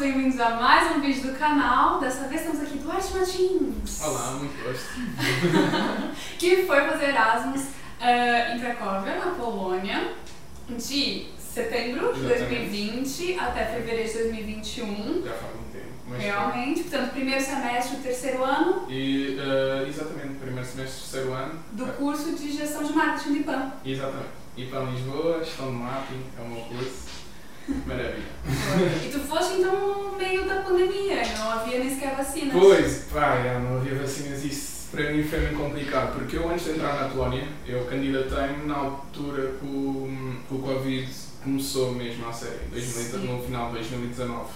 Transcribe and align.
bem-vindos 0.00 0.40
a 0.40 0.52
mais 0.52 0.96
um 0.96 1.00
vídeo 1.02 1.30
do 1.30 1.38
canal. 1.38 2.00
Dessa 2.00 2.26
vez 2.26 2.40
estamos 2.40 2.62
aqui 2.62 2.78
Duarte 2.78 3.12
Martins. 3.12 4.00
Olá, 4.02 4.30
muito 4.30 4.64
gosto. 4.64 4.88
que 6.38 6.64
foi 6.64 6.80
fazer 6.88 7.10
Erasmus 7.10 7.60
uh, 7.60 8.54
em 8.54 8.60
Cracóvia, 8.60 9.18
na 9.18 9.32
Polônia, 9.32 10.14
de 10.70 11.28
setembro 11.38 12.14
de 12.14 12.20
Exatamente. 12.20 12.70
2020 12.70 13.38
até 13.40 13.66
fevereiro 13.66 14.08
de 14.10 14.18
2021. 14.20 15.22
Já 15.22 15.32
faz 15.34 15.54
um 15.54 15.70
tempo. 15.70 15.84
Mas 16.08 16.22
Realmente, 16.22 16.82
portanto, 16.84 17.10
primeiro 17.10 17.44
semestre, 17.44 17.96
terceiro 17.98 18.42
ano 18.42 18.86
E, 18.88 19.38
eh, 19.38 19.84
exatamente, 19.86 20.38
primeiro 20.40 20.66
semestre, 20.66 21.10
terceiro 21.10 21.34
ano. 21.34 21.62
do 21.72 21.86
curso 21.98 22.34
de 22.34 22.50
gestão 22.50 22.82
de 22.84 22.94
marketing 22.94 23.34
de 23.34 23.44
PAN. 23.44 23.70
Exatamente. 23.84 24.40
Para 24.70 24.80
Lisboa, 24.80 25.44
gestão 25.44 25.66
de 25.66 25.76
marketing, 25.76 26.22
é 26.38 26.42
o 26.42 26.48
meu 26.48 26.60
curso. 26.62 27.09
Maravilha. 27.86 28.24
e 29.04 29.10
tu 29.12 29.20
foste 29.20 29.54
então 29.60 30.10
no 30.12 30.18
meio 30.18 30.46
da 30.46 30.56
pandemia, 30.62 31.22
não 31.38 31.50
havia 31.50 31.78
nem 31.78 31.90
sequer 31.90 32.16
vacinas. 32.16 32.52
Pois, 32.52 33.06
pá, 33.12 33.36
não 33.62 33.78
havia 33.78 33.94
vacinas, 33.94 34.44
isso 34.44 34.70
para 34.90 35.12
mim 35.12 35.22
foi 35.22 35.38
muito 35.40 35.56
complicado, 35.56 36.14
porque 36.14 36.36
eu 36.36 36.50
antes 36.50 36.64
de 36.64 36.70
entrar 36.72 37.00
na 37.00 37.08
Polónia, 37.08 37.46
eu 37.66 37.84
candidatei-me 37.84 38.66
na 38.66 38.74
altura 38.76 39.52
que 39.60 39.64
o, 39.64 40.10
que 40.48 40.54
o 40.54 40.58
Covid 40.58 41.08
começou 41.44 41.92
mesmo 41.92 42.28
a 42.28 42.32
série, 42.32 42.66
em 42.66 42.70
2000 42.70 43.04
Sim. 43.20 43.26
no 43.26 43.42
final 43.42 43.68
de 43.68 43.74
2019. 43.74 44.50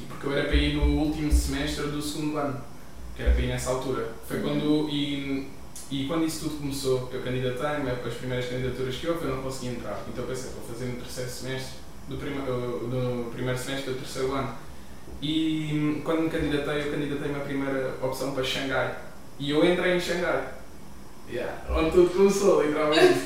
E 0.00 0.04
porque 0.06 0.26
eu 0.26 0.32
era 0.32 0.48
para 0.48 0.56
ir 0.56 0.74
no 0.74 0.82
último 0.82 1.32
semestre 1.32 1.86
do 1.86 2.02
segundo 2.02 2.36
ano, 2.36 2.60
que 3.16 3.22
era 3.22 3.30
para 3.32 3.42
ir 3.42 3.46
nessa 3.46 3.70
altura. 3.70 4.12
Foi 4.26 4.38
Uhum. 4.38 4.42
quando, 4.42 4.88
e, 4.90 5.48
e 5.90 6.06
quando 6.08 6.24
isso 6.26 6.40
tudo 6.48 6.58
começou, 6.58 7.08
eu 7.12 7.22
candidatei-me, 7.22 7.90
as 7.90 8.14
primeiras 8.14 8.46
candidaturas 8.46 8.96
que 8.96 9.06
houve, 9.08 9.24
eu 9.24 9.36
não 9.36 9.42
conseguia 9.42 9.70
entrar. 9.70 10.02
Então 10.08 10.26
pensei, 10.26 10.50
vou 10.50 10.66
fazer 10.68 10.86
no 10.86 10.96
terceiro 10.96 11.30
semestre, 11.30 11.74
do, 12.08 12.16
prima, 12.16 12.44
do 12.44 13.30
primeiro 13.32 13.58
semestre 13.58 13.92
do 13.92 13.98
terceiro 13.98 14.32
ano. 14.32 14.54
E 15.22 15.70
hum, 15.72 16.02
quando 16.04 16.22
me 16.22 16.30
candidatei, 16.30 16.82
eu 16.82 16.90
candidatei-me 16.92 17.36
a 17.36 17.44
primeira 17.44 17.94
opção 18.02 18.32
para 18.32 18.44
Xangai. 18.44 18.94
E 19.38 19.50
eu 19.50 19.64
entrei 19.64 19.96
em 19.96 20.00
Xangai. 20.00 20.48
Yeah, 21.30 21.52
onde 21.70 21.90
tudo 21.90 22.10
começou, 22.10 22.62
literalmente. 22.62 23.20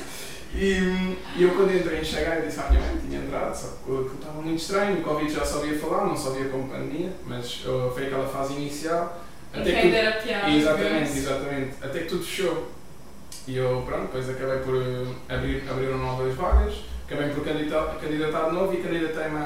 E 0.55 0.73
hum, 0.81 1.15
e 1.35 1.43
eu 1.43 1.51
quando 1.51 1.75
entrei 1.75 1.99
em 1.99 2.03
Xangai, 2.03 2.41
disse 2.41 2.59
à 2.59 2.69
minha 2.69 2.81
mãe 2.81 2.97
que 2.97 3.07
tinha 3.07 3.19
entrado, 3.21 3.53
só 3.55 3.67
que 3.85 4.15
estava 4.15 4.41
muito 4.41 4.59
estranho, 4.59 4.99
o 4.99 5.03
Covid 5.03 5.31
já 5.31 5.45
só 5.45 5.57
ouvia 5.57 5.77
falar, 5.77 6.05
não 6.05 6.17
só 6.17 6.29
ouvia 6.29 6.49
como 6.49 6.67
pandemia, 6.69 7.11
mas 7.27 7.65
uh, 7.65 7.91
foi 7.93 8.07
aquela 8.07 8.27
fase 8.27 8.53
inicial. 8.53 9.21
Até 9.53 9.71
que 9.71 9.81
tudo- 9.81 10.23
piada. 10.23 10.49
Exatamente, 10.49 11.17
exatamente. 11.17 11.71
Até 11.81 11.99
que 11.99 12.05
tudo 12.05 12.23
fechou. 12.23 12.71
E 13.47 13.57
eu, 13.57 13.83
pronto, 13.85 14.03
depois 14.03 14.29
acabei 14.29 14.59
por 14.59 14.75
uh, 14.75 15.15
abrir, 15.27 15.63
abriram 15.69 15.97
novas 15.97 16.33
vagas, 16.35 16.75
acabei 17.09 17.29
por 17.33 17.43
candidatar, 17.43 18.49
de 18.49 18.55
novo 18.55 18.73
e 18.73 18.77
candidatei-me 18.77 19.37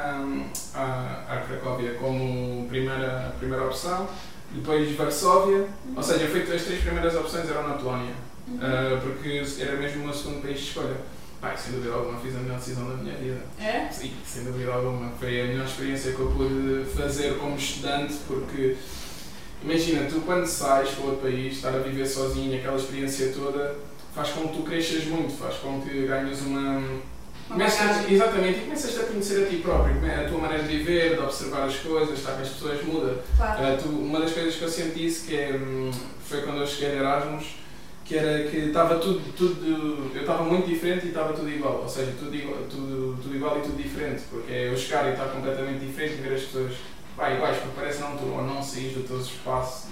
a 0.75 1.43
Cracóvia 1.47 1.93
como 1.95 2.67
primeira, 2.67 3.33
primeira 3.39 3.63
opção, 3.65 4.07
depois 4.51 4.95
Varsóvia, 4.95 5.67
ou 5.95 6.03
seja, 6.03 6.27
foi, 6.27 6.41
as 6.41 6.63
três 6.63 6.81
primeiras 6.81 7.15
opções 7.15 7.49
eram 7.49 7.67
na 7.67 7.75
Polónia, 7.75 8.13
Uhum. 8.45 8.57
uh, 8.57 8.99
porque 9.01 9.41
era 9.61 9.77
mesmo 9.77 10.01
o 10.01 10.05
meu 10.05 10.13
segundo 10.13 10.41
país 10.41 10.59
de 10.59 10.65
escolha. 10.65 10.97
Pai, 11.39 11.55
sem 11.57 11.73
dúvida 11.75 11.93
alguma, 11.93 12.19
fiz 12.19 12.35
a 12.35 12.39
melhor 12.39 12.57
decisão 12.57 12.89
da 12.89 12.95
minha 12.95 13.15
vida. 13.15 13.41
É? 13.57 13.87
Sim, 13.89 14.11
sem 14.25 14.43
dúvida 14.43 14.71
alguma. 14.73 15.11
Foi 15.17 15.41
a 15.41 15.45
melhor 15.45 15.65
experiência 15.65 16.11
que 16.11 16.19
eu 16.19 16.27
pude 16.31 16.85
fazer 16.93 17.37
como 17.37 17.55
estudante, 17.55 18.15
porque 18.27 18.75
imagina, 19.63 20.07
tu 20.09 20.21
quando 20.25 20.45
sais 20.45 20.89
para 20.89 21.05
outro 21.05 21.21
país, 21.21 21.53
estar 21.53 21.69
a 21.69 21.79
viver 21.79 22.05
sozinho, 22.05 22.57
aquela 22.57 22.75
experiência 22.75 23.31
toda, 23.33 23.77
faz 24.13 24.29
com 24.31 24.49
que 24.49 24.57
tu 24.57 24.63
cresças 24.63 25.05
muito, 25.05 25.33
faz 25.37 25.55
com 25.55 25.81
que 25.81 26.05
ganhes 26.05 26.41
uma. 26.41 26.81
Começas 27.47 28.09
exatamente, 28.09 28.59
e 28.59 28.61
começas 28.63 28.99
a 28.99 29.03
conhecer 29.03 29.45
a 29.45 29.49
ti 29.49 29.57
próprio, 29.57 29.95
come- 29.95 30.13
a 30.13 30.27
tua 30.27 30.39
maneira 30.39 30.63
de 30.63 30.77
viver, 30.77 31.15
de 31.15 31.19
observar 31.21 31.65
as 31.67 31.75
coisas, 31.77 32.17
estar 32.17 32.33
com 32.33 32.41
as 32.41 32.49
pessoas 32.49 32.83
muda. 32.83 33.23
Claro. 33.37 33.73
Uh, 33.73 33.77
tu- 33.83 33.89
uma 33.89 34.19
das 34.21 34.31
coisas 34.31 34.55
que 34.55 34.61
eu 34.63 34.69
sempre 34.69 35.03
disse 35.03 35.27
que 35.27 35.35
é, 35.35 35.53
hum, 35.55 35.91
foi 36.25 36.41
quando 36.41 36.61
eu 36.61 36.67
cheguei 36.67 36.97
a 36.97 37.01
Erasmus, 37.01 37.45
que 38.05 38.17
era 38.17 38.49
que 38.49 38.57
estava 38.57 38.95
tudo, 38.95 39.21
tudo, 39.35 40.11
eu 40.15 40.21
estava 40.21 40.43
muito 40.43 40.67
diferente 40.67 41.05
e 41.05 41.09
estava 41.09 41.33
tudo 41.33 41.49
igual, 41.49 41.81
ou 41.83 41.87
seja, 41.89 42.13
tudo 42.17 42.35
igual, 42.35 42.57
tudo, 42.69 43.17
tudo 43.21 43.35
igual 43.35 43.57
e 43.59 43.61
tudo 43.61 43.77
diferente, 43.81 44.23
porque 44.29 44.51
é 44.51 44.69
eu 44.69 44.77
chegar 44.77 45.07
e 45.09 45.11
estar 45.11 45.25
completamente 45.25 45.85
diferente 45.85 46.15
e 46.19 46.21
ver 46.21 46.35
as 46.35 46.41
pessoas 46.41 46.73
pá, 47.15 47.31
iguais, 47.31 47.57
porque 47.57 47.73
parece 47.79 48.01
não 48.01 48.17
tu 48.17 48.25
ou 48.25 48.41
não 48.43 48.61
saís 48.63 48.93
do 48.93 49.07
teu 49.07 49.19
espaço, 49.19 49.87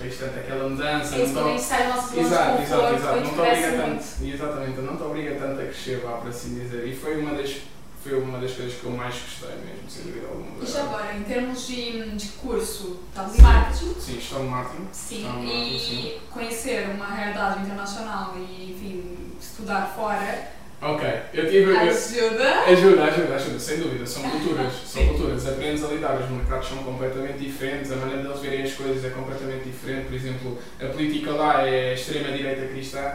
tens 0.00 0.16
tanto 0.18 0.38
aquela 0.38 0.68
mudança, 0.68 1.14
É 1.16 1.24
isso 1.24 1.32
não 1.34 1.54
te- 1.56 1.62
sai 1.62 1.88
nosso 1.88 2.18
Exato, 2.18 2.62
exato, 2.62 2.94
exato. 2.94 3.20
Não 3.20 3.32
te 3.32 3.38
obriga 3.40 3.72
tanto, 3.72 4.04
exatamente, 4.24 4.80
não 4.80 4.96
te 4.96 5.02
obriga 5.02 5.34
tanto 5.36 5.60
a 5.60 5.64
crescer, 5.64 6.00
vá, 6.00 6.12
por 6.18 6.28
assim 6.30 6.54
dizer. 6.58 6.86
E 6.86 6.94
foi 6.96 7.20
uma 7.20 7.34
das, 7.34 7.56
foi 8.02 8.18
uma 8.20 8.38
das 8.38 8.52
coisas 8.52 8.74
que 8.80 8.84
eu 8.84 8.90
mais 8.92 9.14
gostei 9.14 9.56
mesmo, 9.64 9.88
sem 9.88 10.04
dúvida 10.04 10.26
alguma. 10.28 10.66
Já 10.66 10.82
agora, 10.84 11.14
em 11.14 11.22
termos 11.22 11.66
de, 11.66 12.10
de 12.16 12.28
curso, 12.28 13.00
estamos 13.08 13.32
em 13.34 13.36
Sim. 13.36 13.42
marketing, 13.42 13.94
Sim, 14.00 14.18
estou 14.18 14.38
no 14.44 14.50
marketing. 14.50 14.86
sim, 14.92 15.22
no 15.24 15.28
marketing, 15.42 15.78
sim. 15.78 16.06
e 16.06 16.20
conhecer 16.30 16.88
uma 16.90 17.06
realidade 17.06 17.62
internacional 17.62 18.34
e, 18.36 18.72
enfim, 18.72 19.16
estudar 19.40 19.92
fora 19.94 20.59
Ok, 20.82 21.06
eu 21.34 21.50
tive. 21.50 21.76
ajuda. 21.76 22.60
Ajuda, 22.66 23.04
ajuda, 23.04 23.34
ajuda, 23.34 23.58
sem 23.58 23.78
dúvida. 23.80 24.06
São 24.06 24.22
culturas, 24.30 24.72
são 24.72 25.02
Sim. 25.02 25.08
culturas. 25.08 25.46
Aprendes 25.46 25.84
a 25.84 25.88
lidar, 25.88 26.18
os 26.20 26.30
mercados 26.30 26.68
são 26.68 26.78
completamente 26.78 27.38
diferentes, 27.38 27.92
a 27.92 27.96
maneira 27.96 28.22
deles 28.22 28.40
verem 28.40 28.62
as 28.62 28.72
coisas 28.72 29.04
é 29.04 29.10
completamente 29.10 29.64
diferente. 29.64 30.06
Por 30.06 30.14
exemplo, 30.14 30.58
a 30.80 30.86
política 30.86 31.32
lá 31.32 31.66
é 31.68 31.92
extrema-direita 31.94 32.66
cristã, 32.68 33.12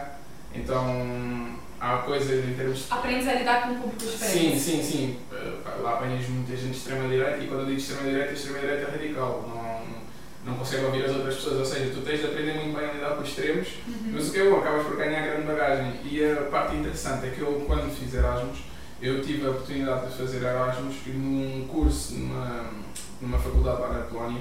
então 0.54 1.56
há 1.80 1.98
coisas 1.98 2.44
em 2.44 2.54
termos 2.54 2.78
de 2.78 2.84
Aprendes 2.92 3.28
a 3.28 3.34
lidar 3.34 3.62
com 3.62 3.70
um 3.72 3.78
público 3.80 4.00
Sim, 4.02 4.16
diferente. 4.16 4.58
sim, 4.60 4.82
sim. 4.82 5.18
Uh, 5.32 5.56
pá, 5.62 5.70
Lá 5.82 5.92
apanhas 5.94 6.26
muita 6.28 6.56
gente 6.56 6.70
de 6.70 6.76
extrema-direita 6.76 7.38
e 7.42 7.46
quando 7.48 7.60
eu 7.60 7.66
digo 7.66 7.78
extrema-direita, 7.78 8.32
extrema-direita 8.32 8.82
é 8.82 8.90
radical. 8.92 9.44
Não, 9.48 9.55
não 10.46 10.54
consegue 10.54 10.84
ouvir 10.84 11.04
as 11.04 11.10
outras 11.16 11.34
pessoas. 11.34 11.58
Ou 11.58 11.64
seja, 11.64 11.90
tu 11.92 12.00
tens 12.02 12.20
de 12.20 12.26
aprender 12.26 12.54
muito 12.54 12.76
bem 12.78 12.88
a 12.88 12.92
lidar 12.92 13.10
com 13.16 13.22
os 13.22 13.28
extremos, 13.28 13.68
Uhum. 13.86 14.12
mas 14.14 14.28
o 14.28 14.32
que 14.32 14.38
é 14.38 14.48
bom, 14.50 14.56
acabas 14.58 14.86
por 14.86 14.96
ganhar 14.96 15.20
grande 15.26 15.46
bagagem. 15.46 16.00
E 16.04 16.24
a 16.24 16.42
parte 16.50 16.76
interessante 16.76 17.26
é 17.26 17.30
que 17.30 17.40
eu, 17.40 17.64
quando 17.66 17.92
fiz 17.94 18.14
Erasmus, 18.14 18.58
eu 19.02 19.20
tive 19.22 19.46
a 19.46 19.50
oportunidade 19.50 20.06
de 20.10 20.16
fazer 20.16 20.42
Erasmus 20.42 20.94
num 21.08 21.66
curso 21.68 22.14
numa, 22.14 22.70
numa 23.20 23.38
faculdade 23.38 23.80
lá 23.82 23.88
na 23.88 23.98
Polónia 24.04 24.40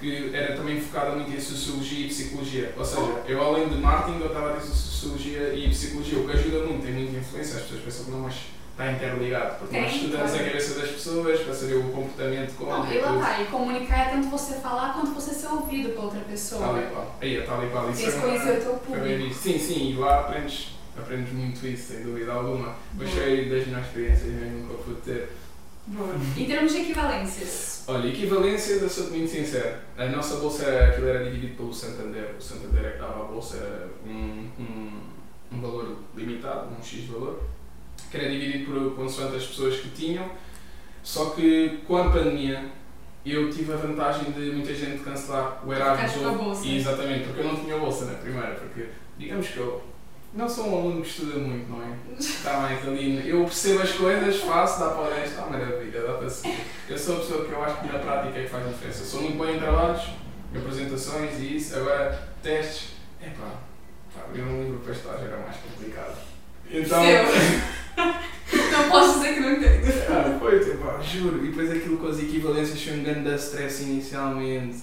que 0.00 0.34
era 0.34 0.54
também 0.56 0.78
focada 0.80 1.12
muito 1.12 1.30
em 1.30 1.40
Sociologia 1.40 2.04
e 2.06 2.08
Psicologia. 2.08 2.74
Ou 2.76 2.84
seja, 2.84 3.22
eu 3.26 3.40
além 3.42 3.68
de 3.68 3.76
marketing, 3.76 4.18
eu 4.20 4.26
estava 4.26 4.50
a 4.50 4.52
ter 4.54 4.60
Sociologia 4.66 5.54
e 5.54 5.70
Psicologia, 5.70 6.18
o 6.18 6.26
que 6.26 6.32
ajuda 6.36 6.66
muito, 6.66 6.84
tem 6.84 6.92
muita 6.92 7.16
influência, 7.18 7.56
as 7.56 7.62
pessoas 7.62 7.80
pensam 7.84 8.04
que 8.06 8.10
não, 8.10 8.18
mas 8.20 8.34
está 8.74 8.90
interligado, 8.90 9.58
porque 9.58 9.80
nós 9.80 9.90
Tem, 9.90 10.00
estudamos 10.00 10.30
claro. 10.30 10.44
a 10.44 10.48
cabeça 10.48 10.80
das 10.80 10.90
pessoas 10.90 11.40
para 11.40 11.54
saber 11.54 11.74
o 11.74 11.82
comportamento 11.84 12.54
como 12.56 12.70
Não, 12.70 12.92
e 12.92 12.98
lá 12.98 13.20
tá, 13.20 13.40
e 13.40 13.46
comunicar 13.46 14.06
é 14.06 14.10
tanto 14.10 14.28
você 14.28 14.54
falar 14.54 14.94
quanto 14.94 15.12
você 15.12 15.32
ser 15.32 15.46
ouvido 15.46 15.90
pela 15.90 16.04
outra 16.04 16.20
pessoa. 16.20 16.60
Tal 16.60 16.78
e 16.78 16.86
qual. 16.86 17.16
Aí, 17.20 17.36
é 17.36 17.42
tal 17.42 17.64
e 17.64 17.70
qual. 17.70 17.90
Isso 17.90 18.02
Tens 18.02 18.16
é 18.16 18.20
conhecer 18.20 18.58
o 18.58 18.60
teu 18.62 18.74
público. 18.74 19.34
Sim, 19.34 19.58
sim, 19.58 19.90
e 19.90 19.94
lá 19.94 20.20
aprendes, 20.20 20.76
aprendes 20.98 21.32
muito 21.32 21.66
isso, 21.66 21.92
sem 21.92 22.02
dúvida 22.02 22.32
alguma. 22.32 22.74
Mas 22.94 23.10
foi 23.10 23.48
das 23.48 23.66
melhores 23.66 23.86
experiências 23.86 24.32
mesmo 24.32 24.66
que 24.66 24.72
eu 24.72 24.78
pude 24.78 25.00
ter. 25.02 25.28
Boa. 25.86 26.14
Em 26.36 26.46
termos 26.46 26.72
de 26.72 26.80
equivalências, 26.80 27.84
Olha, 27.86 28.08
equivalências, 28.08 28.80
eu 28.80 28.88
sou 28.88 29.10
muito 29.10 29.30
sincero. 29.30 29.76
A 29.98 30.06
nossa 30.06 30.36
bolsa, 30.36 30.66
aquilo 30.86 31.08
era 31.08 31.22
dividido 31.22 31.56
pelo 31.56 31.74
Santander. 31.74 32.34
O 32.38 32.42
Santander 32.42 32.86
é 32.86 32.90
que 32.92 32.98
dava 32.98 33.24
a 33.24 33.26
bolsa, 33.26 33.90
um, 34.06 34.48
um, 34.58 35.00
um 35.52 35.60
valor 35.60 35.98
limitado, 36.16 36.70
um 36.74 36.82
X 36.82 37.04
valor, 37.04 37.42
que 38.14 38.20
era 38.20 38.30
dividido 38.30 38.70
por 38.70 38.94
consoante 38.94 39.36
as 39.36 39.44
pessoas 39.44 39.76
que 39.80 39.88
tinham. 39.88 40.30
Só 41.02 41.30
que 41.30 41.80
com 41.86 41.96
a 41.96 42.10
pandemia, 42.10 42.64
eu 43.26 43.50
tive 43.50 43.72
a 43.72 43.76
vantagem 43.76 44.30
de 44.30 44.52
muita 44.52 44.72
gente 44.72 45.02
cancelar 45.02 45.60
o 45.66 45.72
Erasmus. 45.72 46.26
A 46.26 46.30
bolsa. 46.30 46.66
Exatamente, 46.66 47.24
porque 47.24 47.40
eu 47.40 47.48
não 47.48 47.56
tinha 47.56 47.76
bolsa 47.76 48.04
na 48.06 48.14
primeira, 48.14 48.54
porque 48.54 48.86
digamos 49.18 49.48
que 49.48 49.56
eu 49.58 49.82
não 50.32 50.48
sou 50.48 50.68
um 50.68 50.78
aluno 50.78 51.02
que 51.02 51.08
estuda 51.08 51.38
muito, 51.38 51.70
não 51.70 51.82
é? 51.82 51.96
Está 52.18 52.60
mais 52.60 52.86
ali. 52.86 53.28
Eu 53.28 53.44
percebo 53.44 53.82
as 53.82 53.92
coisas, 53.92 54.36
faço, 54.40 54.80
dá 54.80 54.90
para 54.90 55.02
o 55.02 55.10
resto, 55.10 55.30
está 55.30 55.46
maravilha, 55.46 56.02
dá 56.02 56.12
para 56.14 56.30
seguir. 56.30 56.60
Eu 56.88 56.98
sou 56.98 57.16
a 57.16 57.20
pessoa 57.20 57.44
que 57.44 57.52
eu 57.52 57.64
acho 57.64 57.80
que 57.80 57.92
na 57.92 57.98
prática 57.98 58.38
é 58.38 58.42
que 58.44 58.48
faz 58.48 58.68
diferença. 58.68 59.04
Sou 59.04 59.22
muito 59.22 59.36
bom 59.36 59.46
em 59.46 59.58
trabalhos, 59.58 60.02
em 60.52 60.58
apresentações 60.58 61.40
e 61.40 61.56
isso. 61.56 61.76
Agora, 61.76 62.28
testes, 62.42 62.94
é 63.20 63.28
pá, 63.30 63.58
abrir 64.24 64.42
um 64.42 64.62
livro 64.62 64.80
para 64.80 64.92
estudar 64.92 65.18
era 65.22 65.36
mais 65.38 65.56
complicado. 65.56 66.16
Então. 66.70 67.02
não 67.96 68.90
posso 68.90 69.18
dizer 69.20 69.34
que 69.34 69.40
não 69.40 69.52
entendo. 69.52 69.84
Ah, 70.10 70.38
foi, 70.38 70.60
tipo, 70.60 70.88
ah, 70.88 71.00
juro. 71.02 71.44
E 71.44 71.48
depois 71.48 71.70
aquilo 71.70 71.96
com 71.98 72.08
as 72.08 72.18
equivalências 72.18 72.82
foi 72.82 72.98
um 72.98 73.02
grande 73.02 73.34
stress 73.34 73.82
inicialmente, 73.82 74.78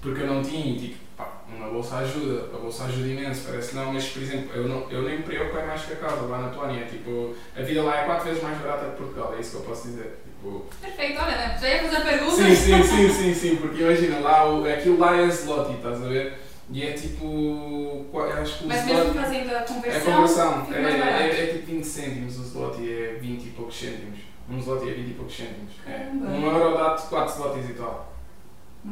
porque 0.00 0.22
eu 0.22 0.26
não 0.26 0.42
tinha, 0.42 0.78
tipo, 0.78 0.96
pá, 1.16 1.42
uma 1.48 1.68
bolsa 1.68 1.96
ajuda, 1.96 2.48
a 2.54 2.58
bolsa 2.58 2.84
ajuda 2.84 3.08
imenso, 3.08 3.42
parece 3.46 3.74
não, 3.74 3.92
mas 3.92 4.08
por 4.08 4.22
exemplo, 4.22 4.50
eu, 4.54 4.68
não, 4.68 4.90
eu 4.90 5.02
nem 5.02 5.18
me 5.18 5.22
preocupo 5.22 5.66
mais 5.66 5.82
que 5.82 5.92
a 5.92 5.96
casa 5.96 6.22
lá 6.22 6.38
na 6.38 6.48
Polónia, 6.48 6.86
tipo, 6.86 7.34
a 7.56 7.62
vida 7.62 7.82
lá 7.82 8.00
é 8.00 8.04
quatro 8.04 8.24
vezes 8.28 8.42
mais 8.42 8.58
barata 8.58 8.90
que 8.90 8.96
Portugal, 8.96 9.34
é 9.36 9.40
isso 9.40 9.50
que 9.50 9.56
eu 9.56 9.62
posso 9.62 9.88
dizer. 9.88 10.18
Tipo, 10.24 10.64
Perfeito, 10.80 11.20
olha, 11.20 11.36
né? 11.36 11.58
Já 11.60 11.68
ia 11.68 11.82
fazer 11.82 11.96
a 11.96 12.00
pergunta. 12.00 12.36
sim, 12.36 12.54
sim, 12.54 12.82
sim, 12.82 13.08
sim, 13.10 13.34
sim, 13.34 13.56
porque 13.56 13.82
imagina, 13.82 14.20
lá, 14.20 14.42
aquilo 14.72 14.98
lá 14.98 15.16
é 15.16 15.28
zloty, 15.28 15.74
estás 15.74 16.02
a 16.02 16.08
ver? 16.08 16.38
E 16.72 16.82
é 16.84 16.92
tipo, 16.92 18.06
acho 18.40 18.58
que 18.58 18.66
Mas 18.66 18.84
mesmo 18.86 19.12
fazendo 19.14 19.50
a 19.50 19.58
É 19.58 19.62
conversão, 19.62 20.12
conversão, 20.14 20.66
é, 20.72 21.28
é, 21.28 21.42
é 21.42 21.46
tipo 21.54 21.66
20 21.66 21.84
cêntimos 21.84 22.38
o 22.38 22.44
zloty, 22.44 22.88
é 22.92 23.18
20 23.20 23.42
e 23.44 23.50
poucos 23.50 23.76
cêntimos. 23.76 24.20
Um 24.48 24.58
slot 24.58 24.88
é 24.88 24.92
20 24.92 25.10
e 25.10 25.14
poucos 25.14 25.36
cêntimos. 25.36 25.72
É. 25.86 26.08
Um 26.12 26.46
euro 26.46 26.76
dá-te 26.78 27.06
4 27.08 27.32
slots 27.34 27.70
e 27.70 27.72
tal. 27.74 28.12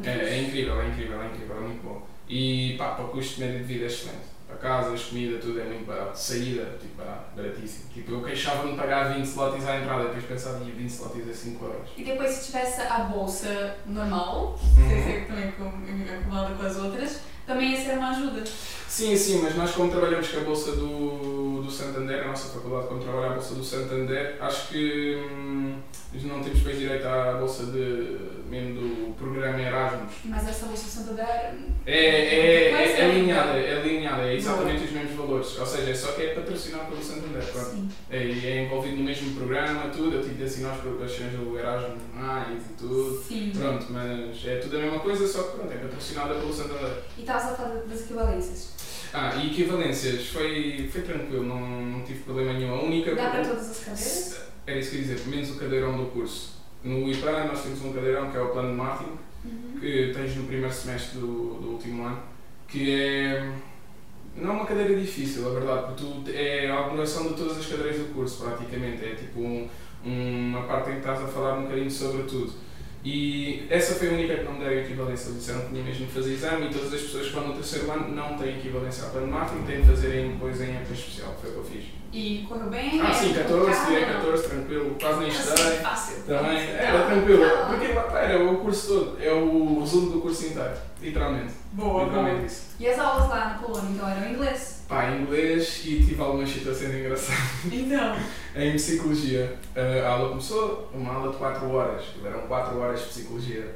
É, 0.05 0.11
é 0.11 0.43
incrível, 0.43 0.81
é 0.81 0.89
incrível, 0.89 1.23
é 1.23 1.27
incrível, 1.27 1.57
é 1.57 1.61
muito 1.61 1.83
bom. 1.83 2.03
E 2.29 2.75
pá, 2.77 2.91
para 2.91 3.05
o 3.05 3.09
custo 3.09 3.41
médio 3.41 3.59
de 3.61 3.65
vida 3.65 3.85
é 3.85 3.87
excelente. 3.87 4.39
A 4.51 4.55
casa, 4.57 4.93
as 4.95 5.03
comidas, 5.05 5.43
tudo 5.45 5.61
é 5.61 5.65
muito 5.65 5.87
barato. 5.87 6.19
Saída, 6.19 6.79
tipo, 6.81 6.97
barato, 6.97 7.37
baratíssimo. 7.37 7.91
Tipo, 7.93 8.13
eu 8.13 8.23
queixava-me 8.23 8.73
de 8.73 8.79
pagar 8.79 9.15
20 9.15 9.25
slots 9.25 9.67
à 9.67 9.77
entrada, 9.79 10.05
depois 10.05 10.25
pensava, 10.25 10.65
ia 10.65 10.73
20 10.75 10.89
slots 10.89 11.29
a 11.29 11.35
5 11.35 11.65
euros. 11.65 11.89
E 11.97 12.03
depois 12.05 12.31
se 12.31 12.47
tivesse 12.47 12.81
a 12.81 12.99
bolsa 13.01 13.77
normal, 13.87 14.59
Uhum. 14.77 14.89
sem 14.89 15.03
ser 15.05 15.27
também 15.27 15.49
acumulada 16.19 16.55
com 16.55 16.63
as 16.67 16.77
outras, 16.77 17.21
também 17.49 17.73
ia 17.73 17.81
ser 17.81 17.99
uma 17.99 18.11
ajuda. 18.11 18.45
Sim, 18.87 19.17
sim, 19.17 19.41
mas 19.43 19.57
nós 19.57 19.71
como 19.73 19.91
trabalhamos 19.91 20.29
com 20.29 20.39
a 20.39 20.45
Bolsa 20.45 20.73
do, 20.73 21.63
do 21.63 21.71
Santander, 21.71 22.23
a 22.25 22.29
nossa 22.29 22.53
faculdade 22.53 22.89
como 22.89 23.03
trabalha 23.03 23.31
a 23.31 23.35
Bolsa 23.35 23.55
do 23.55 23.65
Santander, 23.65 24.37
acho 24.41 24.69
que 24.69 25.17
hum, 25.17 25.79
não 26.15 26.41
temos 26.43 26.59
depois 26.59 26.79
direito 26.79 27.07
à 27.07 27.35
Bolsa 27.35 27.67
de, 27.67 28.19
mesmo 28.49 28.81
do 28.81 29.15
programa 29.15 29.61
Erasmus. 29.61 30.15
Mas 30.25 30.49
essa 30.49 30.67
bolsa 30.67 30.85
de 30.85 30.91
Santander. 30.91 31.55
É, 31.87 31.93
é, 31.93 32.35
é, 32.35 32.73
é. 32.73 33.01
é 33.01 33.05
alinhada, 33.05 33.59
é 33.59 33.79
alinhada, 33.79 34.23
é 34.23 34.35
exatamente 34.35 34.85
os 34.85 34.91
mesmos 34.91 35.17
valores. 35.17 35.59
Ou 35.59 35.67
seja, 35.67 35.91
é 35.91 35.95
só 35.95 36.13
que 36.13 36.23
é 36.23 36.35
patrocinado 36.35 36.87
pelo 36.87 37.03
Santander. 37.03 37.45
Pronto. 37.45 37.89
É, 38.11 38.25
e 38.25 38.47
é 38.47 38.65
envolvido 38.65 38.97
no 38.97 39.05
mesmo 39.05 39.35
programa, 39.37 39.91
tudo, 39.91 40.17
eu 40.17 40.23
tive 40.23 40.37
de 40.37 40.45
assinar 40.45 40.73
as 40.73 41.13
cenas 41.13 41.33
do 41.33 41.59
Erasmus 41.59 42.03
mais 42.15 42.63
e 42.63 42.73
tudo. 42.79 43.23
Sim. 43.23 43.53
Pronto, 43.55 43.87
mas 43.91 44.47
é 44.47 44.57
tudo 44.57 44.79
a 44.79 44.81
mesma 44.81 45.01
coisa, 45.01 45.27
só 45.27 45.43
que 45.43 45.57
pronto, 45.57 45.73
é 45.73 45.77
patrocinada 45.77 46.35
pelo 46.35 46.53
Santander. 46.53 47.03
E 47.19 47.21
estavas 47.21 47.53
a 47.53 47.55
falar 47.55 47.75
das 47.83 48.01
equivalências. 48.01 48.79
Ah, 49.13 49.35
e 49.37 49.53
equivalências, 49.53 50.27
foi, 50.29 50.89
foi 50.91 51.03
tranquilo, 51.03 51.45
não, 51.45 51.61
não 51.61 52.03
tive 52.03 52.21
problema 52.21 52.55
nenhum. 52.55 52.75
A 52.75 52.83
única. 52.83 53.15
Dá 53.15 53.31
para 53.31 53.45
todas 53.45 53.71
as 53.71 53.79
cadeiras? 53.79 54.48
Era 54.69 54.79
isso 54.79 54.91
que 54.91 54.97
eu 54.97 55.01
ia 55.03 55.07
dizer, 55.15 55.29
menos 55.31 55.51
o 55.51 55.55
cadeirão 55.57 55.97
do 55.97 56.07
curso. 56.11 56.59
No 56.85 57.09
IPA 57.11 57.45
nós 57.45 57.63
temos 57.63 57.83
um 57.85 57.93
cadeirão 57.93 58.31
que 58.31 58.37
é 58.37 58.41
o 58.41 58.49
plano 58.49 58.71
de 58.71 58.75
marketing, 58.77 59.13
Uhum. 59.45 59.79
que 59.81 60.13
tens 60.13 60.35
no 60.37 60.45
primeiro 60.45 60.75
semestre 60.75 61.21
do, 61.21 61.27
do 61.61 61.69
último 61.73 62.05
ano, 62.05 62.19
que 62.67 62.91
é. 62.93 63.53
Não 64.37 64.51
é 64.51 64.53
uma 64.53 64.67
cadeira 64.67 64.95
difícil, 65.01 65.47
a 65.49 65.55
verdade, 65.59 65.87
porque 65.87 66.03
tu, 66.05 66.31
é 66.37 66.69
a 66.71 66.81
acumulação 66.81 67.29
de 67.29 67.35
todas 67.35 67.57
as 67.59 67.67
cadeiras 67.67 67.97
do 67.99 68.13
curso, 68.15 68.43
praticamente. 68.45 69.05
É 69.05 69.15
tipo 69.15 69.41
um, 69.41 69.69
uma 70.05 70.63
parte 70.65 70.91
em 70.91 70.95
que 70.95 70.99
estás 70.99 71.23
a 71.23 71.27
falar 71.29 71.59
um 71.59 71.63
bocadinho 71.63 71.91
sobre 71.91 72.25
tudo. 72.25 72.53
E 73.05 73.65
essa 73.71 73.95
foi 73.95 74.09
a 74.09 74.13
única 74.13 74.35
que 74.37 74.45
não 74.45 74.53
me 74.55 74.59
deram 74.65 74.81
equivalência. 74.81 75.33
Disseram 75.33 75.61
que 75.63 75.69
tinha 75.71 75.85
mesmo 75.85 76.07
de 76.07 76.13
fazer 76.13 76.33
exame 76.35 76.67
e 76.67 76.71
todas 76.73 76.93
as 76.93 77.01
pessoas 77.01 77.27
que 77.29 77.33
vão 77.35 77.49
no 77.49 77.55
terceiro 77.55 77.91
ano 77.91 78.15
não 78.15 78.37
têm 78.37 78.59
equivalência 78.59 79.05
ao 79.05 79.11
plano 79.11 79.27
de 79.29 79.33
marketing, 79.33 79.63
têm 79.65 79.81
de 79.81 79.87
fazer 79.89 80.19
em- 80.21 80.33
depois 80.33 80.61
em 80.61 80.71
época 80.75 80.93
especial, 80.95 81.37
foi 81.41 81.51
o 81.51 81.53
que 81.55 81.59
eu 81.59 81.65
fiz. 81.65 81.85
E 82.13 82.47
correu 82.49 82.71
bem? 82.71 83.01
Ah, 83.03 83.11
É 83.11 83.13
sim, 83.13 83.35
14, 83.35 83.49
complicado? 83.55 83.87
tirei 83.87 84.05
14, 84.07 84.49
tranquilo, 84.49 84.97
quase 85.01 85.19
nem 85.21 85.29
estudei. 85.29 85.65
Assim, 85.67 85.83
fácil. 85.83 86.23
Também, 86.27 86.59
era 86.71 87.05
tranquilo, 87.05 87.45
porque 87.69 87.93
lá 87.93 88.07
está, 88.07 88.19
era 88.21 88.45
o 88.51 88.59
curso 88.59 88.87
todo, 88.89 89.19
é 89.23 89.33
o 89.33 89.81
resumo 89.81 90.11
do 90.13 90.21
curso 90.23 90.47
inteiro, 90.47 90.73
literalmente. 91.03 91.53
Boa, 91.73 91.91
boa. 91.91 92.05
literalmente 92.05 92.47
isso. 92.47 92.63
E 92.81 92.89
as 92.89 92.99
aulas 92.99 93.29
lá 93.29 93.49
na 93.51 93.55
Polónia 93.59 93.91
então 93.91 94.09
eram 94.09 94.27
em 94.27 94.33
inglês? 94.35 94.85
Pá, 94.89 95.11
inglês 95.11 95.83
e 95.85 96.03
tive 96.03 96.23
algumas 96.23 96.49
situações 96.49 96.95
engraçadas. 96.95 97.65
Então. 97.71 98.17
Em 98.57 98.73
psicologia, 98.75 99.57
eh, 99.77 100.03
a 100.05 100.09
aula 100.11 100.31
começou, 100.31 100.91
uma 100.95 101.13
aula 101.15 101.31
de 101.31 101.37
4 101.37 101.71
horas, 101.71 102.03
eram 102.25 102.41
4 102.49 102.79
horas 102.79 103.01
de 103.01 103.07
psicologia. 103.07 103.75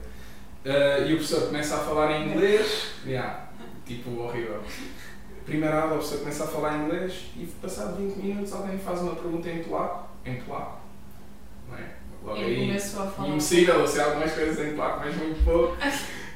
Eh, 0.64 1.04
e 1.08 1.12
o 1.12 1.16
professor 1.16 1.46
começa 1.48 1.74
a 1.76 1.78
falar 1.80 2.10
em 2.12 2.30
inglês, 2.30 2.92
yeah, 3.06 3.46
tipo 3.86 4.18
horrível. 4.22 4.60
Primeira 5.44 5.80
aula, 5.80 5.94
o 5.94 5.98
professor 5.98 6.18
começa 6.20 6.44
a 6.44 6.46
falar 6.46 6.78
inglês 6.84 7.24
e 7.36 7.46
passado 7.60 7.96
20 7.96 8.16
minutos 8.16 8.52
alguém 8.52 8.78
faz 8.78 9.00
uma 9.00 9.14
pergunta 9.16 9.48
em 9.48 9.62
polaco, 9.62 10.08
em 10.24 10.36
polaco, 10.42 10.80
não 11.68 11.76
é? 11.76 11.90
Logo 12.24 12.36
Ele 12.36 12.60
aí, 12.60 12.66
começou 12.68 13.02
a 13.02 13.06
falar. 13.06 13.28
impossível, 13.28 13.74
eu 13.80 13.86
sei 13.88 14.02
algumas 14.02 14.32
coisas 14.32 14.66
em 14.66 14.76
polaco, 14.76 15.00
mas 15.04 15.16
muito 15.16 15.44
pouco. 15.44 15.76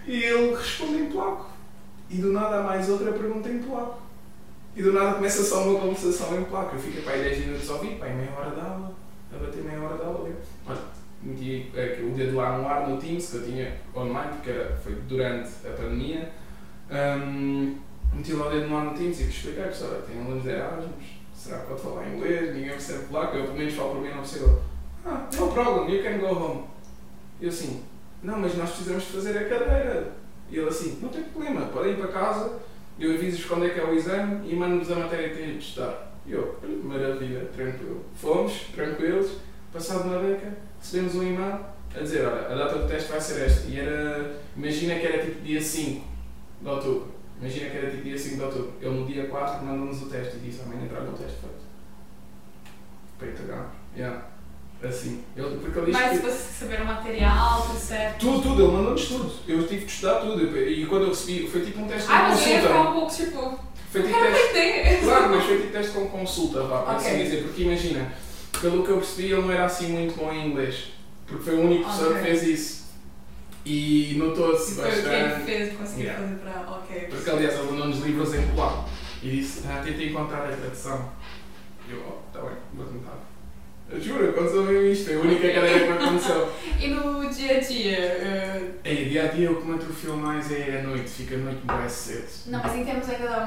E 0.07 0.23
ele 0.23 0.55
responde 0.55 0.95
em 1.03 1.07
polaco. 1.11 1.47
E 2.11 2.17
do 2.19 2.33
nada 2.33 2.59
há 2.59 2.63
mais 2.63 2.89
outra 2.89 3.13
pergunta 3.13 3.49
em 3.49 3.61
polaco. 3.61 3.99
E 4.75 4.83
do 4.83 4.93
nada 4.93 5.15
começa 5.15 5.43
só 5.45 5.63
uma 5.63 5.81
conversação 5.81 6.39
em 6.41 6.45
polaco. 6.45 6.75
Eu 6.77 6.81
fico 6.81 7.03
para 7.03 7.13
aí 7.15 7.23
10 7.23 7.39
minutos 7.47 7.71
a 7.71 7.75
ouvir, 7.75 7.97
para 7.99 8.09
aí 8.09 8.15
meia 8.17 8.33
hora 8.37 8.51
de 8.51 8.61
aula, 8.61 8.93
a 9.33 9.39
bater 9.39 9.63
meia 9.63 9.81
hora 9.81 9.97
de 9.97 10.03
aula. 10.03 10.29
Olha, 10.67 10.79
meti 11.23 11.71
o 12.03 12.11
dedo 12.15 12.37
lá 12.37 12.59
no 12.59 12.69
ar 12.69 12.89
no 12.89 12.99
Teams, 12.99 13.31
que 13.31 13.37
eu 13.37 13.45
tinha 13.45 13.77
online, 13.97 14.33
porque 14.35 14.51
era, 14.51 14.77
foi 14.77 14.95
durante 15.09 15.49
a 15.65 15.71
pandemia. 15.71 16.31
Hum, 16.91 17.77
meti 18.15 18.33
lá 18.33 18.49
o 18.49 18.51
dedo 18.51 18.69
no 18.69 18.77
ar 18.77 18.85
no 18.85 18.95
Teams 18.95 19.21
e 19.21 19.25
expliquei, 19.25 19.63
professor, 19.65 20.03
tem 20.03 20.21
alunos 20.21 20.43
de 20.43 20.51
Erasmus, 20.51 21.07
será 21.35 21.61
que 21.61 21.67
pode 21.67 21.81
falar 21.81 22.09
inglês? 22.09 22.55
Ninguém 22.55 22.71
percebe 22.71 23.05
polaco, 23.05 23.37
eu 23.37 23.45
pelo 23.45 23.57
menos 23.57 23.75
falo 23.75 23.91
para 23.91 24.01
mim, 24.01 24.09
não 24.09 24.17
percebo. 24.19 24.61
Ah, 25.05 25.29
no 25.33 25.53
problem, 25.53 25.95
you 25.95 26.03
can 26.03 26.19
go 26.19 26.35
home. 26.35 26.65
E 27.41 27.45
eu 27.45 27.51
assim, 27.51 27.83
não, 28.23 28.39
mas 28.39 28.57
nós 28.57 28.71
precisamos 28.71 29.05
de 29.05 29.13
fazer 29.13 29.39
a 29.39 29.49
cadeira. 29.49 30.13
E 30.51 30.57
ele 30.59 30.69
assim, 30.69 30.99
não 31.03 31.09
tem 31.09 31.23
problema, 31.25 31.67
podem 31.67 31.93
ir 31.93 31.97
para 31.97 32.09
casa, 32.09 32.59
eu 32.99 33.15
aviso-vos 33.15 33.47
quando 33.47 33.67
é 33.67 33.71
que 33.71 33.81
é 33.81 33.85
o 33.85 33.95
exame 33.95 34.51
e 34.51 34.57
mando-vos 34.57 34.91
a 34.91 34.97
matéria 34.97 35.29
que 35.29 35.37
têm 35.37 35.53
de 35.53 35.59
estudar. 35.59 36.13
E 36.25 36.33
eu, 36.33 36.59
maravilha, 36.83 37.49
tranquilo. 37.55 38.05
Fomos, 38.15 38.53
tranquilos, 38.75 39.33
passado 39.73 40.09
uma 40.09 40.19
beca, 40.19 40.57
recebemos 40.81 41.15
um 41.15 41.23
e-mail 41.23 41.61
a 41.95 42.01
dizer, 42.01 42.27
olha, 42.27 42.49
a 42.49 42.55
data 42.55 42.79
do 42.79 42.89
teste 42.89 43.11
vai 43.11 43.21
ser 43.21 43.45
esta. 43.45 43.69
E 43.69 43.79
era, 43.79 44.37
imagina 44.57 44.99
que 44.99 45.07
era 45.07 45.25
tipo 45.25 45.41
dia 45.43 45.61
5 45.61 46.05
de 46.63 46.69
outubro. 46.69 47.16
Imagina 47.41 47.71
que 47.71 47.77
era 47.77 47.91
tipo 47.91 48.03
dia 48.05 48.19
5 48.19 48.37
de 48.37 48.43
outubro. 48.43 48.73
Ele 48.81 48.95
no 49.01 49.07
dia 49.07 49.27
4 49.27 49.65
mandou-nos 49.65 50.03
o 50.03 50.07
teste 50.07 50.37
e 50.37 50.41
disse, 50.41 50.63
amanhã 50.63 50.87
traga 50.89 51.11
o 51.11 51.13
teste 51.13 51.37
feito. 51.41 51.67
Peito 53.19 53.43
a 53.53 53.67
yeah. 53.97 54.23
Assim. 54.83 55.23
Ele, 55.37 55.57
porque 55.59 55.79
ele 55.79 55.91
Mas 55.93 56.11
que- 56.11 56.17
se 56.17 56.23
você 56.23 56.65
saber 56.65 56.83
o 56.83 56.85
material, 56.85 57.63
tudo 57.63 57.79
certo. 57.79 58.19
tudo, 58.21 58.43
tudo, 58.43 58.63
ele 58.63 58.73
mandou-nos 58.73 59.09
tudo. 59.09 59.33
Eu 59.49 59.67
tive 59.67 59.87
de 59.87 59.91
estudar 59.93 60.17
tudo. 60.21 60.45
E 60.59 60.87
quando 60.87 61.03
eu 61.05 61.09
recebi, 61.09 61.49
foi 61.49 61.63
tipo 61.63 61.81
um 61.81 61.89
teste 61.89 62.07
com 62.07 62.13
Ah, 62.13 62.29
mas 62.29 62.43
eu 62.43 62.49
ia 62.53 62.61
ficar 62.61 62.69
consulta. 62.75 62.91
um 62.91 62.93
pouco 63.01 63.15
tipo. 63.15 63.67
Foi 63.91 64.03
tipo 64.03 64.19
teste. 64.53 65.05
Claro, 65.05 65.29
mas 65.31 65.45
foi 65.45 65.57
tipo 65.61 65.73
teste 65.73 65.93
com 65.93 66.09
consulta, 66.09 66.63
vá, 66.65 66.79
para 66.83 66.99
Ok. 66.99 67.07
assim 67.11 67.23
dizer. 67.25 67.43
Porque 67.45 67.63
imagina, 67.63 68.13
pelo 68.61 68.85
que 68.85 68.91
eu 68.91 68.97
percebi, 68.99 69.33
ele 69.33 69.41
não 69.43 69.53
era 69.53 69.65
assim 69.65 69.89
muito 69.89 70.15
bom 70.17 70.31
em 70.33 70.49
inglês. 70.51 70.89
Porque 71.27 71.43
foi 71.43 71.55
o 71.55 71.61
único 71.63 71.85
professor 71.85 72.13
Ok. 72.13 72.19
que 72.19 72.27
fez 72.27 72.43
isso. 72.43 72.86
E 73.69 74.15
notou-se 74.17 74.73
E 74.73 74.75
foi 74.77 74.85
o 74.89 74.93
que 74.93 74.99
ele 75.09 75.23
bastante. 75.25 75.45
fez, 75.45 75.77
conseguiu 75.77 76.05
Yeah. 76.05 76.23
fazer 76.23 76.35
para. 76.37 76.71
Ok. 76.77 77.07
Porque 77.11 77.31
aliás 77.31 77.55
ele 77.55 77.71
mandou-nos 77.73 77.99
livros 77.99 78.35
em 78.35 78.47
polaco. 78.49 78.89
E 79.23 79.31
disse, 79.31 79.63
ah, 79.67 79.83
tentei 79.85 80.11
encontrar 80.11 80.45
a 80.45 80.57
tradução. 80.57 81.11
E 81.89 81.93
eu, 81.93 82.03
oh, 82.07 82.13
tá 82.33 82.41
bem, 82.45 82.53
vou 82.75 82.87
tentar. 82.87 83.19
Eu 83.91 84.01
Juro, 84.01 84.31
aconteceu 84.31 84.63
mesmo 84.65 84.87
isto. 84.87 85.05
Foi 85.07 85.17
a 85.17 85.21
única 85.21 85.53
cadeira 85.53 85.81
que 85.81 85.93
me 85.93 85.93
aconteceu. 86.07 86.53
E 86.81 86.89
no 86.89 87.29
dia 87.29 87.57
a 87.57 87.61
dia. 87.61 87.97
eh, 87.99 88.63
Ei, 88.85 89.09
dia 89.09 89.25
a 89.25 89.27
dia 89.29 89.51
o 89.51 89.61
que 89.61 89.67
me 89.67 89.75
atrofia 89.75 90.13
mais 90.13 90.53
é 90.53 90.81
a 90.81 90.83
noite, 90.87 91.09
fica 91.11 91.35
a 91.35 91.39
noite 91.39 91.61
mais 91.65 91.91
cedo. 91.93 92.29
Não, 92.47 92.61
mas 92.63 92.75
em 92.77 92.85
termos 92.85 93.09
ainda 93.09 93.27
da, 93.29 93.45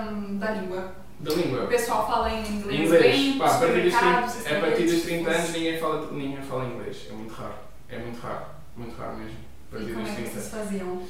da 0.48 0.51
língua. 0.51 0.96
Da 1.22 1.32
O 1.32 1.36
língua. 1.36 1.67
pessoal 1.67 2.08
fala 2.08 2.29
em 2.32 2.46
inglês, 2.46 2.82
Inglês. 2.82 3.01
bem, 3.03 3.38
Pá, 3.38 3.46
a 3.55 3.60
partir 3.60 3.82
dos 3.84 3.93
30, 3.93 4.27
supermercados, 4.29 4.48
a 4.48 4.60
partir 4.60 4.84
dos 4.84 5.01
30 5.03 5.29
anos 5.32 5.50
ninguém 5.53 5.77
fala, 5.77 6.12
ninguém 6.12 6.41
fala 6.41 6.65
inglês. 6.65 7.08
É 7.10 7.13
muito 7.13 7.34
raro. 7.34 7.53
É 7.89 7.98
muito 8.00 8.20
raro. 8.22 8.46
Muito 8.77 8.96
raro 8.98 9.17
mesmo. 9.17 9.38
E 9.71 9.93
como 9.93 10.01
é 10.07 10.09
que 10.09 10.15
30. 10.15 10.29
vocês 10.31 10.49
faziam? 10.49 11.03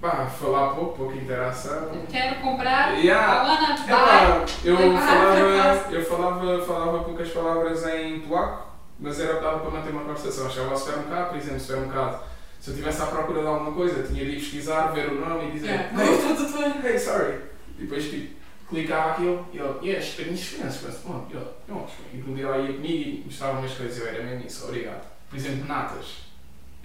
Pá, 0.00 0.26
falar 0.26 0.74
pouco, 0.74 0.96
pouca 0.96 1.16
interação. 1.16 1.88
Quero 2.10 2.40
comprar 2.42 2.92
Yeah. 2.98 3.42
a 3.42 3.56
Buy. 3.76 3.88
pá, 3.88 4.44
eu 4.64 4.76
falava, 4.76 5.90
eu 5.90 6.04
falava, 6.04 6.62
falava 6.66 7.04
poucas 7.04 7.30
palavras 7.30 7.86
em 7.86 8.20
polaco, 8.20 8.66
mas 9.00 9.18
era 9.18 9.40
dava 9.40 9.60
para 9.60 9.70
manter 9.70 9.90
uma 9.90 10.02
conversação. 10.02 10.50
Chegava 10.50 10.72
ao 10.72 10.76
supermercado, 10.76 11.28
por 11.30 11.38
exemplo, 11.38 11.60
supermercado. 11.60 12.24
Se 12.60 12.70
eu 12.70 12.74
estivesse 12.74 13.02
à 13.02 13.06
procura 13.06 13.40
de 13.40 13.46
alguma 13.46 13.72
coisa, 13.72 14.02
tinha 14.02 14.24
de 14.24 14.32
pesquisar, 14.32 14.88
ver 14.88 15.08
o 15.12 15.20
nome 15.20 15.48
e 15.48 15.52
dizer 15.52 15.66
Yeah. 15.66 16.02
hey, 16.04 16.92
hey, 16.92 16.98
sorry. 16.98 17.40
E 17.78 17.82
depois 17.82 18.04
tipo, 18.04 18.34
clicava 18.68 19.12
aquilo 19.12 19.46
e 19.52 19.58
ele, 19.58 19.78
yes, 19.92 20.12
Spanish 20.12 20.48
friends, 20.48 20.80
mas 20.82 20.96
bom, 20.98 21.26
e 21.30 21.36
ele, 21.36 21.46
não, 21.68 21.86
e 22.12 22.18
um 22.30 22.34
dia 22.34 22.48
lá 22.48 22.58
ia 22.58 22.72
comigo 22.74 23.10
e 23.10 23.22
mostrava 23.24 23.58
umas 23.60 23.72
coisas, 23.72 23.98
eu 23.98 24.08
era 24.08 24.22
mesmo 24.24 24.46
isso, 24.46 24.64
obrigado. 24.66 25.06
Por 25.30 25.36
exemplo, 25.36 25.66
natas. 25.66 26.25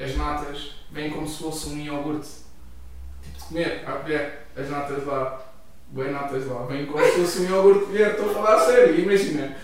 As 0.03 0.15
natas 0.17 0.75
vêm 0.91 1.09
como 1.09 1.27
se 1.27 1.43
fosse 1.43 1.69
um 1.69 1.77
iogurte. 1.77 2.27
Tipo 3.21 3.37
de 3.37 3.43
comer, 3.45 3.83
à 3.85 3.91
colher, 3.93 4.47
as 4.57 4.69
natas 4.69 5.05
lá, 5.05 5.41
bem 5.89 6.11
natas 6.11 6.45
lá, 6.47 6.65
vêm 6.65 6.85
como 6.85 7.03
se 7.03 7.11
fosse 7.11 7.39
um 7.41 7.49
iogurte 7.49 7.79
de 7.79 7.85
colher, 7.85 8.11
estou 8.11 8.29
a 8.29 8.33
falar 8.33 8.55
a 8.55 8.65
sério, 8.65 8.99
imagina. 8.99 9.55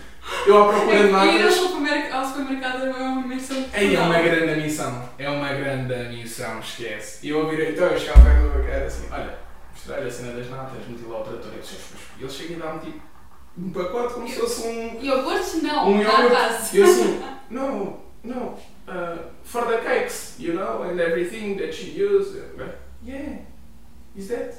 Eu 0.46 0.62
à 0.62 0.68
procura 0.68 0.98
de 0.98 1.08
Ir 1.08 1.14
ao 1.14 1.26
natas. 1.26 1.54
supermercado, 1.54 2.12
ao 2.12 2.26
supermercado 2.26 2.86
é 2.86 2.90
uma. 2.90 3.34
Ei, 3.74 3.96
é 3.96 4.00
uma 4.00 4.18
grande 4.20 4.60
missão, 4.60 5.08
é 5.18 5.30
uma 5.30 5.52
grande 5.52 6.16
missão, 6.16 6.60
esquece. 6.60 7.26
E 7.26 7.30
eu 7.30 7.48
virei, 7.48 7.70
então 7.72 7.86
eu 7.86 7.98
chegava 7.98 8.22
perto 8.22 8.42
do 8.42 8.58
baqueiro 8.58 8.84
assim, 8.84 9.08
olha, 9.10 9.38
mostrar 9.72 9.98
a 9.98 10.10
cena 10.10 10.32
das 10.32 10.50
natas, 10.50 10.86
meti 10.88 11.04
lá 11.04 11.20
o 11.20 11.24
trator 11.24 11.52
e 11.56 11.60
disse, 11.60 11.76
e 12.18 12.22
ele 12.22 12.30
chega 12.30 12.52
e 12.52 12.56
dá-me 12.56 12.80
tipo 12.80 13.00
um 13.56 13.70
pacote 13.70 14.14
como 14.14 14.28
se 14.28 14.36
fosse 14.36 14.68
um, 14.68 15.02
Iogurte 15.02 15.56
não, 15.58 15.88
um 15.88 16.00
iogurte. 16.00 16.76
E 16.76 16.78
eu 16.78 16.84
assim, 16.84 17.22
no, 17.50 18.00
no, 18.22 18.44
uh, 18.44 18.58
for 19.50 19.64
the 19.66 19.78
cakes, 19.78 20.36
you 20.38 20.52
know, 20.54 20.82
and 20.82 21.00
everything 21.00 21.56
that 21.58 21.72
she 21.72 21.90
used. 21.90 22.36
Uh, 22.36 22.72
Yeah, 23.04 23.38
is 24.16 24.28
that? 24.28 24.54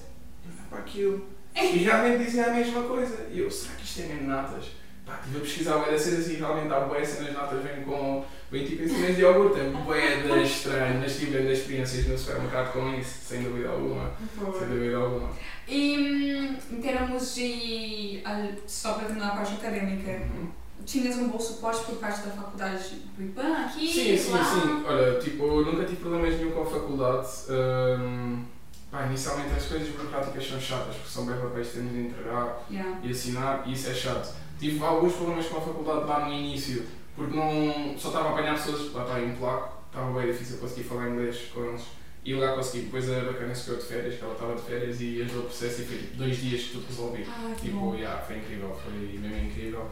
Eu 0.46 0.52
para 0.70 0.80
aquilo. 0.80 1.26
E 1.56 1.78
realmente 1.84 2.24
dizia 2.24 2.46
a 2.48 2.54
mesma 2.54 2.84
coisa. 2.84 3.28
E 3.32 3.40
eu, 3.40 3.52
será 3.52 3.76
que 3.76 3.84
isto 3.84 4.02
é 4.02 4.06
mesmo 4.06 4.28
natas? 4.28 4.66
pá, 5.06 5.20
estive 5.24 5.38
a 5.38 5.42
pesquisar 5.42 5.78
bué 5.80 5.92
das 5.92 6.02
cenas 6.02 6.30
e 6.30 6.36
realmente 6.36 6.72
há 6.74 6.80
bué 6.82 7.04
cenas 7.04 7.34
natas 7.34 7.64
vêm 7.64 7.84
com 7.84 8.24
bem 8.52 8.66
tipo 8.66 8.84
em 8.84 8.88
cima 8.88 9.12
de 9.12 9.22
iogurte, 9.22 9.60
é 9.60 10.44
estranho, 10.44 11.00
mas 11.02 11.18
tive 11.18 11.32
grandes 11.32 11.60
experiências 11.60 12.08
no 12.08 12.18
supermercado 12.18 12.72
com 12.74 12.94
isso, 12.96 13.18
sem 13.26 13.44
dúvida 13.44 13.70
alguma, 13.70 14.12
sem 14.58 14.68
dúvida 14.68 14.98
alguma. 14.98 15.30
E 15.68 15.98
hum, 15.98 16.58
em 16.78 16.82
termos 16.82 17.36
de. 17.36 18.22
ah, 18.26 18.48
Só 18.66 18.94
para 18.94 19.06
terminar 19.06 19.34
a 19.34 19.36
parte 19.36 19.54
académica, 19.56 20.12
Uhum. 20.12 20.50
Tinhas 20.90 21.16
um 21.18 21.30
bom 21.30 21.40
suporte 21.40 21.84
por 21.86 21.96
parte 21.98 22.22
da 22.22 22.32
faculdade 22.32 22.84
do 23.16 23.24
IPAN 23.24 23.66
aqui? 23.66 23.88
Sim, 23.88 24.18
sim, 24.18 24.32
lá? 24.32 24.44
sim. 24.44 24.84
Olha, 24.88 25.20
tipo, 25.20 25.44
eu 25.44 25.66
nunca 25.66 25.84
tive 25.86 25.98
problemas 25.98 26.36
nenhum 26.36 26.52
com 26.52 26.62
a 26.62 26.66
faculdade. 26.66 27.28
Hum, 27.50 28.44
pá, 28.92 29.06
inicialmente 29.06 29.54
as 29.56 29.66
coisas 29.66 29.88
burocráticas 29.90 30.48
são 30.50 30.60
chatas, 30.60 30.96
porque 30.96 31.10
são 31.10 31.26
bem 31.28 31.38
papéis 31.38 31.68
que 31.68 31.74
temos 31.74 31.92
de 31.94 32.00
entregar 32.00 32.66
Yeah. 32.72 33.00
e 33.04 33.12
assinar, 33.12 33.64
e 33.68 33.74
isso 33.74 33.90
é 33.90 33.94
chato. 33.94 34.34
Tive 34.60 34.84
alguns 34.84 35.14
problemas 35.14 35.46
com 35.46 35.58
a 35.58 35.62
faculdade 35.62 36.06
lá 36.06 36.26
no 36.26 36.34
início, 36.34 36.86
porque 37.16 37.36
não, 37.38 37.98
só 37.98 38.10
estava 38.10 38.30
a 38.30 38.32
apanhar 38.34 38.56
pessoas, 38.56 38.92
lá 38.94 39.04
está 39.04 39.22
em 39.22 39.36
polaco, 39.36 39.84
estava 39.88 40.12
bem 40.20 40.32
difícil 40.32 40.58
conseguir 40.58 40.84
falar 40.84 41.10
inglês 41.10 41.50
com 41.54 41.66
eles. 41.66 41.84
E 42.26 42.34
lá 42.36 42.52
consegui, 42.54 42.86
depois 42.86 43.10
a 43.10 43.22
bacana 43.22 43.56
se 43.56 43.72
de 43.74 43.82
férias, 43.82 44.16
que 44.16 44.24
ela 44.24 44.34
estava 44.34 44.54
de 44.56 44.62
férias 44.62 45.00
e 45.00 45.22
ajudou 45.22 45.44
o 45.44 45.46
processo 45.46 45.82
e 45.82 45.86
foi 45.86 45.98
tipo 46.00 46.18
dois 46.18 46.38
dias 46.38 46.62
que 46.64 46.72
tudo 46.74 46.86
resolvi. 46.88 47.26
Ah, 47.28 47.54
Tipo, 47.60 47.96
yeah, 47.96 48.22
foi 48.22 48.38
incrível, 48.38 48.78
foi 48.84 48.92
mesmo 48.94 49.38
incrível. 49.48 49.90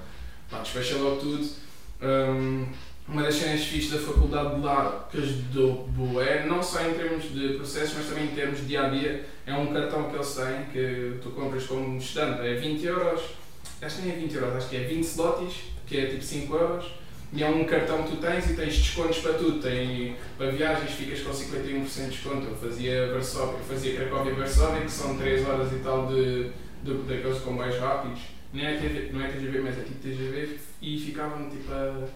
Pá, 0.49 0.59
despechei 0.59 0.97
logo 0.97 1.17
tudo. 1.17 1.47
Hum, 2.01 2.65
uma 3.07 3.23
das 3.23 3.35
cenas 3.35 3.63
fixes 3.63 3.91
da 3.91 3.99
faculdade 3.99 4.55
de 4.55 4.61
lá 4.61 5.07
que 5.09 5.17
ajudou 5.17 5.87
bué, 5.87 6.45
não 6.45 6.61
só 6.61 6.81
em 6.81 6.93
termos 6.93 7.31
de 7.31 7.53
processos, 7.53 7.95
mas 7.97 8.07
também 8.07 8.25
em 8.25 8.35
termos 8.35 8.59
de 8.59 8.65
dia 8.65 8.85
a 8.85 8.89
dia, 8.89 9.25
é 9.45 9.53
um 9.53 9.73
cartão 9.73 10.09
que 10.09 10.15
eles 10.15 10.33
têm 10.33 10.65
que 10.73 11.17
tu 11.21 11.29
compras 11.31 11.65
como 11.65 11.97
estudante, 11.97 12.41
é 12.41 12.55
20 12.55 12.85
euros, 12.85 13.21
acho 13.81 13.95
que 13.95 14.01
nem 14.01 14.11
é 14.11 14.19
20 14.19 14.35
euros, 14.35 14.55
acho 14.57 14.69
que 14.69 14.75
é 14.75 14.79
20 14.81 15.03
slotis, 15.03 15.53
que 15.85 15.97
é 15.97 16.05
tipo 16.07 16.21
5 16.21 16.55
euros. 16.55 16.85
E 17.33 17.43
é 17.43 17.47
um 17.47 17.65
cartão 17.65 18.03
que 18.03 18.11
tu 18.11 18.17
tens 18.17 18.49
e 18.49 18.53
tens 18.53 18.77
descontos 18.77 19.17
para 19.17 19.33
tudo. 19.33 19.61
Tem, 19.61 20.15
para 20.37 20.49
viagens 20.49 20.91
ficas 20.91 21.19
com 21.19 21.31
51% 21.31 22.03
de 22.05 22.09
desconto. 22.09 22.47
Eu 22.47 22.55
fazia 22.55 23.11
Varsóvia, 23.11 23.57
eu 23.57 23.65
fazia 23.65 23.95
Cracóvia-Varsóvia, 23.97 24.81
que 24.81 24.91
são 24.91 25.17
3 25.17 25.45
horas 25.45 25.73
e 25.73 25.79
tal 25.79 26.07
de, 26.07 26.51
de, 26.83 26.93
daqueles 27.03 27.39
comboios 27.39 27.77
rápidos. 27.79 28.36
Não 28.53 28.63
é, 28.65 28.77
TG, 28.77 29.09
não 29.13 29.21
é 29.23 29.27
TGV, 29.29 29.59
mas 29.61 29.77
é 29.77 29.81
tipo 29.83 29.99
TGV. 29.99 30.59
E 30.81 30.99
ficavam 30.99 31.49
tipo 31.49 31.71
a 31.71 32.07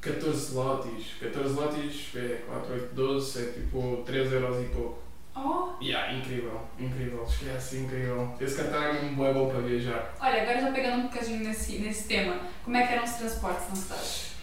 14 0.00 0.54
lotes. 0.54 1.06
14 1.20 1.54
lotes 1.54 2.10
é 2.16 2.42
4, 2.46 2.72
8, 2.74 2.94
12, 2.94 3.38
é 3.42 3.52
tipo 3.52 4.02
3 4.04 4.32
euros 4.32 4.62
e 4.64 4.68
pouco. 4.68 5.02
Oh, 5.36 5.82
Yeah, 5.82 6.14
incrível, 6.14 6.60
incrível, 6.78 7.24
esquece, 7.28 7.78
incrível. 7.78 8.32
Esse 8.40 8.54
cartão 8.56 8.80
é 8.82 8.92
mesmo 8.92 9.16
bué 9.16 9.32
bom 9.32 9.50
para 9.50 9.60
viajar. 9.60 10.14
olha, 10.20 10.42
agora 10.42 10.60
já 10.60 10.70
pegando 10.72 10.98
um 10.98 11.08
bocadinho 11.08 11.40
nesse, 11.42 11.78
nesse 11.80 12.06
tema, 12.06 12.38
como 12.64 12.76
é 12.76 12.86
que 12.86 12.92
eram 12.92 13.02
os 13.04 13.10
transportes 13.14 13.68
na 13.68 13.74
cidade? 13.74 14.34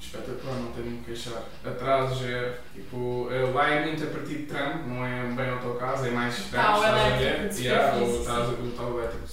Espetacular, 0.00 0.54
não 0.54 0.72
tenho 0.72 0.96
de 0.98 1.04
queixar. 1.04 1.42
Atrasos 1.64 2.22
é 2.24 2.58
tipo. 2.74 3.28
eh, 3.30 3.42
Lá 3.52 3.68
é 3.70 3.84
muito 3.86 4.02
a 4.04 4.06
partir 4.06 4.34
de 4.36 4.42
tram, 4.46 4.86
não 4.86 5.04
é 5.04 5.24
bem 5.32 5.50
autocarro, 5.50 6.06
é 6.06 6.10
mais 6.10 6.36
Tal 6.50 6.80
trams, 6.80 6.96
estás 6.96 7.12
a 7.12 7.16
ver? 7.16 8.02
o 8.02 8.24
tal- 8.24 8.42
o 8.52 8.72
tal 8.76 8.98
elétrico 8.98 9.26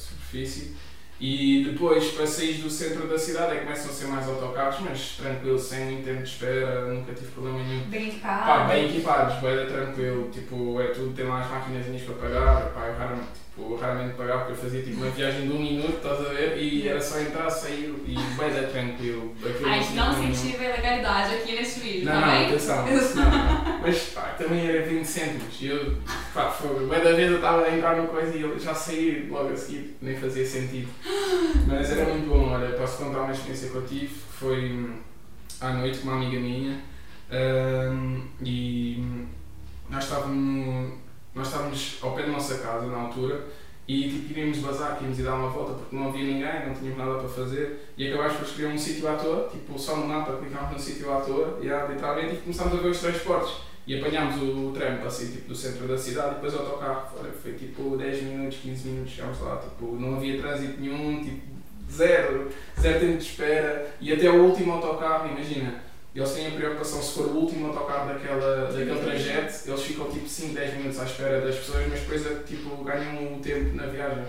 E 1.20 1.64
depois, 1.72 2.12
para 2.12 2.28
sair 2.28 2.56
do 2.62 2.70
centro 2.70 3.08
da 3.08 3.18
cidade, 3.18 3.54
é 3.54 3.56
que 3.56 3.64
começam 3.66 3.90
a 3.90 3.94
ser 3.94 4.06
mais 4.06 4.28
autocarros, 4.28 4.80
mas 4.82 5.18
tranquilo, 5.18 5.58
sem 5.58 5.86
muito 5.86 6.06
tempo 6.06 6.22
de 6.22 6.30
espera, 6.30 6.94
nunca 6.94 7.12
tive 7.12 7.32
problema 7.32 7.58
nenhum. 7.64 7.82
Bem 7.86 8.10
equipado? 8.10 8.46
Pá, 8.46 8.64
bem 8.66 8.86
equipados, 8.86 9.36
bem 9.42 9.66
tranquilo, 9.66 10.30
tipo, 10.32 10.80
é 10.80 10.88
tudo, 10.90 11.16
tem 11.16 11.26
lá 11.26 11.42
as 11.42 11.50
maquinazinhas 11.50 12.04
para 12.04 12.14
pagar, 12.16 12.62
pá, 12.72 12.82
eu 12.86 12.98
raramente, 13.00 13.28
tipo, 13.34 13.76
raramente 13.78 14.14
pagava 14.14 14.46
porque 14.46 14.52
eu 14.54 14.58
fazia 14.58 14.84
tipo 14.84 14.98
uma 14.98 15.10
viagem 15.10 15.48
de 15.48 15.54
um 15.54 15.60
minuto, 15.60 15.98
estás 15.98 16.20
a 16.20 16.30
ver? 16.30 16.58
E 16.60 16.88
era 16.88 17.02
só 17.02 17.20
entrar, 17.20 17.50
sair 17.50 17.96
e 18.06 18.14
bem 18.16 18.70
tranquilo. 18.72 19.34
Aquilo 19.44 19.70
Ai, 19.70 19.88
não 19.96 20.24
incentiva 20.24 20.62
a 20.62 20.66
ilegalidade 20.68 21.34
aqui 21.34 21.56
nesse 21.56 21.80
vídeo, 21.80 22.06
Não, 22.06 22.14
tá 22.14 22.28
não, 22.28 22.28
bem? 22.32 22.46
atenção. 22.46 22.86
Não, 22.86 22.94
não. 22.94 23.57
Mas 23.88 24.10
pá, 24.10 24.36
também 24.38 24.68
era 24.68 24.86
20 24.86 25.06
cêntimos. 25.06 25.62
E 25.62 25.68
eu, 25.68 25.96
pá, 26.34 26.52
foi. 26.52 26.86
Bem 26.88 27.02
da 27.02 27.14
vez 27.14 27.32
eu 27.32 27.38
estava 27.38 27.64
a 27.64 27.74
entrar 27.74 27.96
numa 27.96 28.10
coisa 28.10 28.36
e 28.36 28.42
eu 28.42 28.60
já 28.60 28.74
saí 28.74 29.30
logo 29.32 29.54
a 29.54 29.56
seguir, 29.56 29.96
nem 30.02 30.14
fazia 30.14 30.46
sentido. 30.46 30.90
Mas 31.66 31.90
era 31.92 32.04
muito 32.04 32.28
bom, 32.28 32.50
olha, 32.50 32.76
posso 32.76 32.98
contar 32.98 33.22
uma 33.22 33.32
experiência 33.32 33.70
que 33.70 33.76
eu 33.76 33.88
tive. 33.88 34.14
Foi 34.14 34.74
hum, 34.74 34.98
à 35.62 35.72
noite 35.72 36.00
com 36.00 36.10
uma 36.10 36.18
amiga 36.18 36.38
minha 36.38 36.82
hum, 37.32 38.28
e 38.44 39.02
nós 39.90 40.04
estávamos, 40.04 40.94
nós 41.34 41.48
estávamos 41.48 41.98
ao 42.02 42.14
pé 42.14 42.24
da 42.24 42.28
nossa 42.28 42.58
casa 42.58 42.88
na 42.88 42.98
altura 42.98 43.42
e 43.88 44.10
tipo, 44.10 44.32
iríamos 44.32 44.58
bazar, 44.58 44.98
que 44.98 45.06
íamos 45.06 45.18
ir 45.18 45.24
dar 45.24 45.36
uma 45.36 45.48
volta 45.48 45.76
porque 45.76 45.96
não 45.96 46.10
havia 46.10 46.26
ninguém, 46.26 46.68
não 46.68 46.74
tínhamos 46.74 46.98
nada 46.98 47.20
para 47.20 47.30
fazer 47.30 47.90
e 47.98 48.10
acabámos 48.10 48.34
por 48.34 48.46
escolher 48.46 48.68
um 48.68 48.78
sítio 48.78 49.08
à 49.08 49.14
toa, 49.14 49.48
tipo 49.50 49.80
só 49.80 49.96
no 49.96 50.08
mapa 50.08 50.36
clicámos 50.36 50.74
num 50.74 50.78
sítio 50.78 51.10
à 51.10 51.22
toa 51.22 51.58
e 51.62 51.72
ah, 51.72 51.88
literalmente 51.90 52.34
e 52.34 52.38
começámos 52.40 52.74
a 52.74 52.82
ver 52.82 52.90
os 52.90 53.00
transportes 53.00 53.67
e 53.88 53.98
apanhámos 53.98 54.36
o, 54.42 54.72
trem 54.74 54.98
para 54.98 55.10
sair 55.10 55.32
tipo, 55.32 55.48
do 55.48 55.56
centro 55.56 55.88
da 55.88 55.98
cidade 55.98 56.32
e 56.32 56.36
depois 56.36 56.54
o 56.54 56.60
autocarro, 56.60 57.18
foi 57.42 57.54
tipo 57.54 57.96
10 57.96 58.24
minutos, 58.24 58.58
15 58.62 58.88
minutos, 58.90 59.14
chegámos 59.14 59.40
lá, 59.40 59.58
tipo, 59.58 59.96
não 59.98 60.18
havia 60.18 60.38
trânsito 60.38 60.82
nenhum, 60.82 61.24
tipo 61.24 61.42
zero, 61.90 62.52
zero 62.78 63.00
tempo 63.00 63.18
de 63.18 63.24
espera 63.24 63.90
e 64.02 64.12
até 64.12 64.30
o 64.30 64.44
último 64.44 64.74
autocarro, 64.74 65.30
imagina, 65.30 65.82
eles 66.14 66.32
têm 66.32 66.48
a 66.48 66.52
preocupação 66.52 67.02
se 67.02 67.14
for 67.14 67.28
o 67.28 67.38
último 67.38 67.68
autocarro 67.68 68.12
daquela, 68.12 68.66
daquele 68.66 69.00
trajeto, 69.00 69.70
eles 69.70 69.84
ficam 69.84 70.10
tipo 70.12 70.28
5, 70.28 70.54
10 70.54 70.74
minutos 70.74 71.00
à 71.00 71.06
espera 71.06 71.40
das 71.40 71.56
pessoas, 71.56 71.88
mas 71.88 72.02
depois 72.02 72.26
é, 72.26 72.44
tipo, 72.44 72.84
ganham 72.84 73.36
o 73.36 73.40
tempo 73.40 73.74
na 73.74 73.86
viagem, 73.86 74.26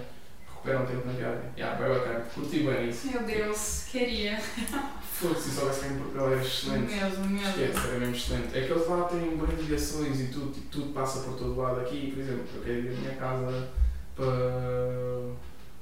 recuperam 0.49 0.85
o 0.85 0.87
tempo 0.87 1.05
na 1.05 1.13
viagem. 1.15 1.51
Yeah, 1.57 1.83
bem 1.83 1.99
bacana, 1.99 2.25
curti 2.33 2.61
bem 2.61 2.91
isso. 2.91 3.11
Meu 3.11 3.25
Deus, 3.25 3.87
queria. 3.91 4.39
Foda-se, 5.19 5.51
se 5.51 5.57
soubesse 5.57 5.81
que 5.81 5.87
em 5.95 5.97
Portugal 5.99 6.33
era 6.33 6.41
excelente. 6.41 6.95
Mesmo, 6.95 7.25
mesmo. 7.27 7.49
Esquece, 7.49 7.89
era 7.89 7.99
mesmo 7.99 8.15
excelente. 8.15 8.57
É 8.57 8.61
que 8.61 8.73
eles 8.73 8.89
lá 8.89 9.05
têm 9.05 9.37
boas 9.37 9.61
ligações 9.61 10.21
e 10.21 10.27
tudo, 10.29 10.53
tipo, 10.53 10.67
tudo 10.69 10.93
passa 10.93 11.21
por 11.21 11.37
todo 11.37 11.57
lado. 11.57 11.81
Aqui, 11.81 12.13
por 12.13 12.21
exemplo, 12.21 12.45
eu 12.55 12.63
quero 12.63 12.79
ir 12.79 12.91
da 12.93 13.01
minha 13.01 13.15
casa 13.17 13.69
para. 14.15 15.35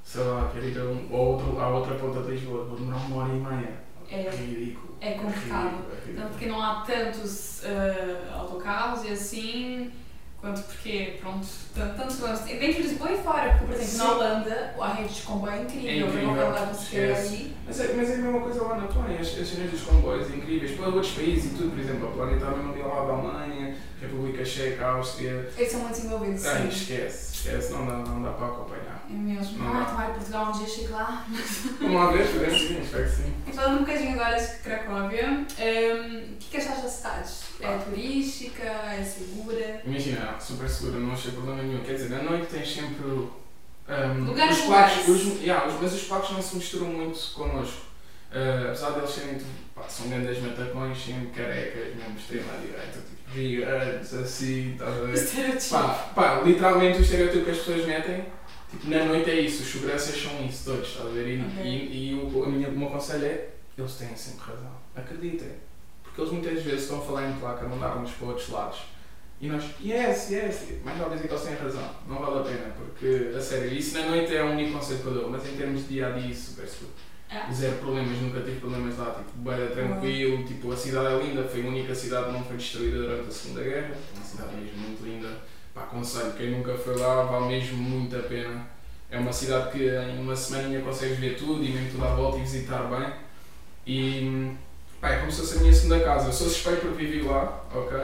sei 0.03 0.23
lá, 0.23 0.49
quero 0.51 0.65
ir 0.65 0.79
a, 0.79 0.83
um, 0.85 1.07
a, 1.11 1.19
outro, 1.19 1.59
à 1.59 1.69
outra 1.69 1.95
ponta 1.95 2.21
de 2.23 2.31
Lisboa, 2.31 2.65
vou 2.65 2.77
demorar 2.77 2.97
uma 2.97 3.23
hora 3.23 3.33
e 3.33 3.39
meia. 3.39 3.87
É. 4.09 4.29
ridículo. 4.29 4.97
É 5.01 5.11
complicado. 5.11 5.65
ridículo, 5.65 5.91
é 5.91 5.99
ridículo. 5.99 6.17
Tanto 6.23 6.37
que 6.39 6.45
não 6.47 6.61
há 6.61 6.81
tantos 6.81 7.63
eh, 7.63 8.29
autocarros 8.33 9.03
e 9.03 9.09
assim, 9.09 9.91
quanto 10.39 10.61
porque, 10.63 11.17
pronto, 11.19 11.47
tan- 11.75 11.93
tantos 11.95 12.15
problemas. 12.17 12.41
Dentro 12.45 12.73
de 12.73 12.81
Lisboa 12.89 13.11
e 13.11 13.17
fora, 13.17 13.49
porque, 13.51 13.65
por 13.65 13.73
exemplo, 13.73 13.91
Sim. 13.91 13.97
na 13.97 14.11
Holanda, 14.13 14.75
a 14.79 14.93
rede 14.93 15.13
de 15.13 15.21
comboio 15.23 15.53
é 15.53 15.61
incrível, 15.63 15.89
É 15.89 15.97
incrível, 15.97 16.35
você 16.73 16.95
quer 16.95 17.09
esquece. 17.11 17.27
ali. 17.35 17.57
Mas 17.65 17.79
é, 17.79 17.93
mas 17.93 18.09
é 18.09 18.13
a 18.13 18.17
mesma 18.17 18.39
coisa 18.41 18.63
lá 18.63 18.75
na 18.77 18.87
Polónia, 18.87 19.19
as, 19.19 19.27
as 19.39 19.47
cenas 19.47 19.71
dos 19.71 19.81
comboios 19.81 20.33
incríveis, 20.33 20.71
para 20.77 20.85
outros 20.87 21.11
países 21.13 21.45
e 21.45 21.55
tudo, 21.55 21.71
por 21.71 21.79
exemplo, 21.79 22.07
a 22.07 22.11
Polónia 22.11 22.35
está 22.35 22.51
mesmo 22.51 22.71
ali 22.73 22.81
lado 22.81 23.07
da 23.07 23.13
Alemanha, 23.13 23.75
República 24.01 24.45
Checa, 24.45 24.85
Áustria. 24.85 25.49
Eles 25.57 25.71
são 25.71 25.81
muito 25.81 25.95
desenvolvidos, 25.95 26.41
sim. 26.41 26.67
esquece, 26.67 27.33
esquece, 27.35 27.73
não 27.73 27.85
dá, 27.85 27.93
não 27.97 28.21
dá 28.21 28.31
para 28.31 28.47
acompanhar. 28.47 28.96
É 29.09 29.13
mesmo. 29.13 29.59
Não 29.63 29.81
Ah, 29.81 29.85
tomara 29.85 30.13
Portugal 30.13 30.47
um 30.47 30.51
dia 30.51 30.67
chegue 30.67 30.87
lá. 30.89 31.25
Vamos 31.79 31.95
lá 31.95 32.11
ver, 32.11 32.25
esperemos 32.25 32.59
sim, 32.61 32.81
espero 32.81 33.03
que 33.05 33.09
sim. 33.15 33.33
E 33.47 33.51
falando 33.53 33.75
um 33.77 33.79
bocadinho 33.85 34.13
agora 34.13 34.39
de 34.39 34.57
Cracóvia, 34.57 35.29
hum, 35.29 36.33
o 36.33 36.37
que, 36.37 36.49
que 36.51 36.57
achaste 36.57 36.81
da 36.83 36.89
cidade? 36.89 37.29
É 37.61 37.77
turística? 37.77 38.63
É 38.63 39.03
segura? 39.03 39.81
Imagina, 39.85 40.35
super 40.39 40.69
segura, 40.69 40.99
não 40.99 41.13
achei 41.13 41.31
problema 41.31 41.63
nenhum. 41.63 41.83
Quer 41.83 41.93
dizer, 41.93 42.13
à 42.15 42.23
noite 42.23 42.47
tens 42.47 42.73
sempre. 42.73 43.05
Um, 43.89 44.25
Lugares, 44.25 44.57
os 44.59 44.65
placos, 44.65 45.07
os, 45.07 45.41
yeah, 45.41 45.65
os- 45.65 45.81
mas 45.81 45.93
os 45.93 46.03
placos 46.03 46.31
não 46.31 46.41
se 46.41 46.57
misturam 46.57 46.87
muito 46.87 47.17
connosco. 47.33 47.87
Uh, 48.29 48.65
apesar 48.67 48.89
deles 48.89 49.09
serem, 49.09 49.35
tipo, 49.35 49.49
pá, 49.73 49.83
são 49.87 50.09
grandes 50.09 50.43
matacões, 50.43 50.97
sempre 51.01 51.27
carecas, 51.27 51.95
mesmo 51.95 52.17
extrema-direita, 52.17 52.99
tipo, 52.99 53.33
gigantes, 53.33 54.13
assim, 54.13 54.73
estás 54.73 54.89
a 54.97 55.05
ver? 55.05 55.59
Pá, 55.69 55.93
pá, 56.13 56.41
literalmente 56.43 56.97
o 56.97 57.01
estereotipo 57.01 57.45
que 57.45 57.51
as 57.51 57.57
pessoas 57.59 57.85
metem, 57.85 58.25
na 58.83 59.05
noite 59.05 59.29
é 59.29 59.39
isso, 59.41 59.63
os 59.63 59.69
seguranças 59.71 60.21
são 60.21 60.45
isso 60.45 60.65
todos, 60.65 60.87
estás 60.89 61.07
a 61.07 61.11
ver? 61.11 61.27
E, 61.37 61.41
Ok. 61.41 61.63
e, 61.65 62.11
e 62.11 62.13
o, 62.15 62.43
a 62.43 62.47
minha, 62.49 62.69
o 62.69 62.77
meu 62.77 62.89
conselho 62.89 63.25
é, 63.25 63.49
eles 63.77 63.93
têm 63.95 64.15
sempre 64.15 64.45
razão, 64.51 64.71
acreditem. 64.95 65.51
Porque 66.03 66.21
eles 66.21 66.31
muitas 66.33 66.63
vezes 66.63 66.83
estão 66.83 66.99
a 66.99 67.01
falar 67.05 67.29
em 67.29 67.33
placa, 67.39 67.65
a 67.65 67.69
mandar-nos 67.69 68.11
para 68.11 68.27
outros 68.27 68.49
lados. 68.49 68.79
E 69.39 69.47
nós, 69.47 69.63
yes, 69.83 70.31
yes, 70.31 70.63
mas 70.83 70.97
não 70.97 71.09
dizem 71.09 71.27
que 71.27 71.33
eles 71.33 71.43
têm 71.45 71.55
razão, 71.55 71.89
não 72.07 72.17
vale 72.17 72.39
a 72.39 72.43
pena, 72.43 72.73
porque, 72.75 73.35
a 73.37 73.39
sério, 73.39 73.71
isso 73.71 73.95
na 73.99 74.07
noite 74.07 74.35
é 74.35 74.43
o 74.43 74.47
único 74.47 74.73
conselho 74.73 74.99
que 74.99 75.05
eu 75.05 75.13
dou, 75.13 75.29
mas 75.29 75.45
em 75.47 75.55
termos 75.55 75.81
de 75.83 75.87
dia 75.89 76.07
a 76.07 76.11
dia, 76.11 76.33
super 76.33 76.67
seguro. 76.67 76.93
Ah, 77.29 77.51
Zero 77.53 77.75
problemas, 77.77 78.17
nunca 78.19 78.39
tive 78.39 78.59
problemas 78.59 78.97
lá, 78.97 79.11
tipo, 79.13 79.31
bem 79.37 79.67
tranquilo, 79.67 80.43
tipo, 80.45 80.71
a 80.71 80.77
cidade 80.77 81.13
é 81.13 81.23
linda, 81.23 81.43
foi 81.43 81.63
a 81.63 81.67
única 81.67 81.93
cidade 81.93 82.27
que 82.27 82.31
não 82.31 82.43
foi 82.43 82.55
destruída 82.57 82.97
durante 82.97 83.27
a 83.27 83.31
Segunda 83.31 83.63
Guerra, 83.63 83.95
uma 84.15 84.25
cidade 84.25 84.55
mesmo 84.55 84.77
muito 84.79 85.03
linda, 85.03 85.29
pá, 85.77 85.83
aconselho, 85.83 86.33
quem 86.33 86.51
nunca 86.51 86.73
foi 86.73 86.97
lá, 86.97 87.23
vale 87.23 87.47
mesmo 87.47 87.77
muito 87.77 88.15
a 88.15 88.19
pena. 88.19 88.67
É 89.09 89.17
uma 89.17 89.31
cidade 89.31 89.71
que 89.71 89.87
em 89.87 90.19
uma 90.19 90.35
semaninha 90.35 90.81
consegues 90.81 91.19
ver 91.19 91.37
tudo 91.37 91.63
e 91.63 91.69
mesmo 91.69 91.91
tudo 91.91 92.05
à 92.05 92.15
volta 92.15 92.39
e 92.39 92.41
visitar 92.41 92.83
bem. 92.89 93.13
E 93.85 94.51
pá, 94.99 95.11
é 95.11 95.19
como 95.19 95.31
se 95.31 95.41
fosse 95.41 95.57
a 95.57 95.61
minha 95.61 95.73
segunda 95.73 95.99
casa. 96.01 96.27
Eu 96.27 96.33
sou 96.33 96.47
suspeito 96.47 96.81
por 96.81 96.91
viver 96.91 97.25
lá, 97.25 97.63
ok? 97.73 97.97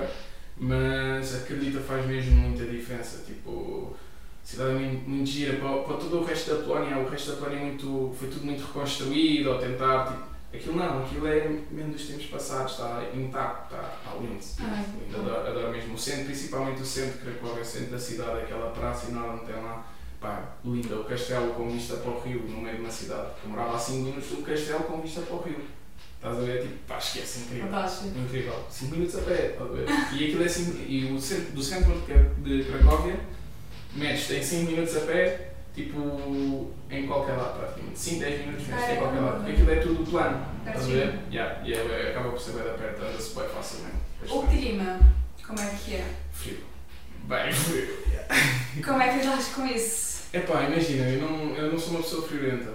Mas 0.58 1.36
acredita 1.36 1.80
faz 1.80 2.06
mesmo 2.06 2.32
muita 2.36 2.63
diferença. 2.65 3.24
Tipo, 3.25 3.96
cidade 4.44 4.72
é 4.72 4.74
muito, 4.75 5.10
muito 5.10 5.30
gira. 5.30 5.58
Para, 5.58 5.80
para 5.80 5.98
todo 5.98 6.22
o 6.22 6.24
resto 6.24 6.53
da 6.53 6.63
Polónia, 6.63 6.98
o 6.98 7.10
resto 7.10 7.32
da 7.32 7.38
Polónia 7.38 7.60
é 7.60 7.65
muito, 7.65 8.15
foi 8.18 8.30
tudo 8.30 8.46
muito 8.46 8.65
reconstruído, 8.65 9.51
ou 9.51 9.58
tentar, 9.58 10.08
tipo, 10.08 10.33
aquilo 10.54 10.76
não, 10.78 11.04
aquilo 11.04 11.28
é 11.28 11.48
mesmo 11.72 11.92
dos 11.94 12.06
tempos 12.08 12.26
passados, 12.28 12.74
está 12.74 13.04
intacto, 13.14 13.74
está, 13.76 14.16
lindo. 14.22 14.40
Ai, 14.60 14.86
lindo. 15.02 15.18
Adoro, 15.20 15.48
adoro 15.48 15.72
mesmo 15.72 15.94
o 15.96 15.98
centro, 15.98 16.26
principalmente 16.26 16.82
o 16.82 16.86
centro, 16.86 17.20
que 17.20 17.26
Cracóvia, 17.26 17.62
o 17.62 17.66
centro 17.66 17.92
da 17.92 18.00
cidade, 18.00 18.40
aquela 18.42 18.72
praça 18.72 19.10
enorme 19.10 19.42
tem 19.46 19.56
lá. 19.56 19.86
Pá, 20.22 20.54
linda, 20.64 20.96
o 20.96 21.04
castelo 21.04 21.54
com 21.54 21.70
vista 21.70 21.98
para 21.98 22.12
o 22.12 22.20
rio, 22.22 22.44
no 22.48 22.62
meio 22.62 22.78
de 22.78 22.82
uma 22.84 22.92
cidade. 22.92 23.28
Eu 23.44 23.50
morava 23.50 23.76
a 23.76 23.80
5 23.80 24.00
minutos 24.00 24.30
de 24.30 24.36
um 24.36 24.42
castelo 24.42 24.84
com 24.86 25.02
vista 25.02 25.20
para 25.22 25.36
o 25.36 25.42
rio. 25.42 25.60
Estás 26.16 26.38
a 26.38 26.42
ver? 26.42 26.62
Tipo, 26.62 26.76
pá, 26.88 26.98
esquece, 26.98 27.40
incrível. 27.42 27.66
Fantástico. 27.68 28.18
Incrível. 28.18 28.66
5 28.70 28.92
minutos 28.96 29.16
a 29.18 29.22
pé, 29.24 29.48
estás 29.52 29.70
a 29.70 29.74
ver? 29.74 29.86
E 30.14 30.24
aquilo 30.26 30.44
é 30.44 30.46
assim, 30.46 30.86
e 30.88 31.12
o 31.14 31.20
centro, 31.20 31.52
do 31.52 31.62
centro 31.62 31.92
de 31.94 32.06
Cra- 32.06 32.30
de 32.38 32.64
Cracóvia, 32.64 33.20
metes 33.96 34.32
em 34.32 34.42
5 34.42 34.72
minutos 34.72 34.96
a 34.96 35.02
pé, 35.02 35.53
tipo, 35.74 36.72
em 36.89 37.08
qualquer 37.08 37.34
lado 37.34 37.60
praticamente. 37.60 38.00
5, 38.00 38.20
10 38.20 38.46
minutos 38.46 38.68
metes 38.68 38.89
em 38.89 38.96
qualquer 38.98 39.20
lado. 39.20 39.36
Porque 39.38 39.51
aquilo 39.51 39.72
é 39.72 39.75
tudo 39.77 40.12
plano, 40.12 40.46
estás 40.65 40.84
a 40.84 40.88
ver? 40.88 41.20
Yeah, 41.32 41.62
e 41.65 41.74
é, 41.74 42.10
acaba 42.12 42.30
por 42.30 42.39
ser 42.39 42.51
bem 42.53 42.63
da 42.63 42.74
perto, 42.74 43.01
anda-se 43.03 43.36
bem 43.36 43.50
facilmente. 43.50 43.96
O 44.30 44.48
clima, 44.48 45.00
como 45.46 45.60
é 45.60 45.75
que 45.84 45.96
é? 45.96 46.06
Frio. 46.32 46.60
Bem 47.24 47.51
frio. 47.53 47.98
Yeah. 48.08 48.36
Como 48.84 49.01
é 49.01 49.10
que 49.10 49.25
lidas 49.25 49.48
com 49.50 49.65
isso? 49.65 50.24
Epá, 50.34 50.63
imagina, 50.63 51.10
eu 51.10 51.22
não, 51.22 51.56
eu 51.56 51.72
não 51.72 51.80
sou 51.80 51.92
uma 51.92 52.01
pessoa 52.01 52.27
friorenta, 52.27 52.72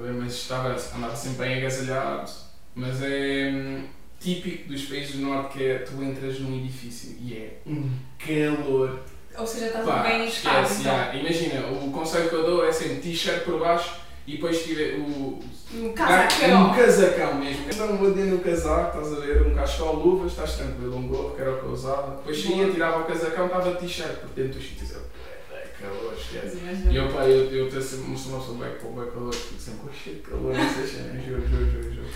ver? 0.00 0.12
mas 0.12 0.32
estava, 0.32 0.76
andava 0.96 1.16
sempre 1.16 1.44
bem 1.44 1.58
agasalhado, 1.58 2.30
mas 2.74 3.02
é 3.02 3.50
hum, 3.52 3.84
típico 4.20 4.68
dos 4.68 4.84
países 4.84 5.16
do 5.16 5.22
norte 5.22 5.58
que 5.58 5.64
é 5.64 5.78
tu 5.78 6.00
entras 6.02 6.38
num 6.38 6.56
edifício 6.58 7.16
e 7.20 7.34
é 7.34 7.58
um 7.66 7.90
calor. 8.18 9.00
Ou 9.38 9.46
seja, 9.46 9.66
estás 9.66 9.86
Pá, 9.86 10.02
bem 10.02 10.26
estável, 10.26 10.62
então. 10.78 10.82
já. 10.82 11.14
Imagina, 11.14 11.66
o 11.68 11.90
conselho 11.92 12.28
que 12.28 12.34
eu 12.34 12.44
dou 12.44 12.64
é 12.66 12.72
sempre 12.72 12.96
t-shirt 12.96 13.44
por 13.44 13.58
baixo 13.60 13.94
e 14.26 14.32
depois 14.36 14.62
tira 14.62 14.96
o. 14.98 15.40
Um 15.72 15.86
Um 15.86 15.92
casacão. 15.92 16.74
casacão 16.74 17.34
mesmo. 17.36 17.64
Eu 17.70 17.86
não 17.86 17.96
vou 17.96 18.10
dentro 18.12 18.38
do 18.38 18.42
casaco, 18.42 18.98
estás 18.98 19.16
a 19.16 19.20
ver? 19.24 19.46
Um 19.46 19.54
cachecol, 19.54 19.94
luvas, 19.96 20.32
estás 20.32 20.54
tranquilo, 20.54 20.96
um 20.96 21.06
gorro, 21.08 21.34
que 21.36 21.40
era 21.42 21.52
o 21.54 21.58
que 21.60 21.64
eu 21.64 21.70
usava. 21.70 22.16
Depois 22.16 22.42
saía, 22.42 22.70
tirava 22.70 23.00
o 23.00 23.04
casacão, 23.06 23.46
estava 23.46 23.74
t-shirt, 23.76 24.16
porque 24.18 24.42
dentro 24.42 24.58
dos 24.58 24.68
sítios 24.68 24.90
eu. 24.92 25.00
É 25.52 25.66
calor, 25.80 26.12
esquece. 26.18 26.58
Imagina. 26.58 26.92
E 26.92 26.96
eu, 26.96 27.08
pá, 27.12 27.24
eu, 27.24 27.44
eu 27.52 27.70
tenho 27.70 27.82
sempre 27.82 28.06
uma 28.06 28.14
pessoa 28.16 28.58
bem 28.58 28.74
com 28.82 28.92
bem 29.00 29.10
calor, 29.10 29.32
fico 29.34 29.60
sempre 29.60 29.80
com 29.80 29.92
cheio 29.92 30.16
de 30.16 30.22
calor, 30.22 30.54
não 30.54 30.74
sei 30.74 30.86
se 30.86 30.96
juro, 31.26 31.48
juro, 31.48 31.70
juro, 31.70 31.94
juro. 31.94 32.06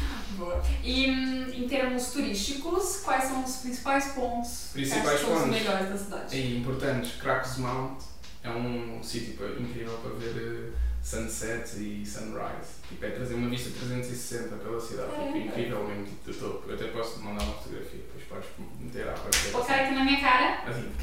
Boa. 0.45 0.63
E 0.83 1.11
hum, 1.11 1.47
em 1.55 1.69
termos 1.69 2.11
turísticos, 2.11 3.01
quais 3.05 3.25
são 3.25 3.45
os 3.45 3.57
principais 3.57 4.07
pontos 4.13 4.69
Principais 4.73 5.21
que 5.21 5.27
são 5.27 5.35
os 5.35 5.41
pontos? 5.43 5.57
melhores 5.57 5.89
da 5.89 5.97
cidade? 5.97 6.37
E 6.37 6.59
importantes, 6.59 7.13
Cracks 7.21 7.57
Mount 7.59 8.01
é 8.43 8.51
um 8.51 9.01
sítio 9.03 9.33
incrível 9.59 9.95
para 10.03 10.11
ver 10.13 10.37
eh, 10.37 10.71
sunset 11.03 11.77
e 11.79 12.05
sunrise. 12.05 12.75
Tipo, 12.89 13.07
é 13.07 13.11
trazer 13.11 13.35
uma 13.35 13.49
vista 13.49 13.71
360 13.71 14.57
pela 14.57 14.79
cidade, 14.81 15.09
tipo, 15.11 15.21
Caramba. 15.23 15.39
incrível 15.39 15.85
mesmo, 15.89 16.05
tipo, 16.05 16.31
do 16.31 16.35
topo. 16.39 16.69
Eu 16.69 16.75
até 16.75 16.85
posso 16.89 17.19
te 17.19 17.25
mandar 17.25 17.43
uma 17.45 17.55
fotografia, 17.55 18.01
depois 18.01 18.25
podes 18.29 18.49
meter 18.81 19.09
à 19.09 19.13
partida. 19.13 19.51
Colocar 19.53 19.75
aqui 19.81 19.95
na 19.95 20.05
minha 20.05 20.21
cara. 20.21 20.63
Assim. 20.69 20.91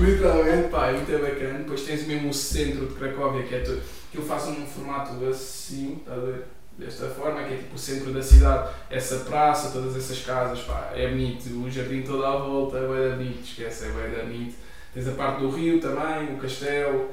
Literalmente, 0.00 0.68
pá, 0.68 0.88
é 0.88 0.92
muito 0.92 1.10
bacana. 1.22 1.58
Depois 1.58 1.82
tens 1.82 2.06
mesmo 2.06 2.30
o 2.30 2.34
centro 2.34 2.86
de 2.88 2.94
Cracóvia, 2.94 3.42
que 3.46 3.54
é 3.54 3.60
todo, 3.60 3.82
que 4.10 4.18
eu 4.18 4.22
faço 4.24 4.50
num 4.52 4.66
formato 4.66 5.22
assim, 5.26 5.98
está 6.00 6.14
a 6.14 6.18
ver? 6.18 6.44
Desta 6.78 7.06
forma, 7.08 7.42
que 7.44 7.54
é 7.54 7.56
tipo 7.58 7.74
o 7.74 7.78
centro 7.78 8.12
da 8.12 8.22
cidade, 8.22 8.70
essa 8.90 9.18
praça, 9.24 9.70
todas 9.72 9.94
essas 9.96 10.24
casas, 10.24 10.60
pá, 10.60 10.90
é 10.94 11.06
bonito, 11.08 11.48
o 11.62 11.70
jardim 11.70 12.02
todo 12.02 12.24
à 12.24 12.36
volta, 12.38 12.78
é 12.78 12.88
bem 12.88 13.16
bonito, 13.16 13.44
esquece, 13.44 13.84
é 13.84 13.88
bem 13.90 14.24
bonito. 14.24 14.54
Tens 14.94 15.06
a 15.08 15.12
parte 15.12 15.40
do 15.40 15.50
rio 15.50 15.80
também, 15.80 16.34
o 16.34 16.38
castelo. 16.38 17.10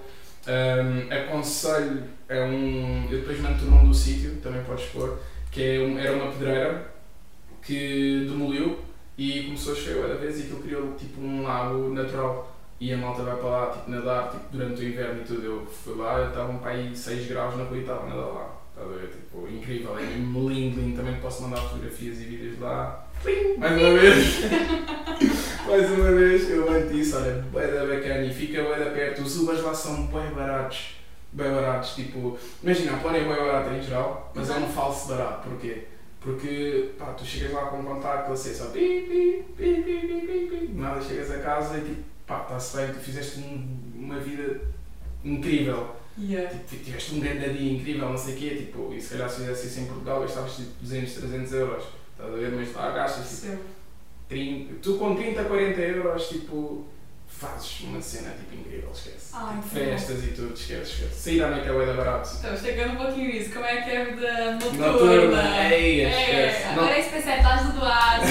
Um, 0.47 1.13
aconselho, 1.13 2.03
é 2.27 2.43
um. 2.43 3.03
Eu 3.11 3.19
depois 3.19 3.39
mando 3.41 3.65
o 3.65 3.69
nome 3.69 3.87
do 3.89 3.93
sítio, 3.93 4.37
também 4.41 4.63
podes 4.63 4.85
pôr, 4.85 5.19
que 5.51 5.61
é 5.61 5.79
um- 5.79 5.99
era 5.99 6.13
uma 6.13 6.31
pedreira 6.31 6.91
que 7.61 8.25
demoliu 8.29 8.79
e 9.17 9.43
começou 9.43 9.73
a 9.73 9.75
chover 9.75 10.01
cada 10.03 10.15
vez 10.15 10.39
e 10.39 10.43
aquilo 10.43 10.61
criou 10.63 10.93
tipo 10.95 11.21
um 11.21 11.43
lago 11.43 11.89
natural. 11.93 12.55
E 12.79 12.93
a 12.93 12.97
malta 12.97 13.23
vai 13.23 13.35
para 13.35 13.49
lá 13.49 13.67
tipo, 13.71 13.91
nadar 13.91 14.29
tipo, 14.31 14.43
durante 14.51 14.81
o 14.81 14.87
inverno 14.87 15.21
e 15.21 15.25
tudo. 15.25 15.45
Eu 15.45 15.65
fui 15.65 15.95
lá, 15.95 16.27
estavam 16.29 16.57
para 16.59 16.71
aí 16.71 16.95
6 16.95 17.27
graus 17.27 17.57
na 17.57 17.65
rua 17.65 17.77
e 17.77 17.81
estava 17.81 18.05
a 18.05 18.09
nadar 18.09 18.27
lá. 18.33 18.58
Está 18.79 18.85
a 18.85 18.97
ver? 18.97 19.07
Tipo, 19.09 19.47
incrível, 19.49 19.97
é 19.99 20.03
mesmo 20.03 20.49
lindo, 20.49 20.79
lindo. 20.79 20.95
Também 20.97 21.19
posso 21.19 21.41
mandar 21.43 21.57
fotografias 21.61 22.17
e 22.21 22.23
vídeos 22.23 22.55
de 22.55 22.61
lá. 22.61 23.05
Mais 23.57 23.77
uma 23.81 23.99
vez! 23.99 24.39
Mais 25.67 25.91
uma 25.91 26.11
vez, 26.13 26.49
eu 26.49 26.65
mando 26.71 26.97
isso, 26.97 27.17
olha, 27.17 27.43
bué 27.51 27.67
da 27.67 27.85
bacana 27.85 28.23
e 28.23 28.33
fica 28.33 28.63
bué 28.63 28.79
da 28.79 28.89
perto. 28.91 29.21
Os 29.21 29.37
Ubers 29.39 29.61
lá 29.61 29.73
são 29.73 30.07
bem 30.07 30.31
baratos. 30.33 30.95
Bem 31.31 31.51
baratos, 31.51 31.93
tipo, 31.93 32.39
imagina, 32.63 32.93
a 32.93 32.97
Polónia 32.97 33.19
é 33.21 33.27
bem 33.27 33.35
barata 33.35 33.75
em 33.75 33.81
geral, 33.83 34.31
mas 34.33 34.49
é 34.49 34.53
um 34.55 34.67
falso 34.67 35.09
barato. 35.09 35.47
Porquê? 35.49 35.83
Porque, 36.21 36.89
pá, 36.97 37.07
tu 37.13 37.23
chegas 37.23 37.51
lá 37.53 37.67
com 37.67 37.79
um 37.79 37.83
contacto, 37.83 38.31
assim, 38.33 38.51
só 38.53 38.65
pi, 38.67 38.79
pi, 38.79 39.45
pi, 39.55 39.81
pi, 39.83 40.07
pi, 40.07 40.57
pi, 40.57 40.71
nada, 40.73 40.99
chegas 41.01 41.29
a 41.29 41.37
casa 41.37 41.77
e 41.77 41.81
tipo, 41.81 42.01
pá, 42.25 42.41
está-se 42.43 42.77
bem, 42.77 42.87
tu 42.93 42.99
fizeste 42.99 43.39
um- 43.41 43.79
uma 43.95 44.17
vida 44.19 44.59
incrível. 45.23 45.95
Yeah. 46.21 46.49
Tipo, 46.67 46.83
tiveste 46.83 47.15
um 47.15 47.19
grande 47.21 47.49
dia 47.53 47.71
incrível, 47.73 48.09
não 48.09 48.17
sei 48.17 48.35
o 48.35 48.37
quê, 48.37 48.49
tipo, 48.55 48.93
e 48.93 49.01
se 49.01 49.11
calhar 49.11 49.29
se 49.29 49.37
fizesse 49.41 49.67
isso 49.67 49.79
em 49.79 49.85
Portugal 49.85 50.21
gastavas 50.21 50.55
tipo 50.55 50.69
200, 50.81 51.13
300 51.13 51.53
euros. 51.53 51.83
Estás 52.11 52.33
a 52.33 52.35
ver? 52.37 52.51
Mas 52.51 52.73
lá 52.73 52.91
gastas 52.91 53.29
tipo, 53.29 53.41
Percebo. 53.41 53.63
30, 54.27 54.73
tu 54.81 54.97
com 54.97 55.15
30, 55.15 55.43
40 55.45 55.79
euros, 55.81 56.27
tipo, 56.27 56.85
fazes 57.27 57.81
uma 57.81 58.01
cena 58.01 58.31
tipo 58.31 58.53
incrível, 58.59 58.89
esquece. 58.93 59.31
Ai, 59.33 59.55
tipo, 59.55 59.61
bom. 59.69 59.69
festas 59.69 60.23
e 60.23 60.27
tudo, 60.27 60.53
esquece, 60.53 60.91
esquece. 60.91 61.15
Sair 61.15 61.43
à 61.43 61.49
noite 61.51 61.67
é 61.69 61.85
da 61.85 61.93
barato. 61.93 62.29
Então, 62.37 62.57
chegando 62.57 62.93
um 62.93 62.97
pouquinho 62.97 63.27
nisso, 63.33 63.51
como 63.53 63.65
é 63.65 63.81
que 63.81 63.89
é 63.89 64.01
a 64.01 64.05
vida 64.05 64.51
noturna? 64.51 64.87
Noturna, 64.91 65.73
ei, 65.73 66.01
É, 66.05 66.09
esquece. 66.49 66.63
agora 66.67 66.93
é 66.95 66.99
especialidade 66.99 67.67
do 67.67 67.79
Duarte. 67.79 68.25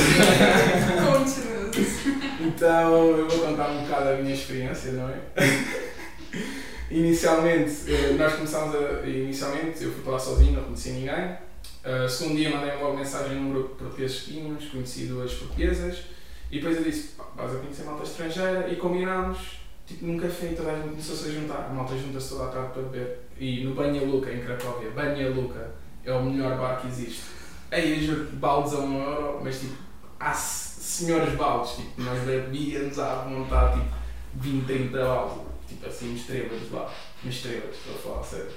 Conte-nos. 1.07 1.99
Então 2.41 3.17
eu 3.19 3.29
vou 3.29 3.39
contar 3.47 3.71
um 3.71 3.83
bocado 3.85 4.09
a 4.11 4.17
minha 4.17 4.35
experiência, 4.35 4.93
não 4.93 5.09
é? 5.09 5.19
inicialmente, 6.91 7.73
eh, 7.89 8.15
nós 8.19 8.35
começámos 8.35 8.75
a. 8.75 9.07
Inicialmente 9.07 9.85
eu 9.85 9.93
fui 9.93 10.03
para 10.03 10.13
lá 10.13 10.19
sozinho, 10.19 10.53
não 10.53 10.65
conhecia 10.65 10.93
ninguém. 10.93 11.49
Uh, 11.85 12.09
segundo 12.09 12.37
dia 12.37 12.51
mandei 12.51 12.77
logo 12.77 12.97
mensagem 12.97 13.37
num 13.37 13.51
grupo 13.51 13.69
de 13.71 13.75
portugueses 13.77 14.21
que 14.21 14.33
tínhamos, 14.33 14.65
conheci 14.67 15.07
duas 15.07 15.33
portuguesas, 15.33 16.03
e 16.51 16.59
depois 16.59 16.77
eu 16.77 16.83
disse, 16.83 17.15
vais 17.37 17.55
a 17.55 17.59
conhecer 17.59 17.85
malta 17.85 18.03
estrangeira, 18.03 18.69
e 18.69 18.77
combinámos, 18.77 19.61
tipo, 19.87 20.05
num 20.05 20.19
café, 20.19 20.47
e 20.47 20.55
toda 20.55 20.73
a 20.73 20.75
gente 20.75 20.89
começou-se 20.91 21.29
a 21.29 21.33
juntar, 21.33 21.69
a 21.71 21.73
malta 21.73 21.97
junta-se 21.97 22.29
toda 22.31 22.45
a 22.45 22.49
tarde 22.49 22.73
para 22.73 22.83
beber. 22.83 23.19
E 23.39 23.65
no 23.65 23.75
Banha 23.75 24.03
Luca, 24.03 24.31
em 24.31 24.41
Cracóvia, 24.41 24.91
Banha 24.91 25.31
Luca 25.31 25.71
é 26.05 26.13
o 26.13 26.23
melhor 26.23 26.59
bar 26.59 26.81
que 26.81 26.89
existe. 26.89 27.23
Aí 27.71 27.93
eu 27.93 28.03
juro, 28.03 28.29
baldes 28.33 28.75
a 28.75 28.79
um 28.79 29.03
euro, 29.03 29.41
mas 29.43 29.61
tipo, 29.61 29.75
há 30.19 30.35
senhores 30.35 31.35
baldes, 31.37 31.77
tipo, 31.77 32.03
nós 32.03 32.19
bebíamos 32.25 32.99
à 32.99 33.23
vontade, 33.23 33.81
tipo, 33.81 33.95
20, 34.35 34.67
30 34.67 35.05
baldes, 35.05 35.48
tipo 35.69 35.87
assim, 35.87 36.15
estrelas 36.15 36.71
lá, 36.73 36.91
mas 37.23 37.35
estrelas, 37.35 37.75
estou 37.77 37.95
a 37.95 37.99
falar 37.99 38.25
sério. 38.25 38.51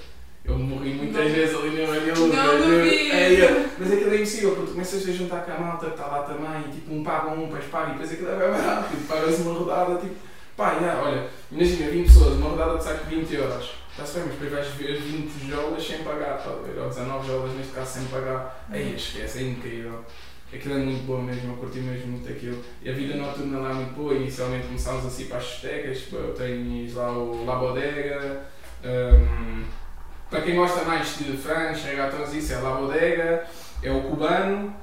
Eu 0.44 0.58
morri 0.58 0.96
muitas 0.96 1.24
Não. 1.24 1.32
vezes 1.32 1.56
ali 1.56 1.70
na 1.82 1.88
Banha 1.88 2.14
Luca. 2.16 2.36
Não 2.36 2.58
juro. 2.58 2.64
duvido. 2.80 2.96
Ei, 3.16 3.42
eu- 3.44 3.70
mas 3.78 3.92
aquilo 3.92 4.12
é 4.12 4.16
impossível, 4.16 4.50
porque 4.56 4.66
tu 4.68 4.72
começas 4.74 5.08
a 5.08 5.12
juntar 5.12 5.42
com 5.46 5.52
a 5.52 5.58
malta 5.60 5.86
que 5.86 5.92
está 5.92 6.08
lá 6.08 6.24
também, 6.24 6.72
tipo, 6.72 6.94
um 6.96 7.04
paga 7.04 7.30
um, 7.30 7.46
depois 7.46 7.66
paga, 7.66 7.90
e 7.90 7.92
depois 7.92 8.12
aquilo 8.12 8.30
é 8.32 8.38
bem 8.40 8.50
barato, 8.52 8.90
tipo, 8.90 9.04
pagas 9.08 9.40
uma 9.40 9.54
rodada, 9.54 10.00
tipo, 10.00 10.16
pá, 10.58 10.80
já, 10.82 11.00
olha, 11.00 11.28
imagina, 11.52 11.92
20 11.92 12.08
pessoas, 12.08 12.34
uma 12.38 12.50
rodada 12.50 12.78
te 12.80 12.84
sai 12.86 12.98
por 12.98 13.08
20 13.10 13.34
euros. 13.36 13.72
Está-se 13.92 14.14
bem, 14.16 14.24
mas 14.30 14.34
depois 14.40 14.52
vais 14.52 14.68
ver 14.76 15.00
20 15.02 15.50
jolas 15.50 15.86
sem 15.86 15.98
pagar, 16.00 16.38
tá 16.42 16.50
a 16.50 16.54
ver? 16.66 16.80
Ou 16.80 16.90
19 16.90 17.28
jolas 17.28 17.54
neste 17.54 17.74
caso 17.74 17.94
sem 18.00 18.06
pagar. 18.06 18.66
Aí 18.72 18.96
esquece, 18.96 19.40
é 19.40 19.42
incrível. 19.44 20.04
Aquilo 20.54 20.76
é 20.76 20.78
muito 20.78 21.06
bom 21.06 21.22
mesmo, 21.22 21.54
eu 21.54 21.58
curti 21.58 21.80
mesmo 21.80 22.12
muito 22.12 22.30
aquilo. 22.30 22.62
E 22.82 22.90
a 22.90 22.94
vida 22.94 23.16
noturna 23.16 23.60
lá 23.60 23.72
é 23.72 23.74
muito 23.74 23.94
boa, 23.94 24.14
inicialmente 24.14 24.68
começámos 24.68 25.06
assim 25.06 25.26
para 25.26 25.38
as 25.38 25.46
discotecas, 25.46 26.08
tens 26.38 26.94
lá 26.94 27.12
o 27.12 27.46
La 27.46 27.56
Bodega, 27.56 28.46
hum, 28.84 29.64
para 30.30 30.42
quem 30.42 30.56
gosta 30.56 30.86
mais 30.86 31.18
de 31.18 31.38
fãs, 31.38 31.84
regatões, 31.84 32.34
isso 32.34 32.54
é 32.54 32.58
La 32.58 32.76
Bodega, 32.76 33.46
é 33.84 33.92
o 33.92 34.02
Cubano 34.04 34.74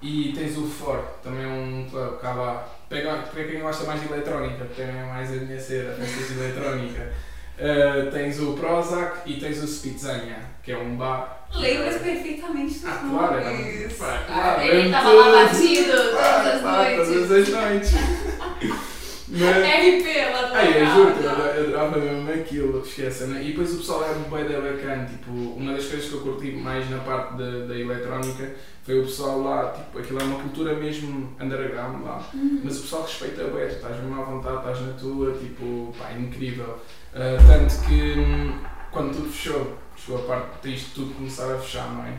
e 0.00 0.32
tens 0.34 0.56
o 0.56 0.66
For, 0.66 0.98
também 1.22 1.44
é 1.44 1.46
um 1.46 1.86
clube 1.90 2.18
cá 2.18 2.32
lá. 2.34 2.68
Para 2.88 3.44
quem 3.44 3.60
gosta 3.60 3.84
mais 3.84 4.00
de 4.00 4.12
eletrónica, 4.12 4.64
também 4.76 4.96
é 4.96 5.04
mais 5.04 5.30
a 5.30 5.36
minha 5.36 5.58
cera, 5.58 5.94
festas 5.94 6.28
de 6.28 6.34
eletrónica. 6.38 7.12
Uh, 7.58 8.08
tens 8.12 8.38
o 8.40 8.52
Prozac 8.54 9.28
e 9.30 9.40
tens 9.40 9.62
o 9.62 9.66
Spitzania, 9.66 10.38
que 10.62 10.72
é 10.72 10.78
um 10.78 10.96
bar. 10.96 11.37
Lembras 11.54 11.96
perfeitamente 12.02 12.74
dos 12.74 12.84
Ah, 12.86 13.02
nomes. 13.02 13.92
pá, 13.94 14.06
Ah, 14.06 14.24
claro, 14.26 14.62
ele 14.62 14.86
estava 14.86 15.12
lá 15.12 15.44
batido 15.44 15.92
todas 15.92 16.14
Ah, 16.14 16.52
as 16.54 16.60
pá, 16.62 16.82
noites. 16.82 17.08
Todas 17.08 17.30
as 17.32 17.48
noites. 17.48 17.92
Mas, 19.30 19.56
RP 19.58 20.32
lá 20.32 20.42
do 20.48 20.54
Ai, 20.54 20.82
eu 20.82 20.86
juro, 20.86 21.00
eu 21.10 21.30
adorava- 21.30 21.48
eu 21.54 21.64
adorava 21.64 21.98
mesmo 21.98 22.30
aquilo, 22.32 22.80
esqueça, 22.80 23.26
né? 23.26 23.42
E 23.44 23.48
depois 23.50 23.74
o 23.74 23.76
pessoal 23.78 24.04
era 24.04 24.14
bem 24.14 24.44
da 24.48 24.58
bacana, 24.60 25.04
tipo, 25.04 25.30
uma 25.30 25.74
das 25.74 25.84
coisas 25.84 26.08
que 26.08 26.14
eu 26.14 26.20
curti 26.22 26.52
mais 26.52 26.88
na 26.88 26.96
parte 26.98 27.34
da, 27.36 27.66
da 27.66 27.78
eletrónica 27.78 28.54
foi 28.84 29.00
o 29.00 29.04
pessoal 29.04 29.42
lá, 29.42 29.70
tipo, 29.72 29.98
aquilo 29.98 30.18
é 30.20 30.22
uma 30.24 30.40
cultura 30.40 30.74
mesmo 30.76 31.36
underground 31.38 32.02
lá, 32.06 32.26
Uhum. 32.32 32.60
mas 32.64 32.78
o 32.78 32.82
pessoal 32.82 33.02
respeita 33.02 33.44
bem, 33.44 33.66
estás 33.66 33.96
mesmo 33.98 34.18
à 34.18 34.24
vontade, 34.24 34.56
estás 34.56 34.80
na 34.80 34.92
tua, 34.94 35.32
tipo, 35.32 35.94
pá, 35.98 36.06
é 36.16 36.18
incrível. 36.18 36.78
Ah, 37.14 37.36
tanto 37.46 37.86
que 37.86 38.18
hum, 38.18 38.58
quando 38.90 39.12
tudo 39.14 39.28
fechou, 39.30 39.76
chegou 40.08 40.24
a 40.24 40.26
parte 40.26 40.62
de 40.62 40.74
isto 40.74 40.94
tudo 40.94 41.14
começar 41.14 41.54
a 41.54 41.58
fechar, 41.58 41.92
não 41.92 42.04
é? 42.04 42.14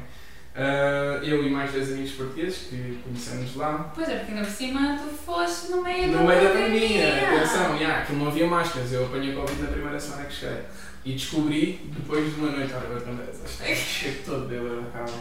Ah, 0.55 1.19
eu 1.23 1.43
e 1.43 1.49
mais 1.49 1.71
10 1.71 1.93
amigos 1.93 2.11
portugueses 2.11 2.57
que 2.69 2.99
conhecemos 3.03 3.55
lá, 3.55 3.91
Pois 3.95 4.07
é, 4.07 4.17
porque 4.17 4.31
ainda 4.33 4.45
por 4.45 4.51
cima 4.51 4.97
tu 4.97 5.15
foste 5.15 5.71
no 5.71 5.81
meio 5.81 6.07
no 6.11 6.27
meio 6.27 6.43
da 6.43 6.49
pandemia, 6.49 7.27
atenção, 7.27 7.75
yeah, 7.75 8.01
aquilo 8.01 8.19
não 8.19 8.27
havia 8.27 8.47
máscaras, 8.47 8.91
eu 8.91 9.05
apanhei 9.05 9.33
Covid 9.33 9.61
na 9.61 9.69
primeira 9.69 9.99
semana 9.99 10.25
que 10.25 10.33
cheguei. 10.33 10.63
E 11.05 11.13
descobri, 11.13 11.89
depois 11.95 12.25
de 12.25 12.41
uma 12.41 12.51
noite, 12.51 12.73
olha, 12.73 12.83
agora 12.83 12.99
quando 12.99 13.21
é 13.21 14.11
todo 14.25 14.47
dele 14.49 14.81
na 14.81 14.89
casa. 14.89 15.15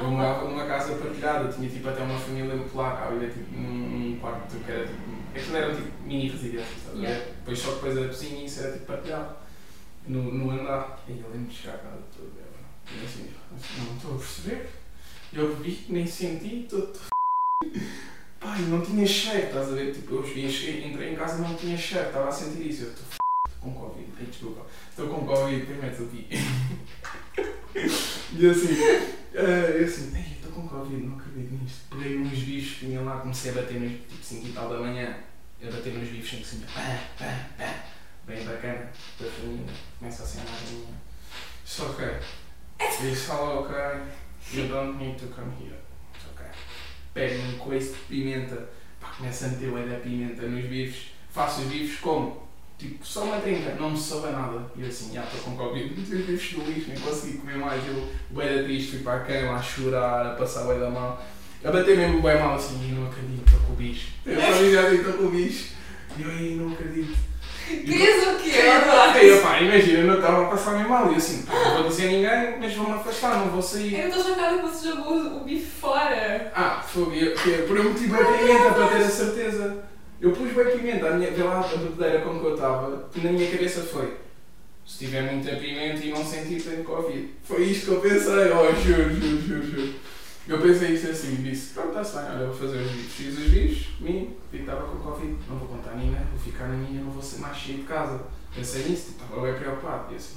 Eu 0.00 0.10
morava 0.10 0.48
numa 0.48 0.64
casa 0.64 0.94
partilhada, 0.94 1.52
tinha 1.52 1.68
tipo 1.68 1.88
até 1.90 2.02
uma 2.02 2.18
família 2.18 2.56
polaca, 2.72 3.04
havia 3.04 3.28
tipo 3.28 3.54
num, 3.54 3.68
num 3.68 4.18
quarto 4.18 4.56
que 4.64 4.72
era 4.72 4.86
tipo. 4.86 5.20
Aquilo 5.34 5.56
era 5.58 5.74
tipo 5.74 5.88
mini 6.06 6.28
residência, 6.30 6.74
estás 6.74 6.96
a 6.96 7.00
ver? 7.00 7.34
Depois 7.38 7.58
só 7.58 7.72
depois 7.72 7.98
a 7.98 8.06
cozinha 8.06 8.40
e 8.40 8.46
isso 8.46 8.60
era 8.60 8.72
tipo 8.72 8.86
partilhado. 8.86 9.34
No, 10.06 10.32
no 10.32 10.50
andar. 10.50 11.02
E 11.08 11.12
eu 11.12 11.30
lembro 11.30 11.48
de 11.48 11.56
chegar 11.56 11.74
a 11.74 11.78
casa 11.78 12.02
toda 12.16 12.30
dela. 12.30 12.50
E 12.90 13.04
assim, 13.04 13.30
não 13.50 13.96
estou 13.96 14.14
a 14.14 14.18
perceber. 14.18 14.70
Eu 15.32 15.56
bebi, 15.56 15.86
nem 15.88 16.06
senti, 16.06 16.64
estou 16.64 16.92
Pai, 18.40 18.58
não 18.62 18.80
tinha 18.80 19.06
cheiro, 19.06 19.48
estás 19.48 19.68
a 19.68 19.74
ver? 19.74 19.92
Tipo, 19.92 20.14
eu 20.16 20.26
cheguei, 20.26 20.86
entrei 20.86 21.12
em 21.12 21.16
casa 21.16 21.38
e 21.38 21.42
não 21.46 21.54
tinha 21.54 21.76
cheiro, 21.76 22.06
estava 22.06 22.28
a 22.28 22.32
sentir 22.32 22.68
isso. 22.68 22.84
Eu 22.84 22.88
estou 22.88 23.04
f... 23.04 23.18
com 23.60 23.74
Covid, 23.74 24.08
Ai, 24.18 24.24
desculpa. 24.24 24.66
Estou 24.88 25.08
com 25.08 25.26
Covid, 25.26 25.66
primeiro 25.66 26.04
aqui. 26.04 26.26
e 28.32 28.48
assim, 28.48 28.82
eh, 29.34 29.76
eu 29.78 29.84
assim, 29.84 30.16
ei, 30.16 30.36
estou 30.36 30.52
com 30.52 30.66
Covid, 30.66 31.06
não 31.06 31.18
acredito 31.18 31.52
nisto. 31.52 31.80
Peguei 31.90 32.16
uns 32.16 32.38
bichos 32.38 32.78
que 32.78 32.86
vinham 32.86 33.04
lá, 33.04 33.20
comecei 33.20 33.50
a 33.50 33.54
bater 33.54 33.78
nos 33.78 33.92
tipo 33.92 34.24
5 34.24 34.46
e 34.46 34.52
tal 34.52 34.70
da 34.70 34.80
manhã. 34.80 35.18
A 35.62 35.70
bater 35.70 35.92
nos 35.92 36.08
bichos 36.08 36.46
cima, 36.46 36.66
pá, 36.74 36.98
pá, 37.18 37.46
pá. 37.58 37.89
Bem 38.30 38.44
bacana, 38.44 38.88
da 39.18 39.26
família. 39.26 39.66
Começa 39.98 40.22
a 40.22 40.26
ser 40.26 40.38
a 40.38 40.70
minha. 40.70 40.86
Só 41.64 41.86
ok. 41.86 42.06
Eu 42.06 43.10
disse, 43.10 43.28
hello, 43.28 43.62
ok. 43.62 43.76
You 44.52 44.68
don't 44.68 44.98
need 44.98 45.18
to 45.18 45.26
come 45.34 45.50
here. 45.60 45.74
It's 46.14 46.26
ok. 46.32 46.46
Pego 47.12 47.42
um 47.42 47.58
coice 47.58 47.88
de 47.88 47.98
pimenta, 48.08 48.68
pá, 49.00 49.08
começo 49.18 49.46
a 49.46 49.48
meter 49.48 49.72
o 49.72 49.88
da 49.88 49.96
pimenta 49.96 50.42
nos 50.42 50.64
bifes. 50.64 51.06
Faço 51.28 51.62
os 51.62 51.66
bifes 51.66 51.98
como? 51.98 52.48
Tipo, 52.78 53.04
só 53.04 53.24
uma 53.24 53.40
trinca, 53.40 53.74
não 53.74 53.90
me 53.90 53.98
soube 53.98 54.30
nada. 54.30 54.64
E 54.76 54.82
eu 54.82 54.86
assim, 54.86 55.12
já 55.12 55.24
estou 55.24 55.40
com 55.40 55.56
Covid, 55.56 56.00
os 56.00 56.08
bifes 56.08 56.56
no 56.56 56.64
lixo, 56.70 56.88
nem 56.88 57.00
consegui 57.00 57.38
comer 57.38 57.56
mais. 57.56 57.82
Eu, 57.84 58.08
da 58.30 58.62
triste, 58.62 58.92
fui 58.92 59.00
para 59.00 59.22
a 59.22 59.24
cama 59.24 59.56
a 59.56 59.62
chorar, 59.62 60.26
a 60.26 60.34
passar 60.36 60.66
bué 60.66 60.78
da 60.78 60.88
mal. 60.88 61.20
A 61.64 61.72
bater 61.72 61.98
mesmo 61.98 62.22
bem 62.22 62.38
mal 62.38 62.54
assim, 62.54 62.76
e 62.88 62.92
não 62.92 63.08
acredito, 63.08 63.44
estou 63.44 63.60
com 63.66 63.72
o 63.72 63.76
bicho. 63.76 64.12
Eu 64.24 64.40
só 64.40 64.52
dizia 64.52 64.86
assim, 64.86 64.96
estou 64.98 65.14
com 65.14 65.24
o 65.24 65.30
bicho. 65.32 65.74
E 66.16 66.22
eu 66.22 66.30
aí, 66.30 66.54
não 66.54 66.72
acredito. 66.72 67.29
Querias 67.78 68.26
o 68.28 68.36
quê? 68.36 68.50
Eu, 69.22 69.42
pá, 69.42 69.60
imagina, 69.60 69.98
eu 70.00 70.06
não 70.06 70.14
estava 70.16 70.44
a 70.44 70.48
passar 70.48 70.88
mal. 70.88 71.08
E 71.08 71.12
eu 71.12 71.16
assim, 71.16 71.44
não 71.46 71.82
vou 71.82 71.88
dizer 71.88 72.04
a 72.04 72.10
ninguém, 72.10 72.60
mas 72.60 72.74
vou-me 72.74 72.92
afastar, 72.92 73.38
não 73.38 73.48
vou 73.48 73.62
sair. 73.62 74.00
Eu 74.00 74.08
estou 74.08 74.24
chocada 74.24 74.58
que 74.58 74.62
você 74.62 74.88
jogou 74.88 75.16
o 75.16 75.44
bife 75.44 75.66
fora. 75.66 76.52
Ah, 76.54 76.82
foi, 76.86 77.02
eu, 77.02 77.32
é 77.32 77.62
por 77.66 77.76
eu 77.76 77.84
meti 77.84 78.06
bem 78.06 78.24
pimenta 78.24 78.70
para 78.72 78.88
ter 78.88 79.04
a 79.04 79.08
certeza. 79.08 79.84
Eu 80.20 80.32
pus 80.32 80.52
bem 80.52 80.76
pimenta, 80.76 81.08
a 81.08 81.10
minha, 81.12 81.30
vê 81.30 81.42
lá 81.42 81.60
a 81.60 81.76
bebedeira 81.76 82.20
como 82.20 82.40
que 82.40 82.46
eu 82.46 82.54
estava, 82.54 83.08
e 83.16 83.20
na 83.20 83.32
minha 83.32 83.50
cabeça 83.50 83.80
foi. 83.80 84.18
Se 84.86 84.98
tiver 84.98 85.22
muita 85.22 85.56
pimenta 85.56 86.04
e 86.04 86.10
não 86.10 86.24
sentir, 86.24 86.60
tenho 86.60 86.84
Covid. 86.84 87.30
Foi 87.44 87.62
isto 87.62 87.86
que 87.86 87.92
eu 87.92 88.00
pensei, 88.00 88.50
oh, 88.52 88.74
juro, 88.74 89.14
juro, 89.14 89.40
juro, 89.40 89.62
juro. 89.62 89.94
Eu 90.50 90.60
pensei 90.60 90.94
isso 90.94 91.08
assim, 91.08 91.36
disse, 91.36 91.74
pronto, 91.74 91.90
está-se 91.90 92.16
bem, 92.16 92.24
olha, 92.36 92.46
vou 92.48 92.56
fazer 92.56 92.78
os 92.78 92.90
vídeos. 92.90 93.12
Fiz 93.12 93.38
os 93.38 93.44
vídeos, 93.44 93.86
que 94.50 94.56
estava 94.56 94.82
com 94.88 94.98
Covid, 94.98 95.36
não 95.48 95.56
vou 95.56 95.68
contar 95.68 95.90
a 95.92 95.94
ninguém, 95.94 96.20
vou 96.28 96.38
ficar 96.40 96.66
na 96.66 96.74
minha, 96.74 97.04
não 97.04 97.12
vou 97.12 97.22
ser 97.22 97.38
mais 97.38 97.56
cheio 97.56 97.78
de 97.78 97.84
casa. 97.84 98.20
Pensei 98.52 98.82
nisso, 98.88 99.12
tipo, 99.12 99.22
estava 99.22 99.42
bem 99.46 99.54
preocupado, 99.54 100.12
e 100.12 100.16
assim, 100.16 100.34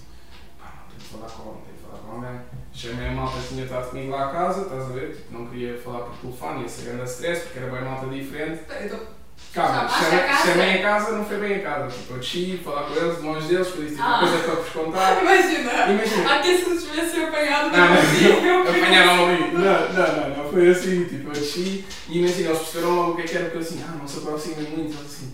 pá, 0.60 0.84
não 0.84 0.88
tenho 0.88 0.99
que 1.02 1.06
falar 1.17 1.28
com 1.32 1.49
alguém, 1.49 1.63
tenho 1.63 1.78
que 1.78 1.84
falar 1.84 1.97
com 2.04 2.12
alguém. 2.12 2.41
Chamei 2.71 3.08
a 3.08 3.12
malta 3.12 3.39
que 3.41 3.47
tinha 3.47 3.63
estado 3.63 3.89
comigo 3.89 4.12
lá 4.12 4.30
a 4.30 4.32
casa, 4.32 4.62
estás 4.62 4.84
a 4.84 4.93
ver? 4.93 5.15
Tipo, 5.15 5.34
não 5.34 5.47
queria 5.47 5.78
falar 5.82 5.99
por 6.02 6.17
telefone, 6.17 6.62
ia 6.62 6.69
ser 6.69 6.91
grande 6.93 7.10
stress, 7.10 7.41
porque 7.45 7.58
era 7.58 7.71
bem 7.71 7.84
malta 7.84 8.08
diferente. 8.08 8.62
Tô- 8.89 9.22
Calma, 9.53 9.88
chamei, 9.88 10.79
a 10.79 10.82
casa? 10.82 11.12
não 11.12 11.25
foi 11.25 11.38
bem 11.38 11.56
a 11.56 11.60
casa. 11.62 11.88
Tipo, 11.89 12.13
eu 12.13 12.17
desci, 12.19 12.60
falar 12.63 12.84
com 12.84 12.95
eles, 12.95 13.21
longe 13.21 13.47
deles, 13.47 13.67
por 13.67 13.84
isso, 13.84 13.95
tipo, 13.95 14.03
Ah. 14.08 14.19
coisa 14.19 14.38
para 14.39 14.56
vos 14.56 14.69
contar. 14.69 15.17
Imagina. 15.21 15.71
Imagina. 15.91 16.36
Aqui 16.36 16.58
se 16.58 16.63
tu 16.65 16.77
tivesse 16.77 17.19
apanhado 17.23 17.69
Não, 17.69 17.88
não, 17.88 18.62
apanharam 18.71 19.25
ali. 19.27 19.51
Não, 19.51 19.62
não, 19.62 20.29
não, 20.29 20.43
não, 20.43 20.49
foi 20.51 20.69
assim, 20.71 21.03
tipo, 21.06 21.27
eu 21.29 21.34
desci 21.34 21.86
e 22.10 22.19
imagina, 22.19 22.49
eles 22.49 22.60
perceberam 22.60 22.95
logo 22.95 23.12
o 23.12 23.15
que 23.15 23.21
é 23.21 23.25
que 23.25 23.36
era, 23.36 23.43
porque 23.45 23.58
eu 23.58 23.62
assim, 23.62 23.84
ah, 23.88 23.95
não 23.99 24.08
se 24.08 24.17
aproximem 24.19 24.69
muito, 24.71 24.93
eles 24.97 25.06
assim, 25.06 25.34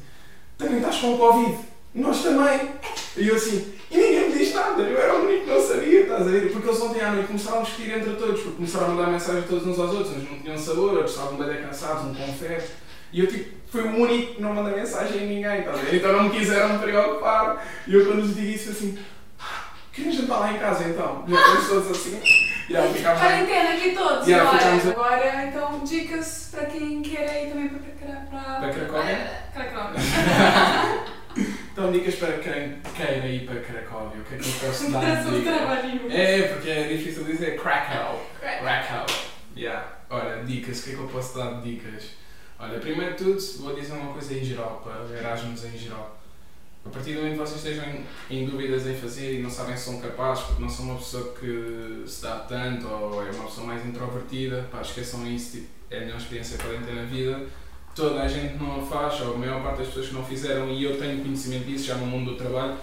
também 0.57 0.77
estás 0.77 0.97
com 0.97 1.17
Covid, 1.17 1.57
nós 1.95 2.21
também. 2.21 2.69
E 3.17 3.27
eu 3.27 3.35
assim, 3.35 3.73
e 3.89 3.97
ninguém 3.97 4.29
me 4.29 4.37
diz 4.37 4.53
nada, 4.53 4.81
eu 4.81 4.97
era 5.01 5.15
o 5.15 5.25
único 5.25 5.45
que 5.45 5.49
não 5.49 5.61
sabia, 5.61 6.01
estás 6.01 6.21
a 6.21 6.29
ver? 6.29 6.51
Porque 6.51 6.67
eles 6.67 6.81
ontem 6.81 7.01
à 7.01 7.11
noite 7.11 7.27
começaram 7.27 7.59
a 7.59 7.63
discutir 7.63 7.91
entre 7.97 8.13
todos, 8.15 8.41
porque 8.41 8.55
começaram 8.57 8.85
a 8.85 8.89
mandar 8.89 9.07
mensagens 9.11 9.45
todos 9.47 9.65
uns 9.65 9.79
aos 9.79 9.91
outros, 9.91 10.17
uns 10.17 10.29
não 10.29 10.39
tinham 10.39 10.57
sabor, 10.57 10.91
outros 10.93 11.11
estavam 11.11 11.37
bem 11.37 11.61
cansados, 11.61 12.03
um 12.03 12.13
com 12.13 12.33
febre. 12.33 12.65
E 13.11 13.19
eu 13.21 13.27
tipo, 13.27 13.49
fui 13.71 13.81
o 13.81 13.95
único 14.01 14.35
que 14.35 14.41
não 14.41 14.53
mandei 14.53 14.75
mensagem 14.79 15.17
a 15.21 15.25
ninguém, 15.25 15.61
ver? 15.63 15.95
Então 15.95 16.13
não 16.13 16.23
me 16.25 16.29
quiseram 16.31 16.69
me 16.73 16.79
preocupar. 16.79 17.65
E 17.87 17.93
eu 17.93 18.05
quando 18.05 18.21
lhes 18.21 18.35
digo 18.35 18.47
isso 18.47 18.69
assim, 18.71 18.97
ah, 19.39 19.69
querem 19.93 20.11
jantar 20.11 20.39
lá 20.39 20.51
em 20.53 20.57
casa 20.59 20.83
então? 20.87 21.23
E 21.27 21.33
eles 21.33 21.67
todos 21.67 21.91
assim, 21.91 22.21
yeah. 22.69 22.87
Quarentena 23.19 23.69
aqui 23.71 23.91
todos, 23.95 24.27
Yeah, 24.27 24.49
a- 24.49 24.91
Agora, 24.91 25.45
então, 25.45 25.79
dicas 25.83 26.49
para 26.51 26.65
quem 26.65 27.01
quer 27.01 27.45
ir 27.45 27.49
também 27.49 27.69
para, 27.69 28.15
para, 28.29 28.59
Para 28.59 28.69
Cracóvia? 28.73 29.17
Ah, 29.17 29.51
Cracóvia. 29.53 29.99
Então, 31.71 31.91
dicas 31.91 32.15
para 32.15 32.33
quem 32.39 32.79
queira 32.95 33.27
ir 33.27 33.45
para 33.45 33.59
Cracóvia, 33.61 34.21
o 34.21 34.25
que 34.25 34.35
é 34.35 34.37
que 34.37 34.47
eu 34.49 34.67
posso 34.67 34.91
dar 34.91 35.23
de 35.23 35.31
dica? 35.39 36.13
É, 36.13 36.41
porque 36.49 36.69
é 36.69 36.83
difícil 36.89 37.23
dizer 37.23 37.57
Krakow. 37.59 38.25
Krakow. 38.39 39.05
Yeah. 39.55 39.85
Ora, 40.09 40.43
dicas, 40.43 40.79
o 40.79 40.83
que 40.83 40.89
é 40.91 40.95
que 40.95 40.99
eu 40.99 41.07
posso 41.07 41.37
dar 41.37 41.61
de 41.61 41.71
dicas? 41.75 42.03
Olha, 42.61 42.77
primeiro 42.77 43.15
de 43.15 43.23
tudo, 43.23 43.63
vou 43.63 43.73
dizer 43.73 43.93
uma 43.93 44.11
coisa 44.11 44.33
em 44.33 44.43
geral, 44.43 44.81
para 44.83 45.17
Erasmus 45.17 45.63
em 45.63 45.77
geral. 45.77 46.19
A 46.85 46.89
partir 46.89 47.13
do 47.13 47.19
momento 47.19 47.33
que 47.33 47.39
vocês 47.39 47.57
estejam 47.57 47.85
em, 48.29 48.45
dúvidas 48.45 48.85
em 48.85 48.95
fazer 48.95 49.39
e 49.39 49.41
não 49.41 49.49
sabem 49.49 49.77
se 49.77 49.85
são 49.85 50.01
capazes, 50.01 50.43
porque 50.43 50.61
não 50.61 50.69
são 50.69 50.85
uma 50.85 50.95
pessoa 50.95 51.33
que 51.39 52.03
se 52.05 52.21
dá 52.21 52.35
tanto 52.39 52.85
ou 52.85 53.25
é 53.25 53.31
uma 53.31 53.45
pessoa 53.45 53.65
mais 53.65 53.85
introvertida, 53.85 54.67
pá, 54.69 54.81
esqueçam 54.81 55.25
isso, 55.25 55.57
tipo, 55.57 55.67
é 55.89 55.99
a 55.99 56.01
melhor 56.01 56.17
experiência 56.17 56.57
que 56.57 56.63
podem 56.65 56.81
ter 56.81 56.95
na 56.95 57.03
vida. 57.03 57.45
Toda 57.95 58.21
a 58.21 58.27
gente 58.27 58.55
não 58.55 58.81
a 58.81 58.85
faz, 58.85 59.21
ou 59.21 59.35
a 59.35 59.37
maior 59.37 59.63
parte 59.63 59.77
das 59.77 59.87
pessoas 59.87 60.07
que 60.07 60.13
não 60.15 60.25
fizeram, 60.25 60.67
e 60.69 60.83
eu 60.83 60.99
tenho 60.99 61.21
conhecimento 61.21 61.65
disso 61.65 61.85
já 61.85 61.95
no 61.95 62.07
mundo 62.07 62.31
do 62.31 62.37
trabalho, 62.37 62.77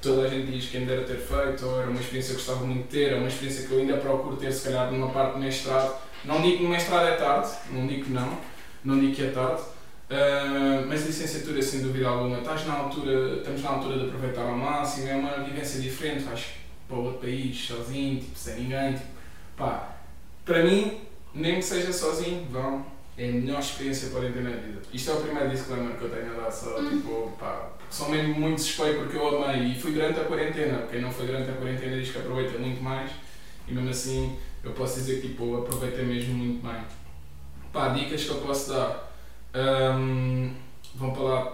toda 0.00 0.22
a 0.22 0.28
gente 0.28 0.50
diz 0.50 0.68
que 0.68 0.78
ainda 0.78 0.96
dera 0.96 1.06
ter 1.06 1.18
feito, 1.18 1.64
ou 1.64 1.80
era 1.80 1.88
uma 1.88 2.00
experiência 2.00 2.34
que 2.34 2.40
gostava 2.40 2.66
muito 2.66 2.82
de 2.82 2.88
ter, 2.88 3.12
é 3.12 3.16
uma 3.16 3.28
experiência 3.28 3.68
que 3.68 3.72
eu 3.72 3.78
ainda 3.78 3.98
procuro 3.98 4.36
ter, 4.36 4.52
se 4.52 4.64
calhar, 4.64 4.90
numa 4.90 5.10
parte 5.10 5.34
de 5.34 5.40
mestrado. 5.40 5.94
Não 6.24 6.40
digo 6.42 6.58
que 6.58 6.62
no 6.64 6.70
mestrado 6.70 7.06
é 7.06 7.16
tarde, 7.16 7.50
não 7.70 7.86
digo 7.86 8.04
que 8.04 8.12
não, 8.12 8.38
não 8.84 8.98
digo 9.00 9.14
que 9.14 9.22
é 9.24 9.30
tarde, 9.30 9.62
ah, 10.10 10.84
mas 10.86 11.06
licenciatura, 11.06 11.62
sem 11.62 11.80
dúvida 11.82 12.08
alguma, 12.08 12.38
estás 12.38 12.66
na 12.66 12.74
altura, 12.74 13.36
estamos 13.38 13.62
na 13.62 13.70
altura 13.70 13.98
de 13.98 14.04
aproveitar 14.06 14.42
ao 14.42 14.56
máximo, 14.56 15.08
é 15.08 15.14
uma 15.16 15.42
vivência 15.44 15.80
diferente, 15.80 16.24
vais 16.24 16.44
para 16.88 16.96
outro 16.96 17.20
país, 17.20 17.56
sozinho, 17.66 18.20
tipo, 18.20 18.38
sem 18.38 18.56
ninguém, 18.64 18.92
tipo, 18.94 19.06
pá, 19.56 19.96
para 20.44 20.62
mim, 20.64 21.00
nem 21.34 21.56
que 21.56 21.62
seja 21.62 21.92
sozinho, 21.92 22.46
vão, 22.50 22.84
é 23.16 23.28
a 23.28 23.32
melhor 23.32 23.60
experiência 23.60 24.08
que 24.08 24.14
podem 24.14 24.32
ter 24.32 24.42
na 24.42 24.50
vida. 24.50 24.80
Isto 24.92 25.10
é 25.10 25.14
o 25.14 25.20
primeiro 25.20 25.48
disclaimer 25.50 25.96
que 25.96 26.02
eu 26.04 26.10
tenho 26.10 26.32
a 26.32 26.40
dar, 26.42 26.50
só, 26.50 26.78
Hum. 26.78 26.90
tipo, 26.90 27.32
pá, 27.38 27.70
sou 27.90 28.08
mesmo 28.10 28.34
muito 28.34 28.60
suspeito 28.60 28.98
porque 29.00 29.16
eu 29.16 29.44
amei 29.44 29.72
e 29.72 29.80
fui 29.80 29.92
durante 29.92 30.18
a 30.20 30.24
quarentena, 30.24 30.86
quem 30.90 31.00
não 31.00 31.10
foi 31.10 31.26
durante 31.26 31.50
a 31.50 31.54
quarentena 31.54 31.96
diz 31.98 32.10
que 32.10 32.18
aproveita 32.18 32.58
muito 32.58 32.82
mais 32.82 33.10
e 33.68 33.72
mesmo 33.72 33.90
assim 33.90 34.36
eu 34.64 34.72
posso 34.72 35.00
dizer 35.00 35.20
que 35.20 35.28
tipo, 35.28 35.58
aproveitei 35.58 36.04
mesmo 36.04 36.34
muito 36.34 36.66
bem. 36.66 36.80
Pá, 37.72 37.88
dicas 37.88 38.24
que 38.24 38.30
eu 38.30 38.36
posso 38.36 38.70
dar. 38.70 39.12
Hum, 39.54 40.54
vão 40.94 41.12
para 41.12 41.22
lá 41.22 41.52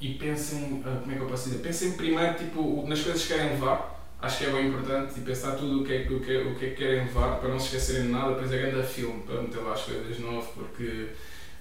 e 0.00 0.14
pensem, 0.14 0.82
ah, 0.84 0.98
como 1.00 1.12
é 1.12 1.14
que 1.16 1.20
eu 1.22 1.28
posso 1.28 1.48
dizer? 1.50 1.62
Pensem 1.62 1.92
primeiro 1.92 2.34
tipo, 2.34 2.84
nas 2.88 3.00
coisas 3.00 3.22
que 3.22 3.28
querem 3.34 3.50
levar. 3.52 3.90
Acho 4.20 4.38
que 4.38 4.44
é 4.46 4.50
bem 4.50 4.68
importante 4.68 5.18
e 5.18 5.20
pensar 5.22 5.52
tudo 5.56 5.82
o 5.82 5.84
que, 5.84 5.92
é, 5.92 6.04
que- 6.04 6.14
o, 6.14 6.20
que, 6.20 6.36
o 6.38 6.54
que 6.54 6.64
é 6.66 6.68
que 6.70 6.76
querem 6.76 7.04
levar 7.04 7.38
para 7.38 7.48
não 7.48 7.58
se 7.58 7.66
esquecerem 7.66 8.02
de 8.06 8.08
nada. 8.12 8.30
Depois 8.34 8.52
é 8.52 8.58
grande 8.58 8.86
filme 8.86 9.22
para 9.22 9.42
meter 9.42 9.58
lá 9.60 9.72
as 9.72 9.82
coisas 9.82 10.16
de 10.16 10.22
novo, 10.22 10.48
porque 10.54 11.08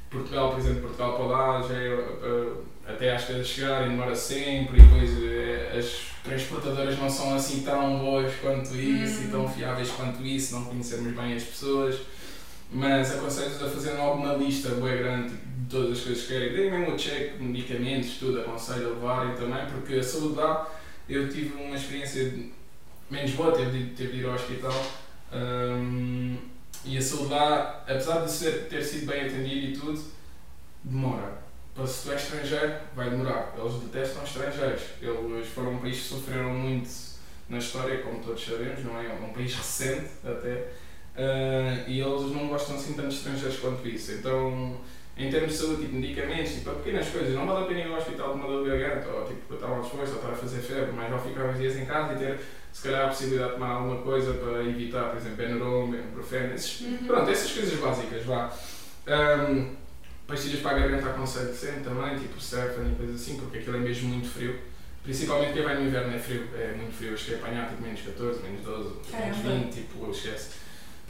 Portugal, 0.10 0.52
por 0.52 0.60
exemplo, 0.60 0.82
Portugal 0.82 1.16
para 1.16 1.26
lá 1.26 1.62
já 1.62 1.74
é, 1.76 1.94
ah, 1.94 2.92
até 2.92 3.16
às 3.16 3.24
coisas 3.26 3.48
chegarem 3.48 3.90
demora 3.90 4.16
sempre 4.16 4.80
e 4.80 4.82
depois 4.82 5.24
eh, 5.24 5.78
as 5.78 6.12
transportadoras 6.24 6.98
não 7.00 7.10
são 7.10 7.34
assim 7.36 7.62
tão 7.64 8.00
boas 8.00 8.32
quanto 8.42 8.76
isso 8.76 9.24
e 9.24 9.28
tão 9.28 9.48
fiáveis 9.48 9.90
quanto 9.92 10.22
isso, 10.26 10.56
não 10.56 10.66
conhecermos 10.66 11.14
bem 11.16 11.36
as 11.36 11.44
pessoas. 11.44 11.96
Mas 12.72 13.12
aconselho-vos 13.12 13.64
a 13.64 13.70
fazer 13.70 13.92
logo 13.92 14.22
uma 14.24 14.34
lista 14.34 14.70
bem 14.70 14.98
grande 14.98 15.34
de 15.34 15.66
todas 15.70 15.98
as 15.98 16.04
coisas 16.06 16.24
que 16.24 16.28
querem. 16.30 16.54
Deem 16.54 16.72
mesmo 16.72 16.96
o 16.96 16.98
check, 16.98 17.38
medicamentos, 17.40 18.18
tudo, 18.18 18.40
aconselho 18.40 18.88
a 18.88 18.90
levarem 18.92 19.36
também, 19.36 19.66
porque 19.66 19.96
a 19.96 20.04
saúde 20.04 20.36
lá, 20.36 20.70
eu 21.10 21.28
tive 21.28 21.62
uma 21.62 21.76
experiência 21.76 22.34
menos 23.10 23.32
boa, 23.32 23.52
teve 23.52 23.78
de, 23.78 23.96
teve 23.96 24.14
de 24.14 24.20
ir 24.20 24.26
ao 24.26 24.36
hospital. 24.36 24.86
Um, 25.34 26.38
e 26.86 26.98
a 26.98 27.02
saúde 27.02 27.34
lá, 27.34 27.84
apesar 27.88 28.24
de 28.24 28.32
ser, 28.32 28.68
ter 28.70 28.82
sido 28.82 29.06
bem 29.06 29.26
atendido 29.26 29.68
e 29.68 29.74
tudo, 29.74 30.02
demora. 30.82 31.42
Para 31.76 31.88
se 31.88 32.04
tu 32.04 32.12
és 32.12 32.24
estrangeiro, 32.24 32.74
vai 32.96 33.10
demorar. 33.10 33.54
Eles 33.58 33.74
detestam 33.82 34.24
estrangeiros. 34.24 34.82
Eles 35.02 35.48
foram 35.48 35.74
um 35.74 35.80
país 35.80 35.98
que 35.98 36.04
sofreram 36.04 36.54
muito 36.54 36.90
na 37.50 37.58
história, 37.58 38.02
como 38.02 38.24
todos 38.24 38.44
sabemos, 38.44 38.84
não 38.84 38.98
é? 39.00 39.08
É 39.08 39.14
um 39.14 39.34
país 39.34 39.54
recente 39.56 40.08
até. 40.24 40.68
Uh, 41.16 41.90
e 41.90 42.00
eles 42.00 42.32
não 42.32 42.48
gostam 42.48 42.76
assim 42.76 42.94
tanto 42.94 43.10
de 43.10 43.16
estrangeiros 43.16 43.60
quanto 43.60 43.88
isso. 43.88 44.14
Então, 44.14 44.80
em 45.18 45.30
termos 45.30 45.52
de 45.52 45.58
saúde, 45.58 45.82
tipo 45.82 45.96
medicamentos, 45.96 46.54
tipo, 46.54 46.72
pequenas 46.76 47.10
coisas, 47.10 47.34
não 47.36 47.46
vale 47.46 47.66
a 47.66 47.68
pena 47.68 47.80
ir 47.82 47.92
ao 47.92 47.98
hospital 47.98 48.34
de 48.34 48.40
uma 48.40 48.48
dor 48.48 48.64
de 48.64 48.70
garganta, 48.70 49.10
ou 49.10 49.26
tipo, 49.26 49.54
estar 49.54 49.68
mal 49.68 49.82
disposto, 49.82 50.12
ou 50.12 50.16
estar 50.18 50.32
a 50.32 50.36
fazer 50.36 50.62
febre, 50.62 50.92
mas 50.96 51.10
vale 51.10 51.22
ficar 51.22 51.46
uns 51.46 51.58
dias 51.58 51.76
em 51.76 51.86
casa 51.86 52.14
e 52.14 52.18
ter, 52.18 52.40
se 52.72 52.84
calhar, 52.84 53.06
a 53.06 53.08
possibilidade 53.10 53.50
de 53.50 53.56
tomar 53.56 53.72
alguma 53.72 54.02
coisa 54.02 54.34
para 54.34 54.64
evitar, 54.64 55.10
por 55.10 55.18
exemplo, 55.18 55.38
Benuron, 55.38 55.94
Ibuprofeno, 55.94 56.54
esses, 56.54 56.82
uhum. 56.82 57.08
pronto, 57.08 57.30
essas 57.30 57.52
coisas 57.52 57.80
básicas, 57.80 58.24
vá. 58.24 58.54
Um, 59.08 59.76
pastilhas 60.28 60.62
para 60.62 60.78
a 60.78 60.80
garganta 60.80 61.10
aconselho 61.10 61.54
sempre 61.54 61.82
também, 61.82 62.18
tipo 62.18 62.40
Stefan 62.40 62.90
e 62.92 62.96
coisas 62.96 63.22
assim, 63.22 63.38
porque 63.38 63.58
aquilo 63.60 63.76
é 63.76 63.80
mesmo 63.80 64.10
muito 64.10 64.30
frio. 64.30 64.58
Principalmente 65.04 65.54
quem 65.54 65.64
vai 65.64 65.76
no 65.76 65.88
inverno 65.88 66.16
é 66.16 66.20
frio, 66.20 66.48
é 66.56 66.74
muito 66.78 66.94
frio, 66.94 67.14
acho 67.14 67.26
que 67.26 67.34
é 67.34 67.36
apanhar 67.36 67.68
tipo 67.68 67.82
menos 67.82 68.02
14, 68.02 68.44
menos 68.44 68.62
12, 68.62 68.94
menos 69.12 69.38
20, 69.38 69.74
tipo, 69.74 70.12
esquece. 70.12 70.52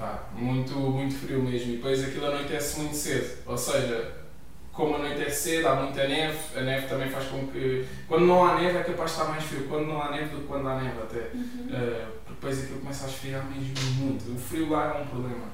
Pá, 0.01 0.23
muito, 0.35 0.73
muito 0.73 1.13
frio 1.13 1.43
mesmo. 1.43 1.73
E 1.73 1.75
depois 1.75 2.03
aquilo 2.03 2.25
anoitece 2.25 2.79
muito 2.79 2.95
cedo, 2.95 3.37
ou 3.45 3.55
seja, 3.55 4.11
como 4.73 4.95
anoitece 4.95 5.43
cedo, 5.43 5.67
há 5.67 5.75
muita 5.75 6.07
neve, 6.07 6.39
a 6.57 6.61
neve 6.61 6.87
também 6.87 7.07
faz 7.07 7.27
com 7.27 7.45
que. 7.49 7.85
Quando 8.07 8.25
não 8.25 8.43
há 8.43 8.59
neve 8.59 8.79
é 8.79 8.83
capaz 8.83 9.11
de 9.11 9.17
estar 9.17 9.29
mais 9.29 9.43
frio, 9.43 9.67
quando 9.69 9.85
não 9.85 10.01
há 10.01 10.09
neve 10.09 10.35
do 10.35 10.41
que 10.41 10.47
quando 10.47 10.67
há 10.67 10.81
neve 10.81 10.99
até. 11.03 11.29
Uhum. 11.35 11.67
Uh, 11.67 12.07
depois 12.27 12.63
aquilo 12.63 12.79
começa 12.79 13.05
a 13.05 13.09
esfriar 13.09 13.45
mesmo 13.45 13.73
muito. 13.99 14.31
O 14.31 14.39
frio 14.39 14.71
lá 14.71 14.97
é 14.97 15.01
um 15.03 15.05
problema. 15.05 15.45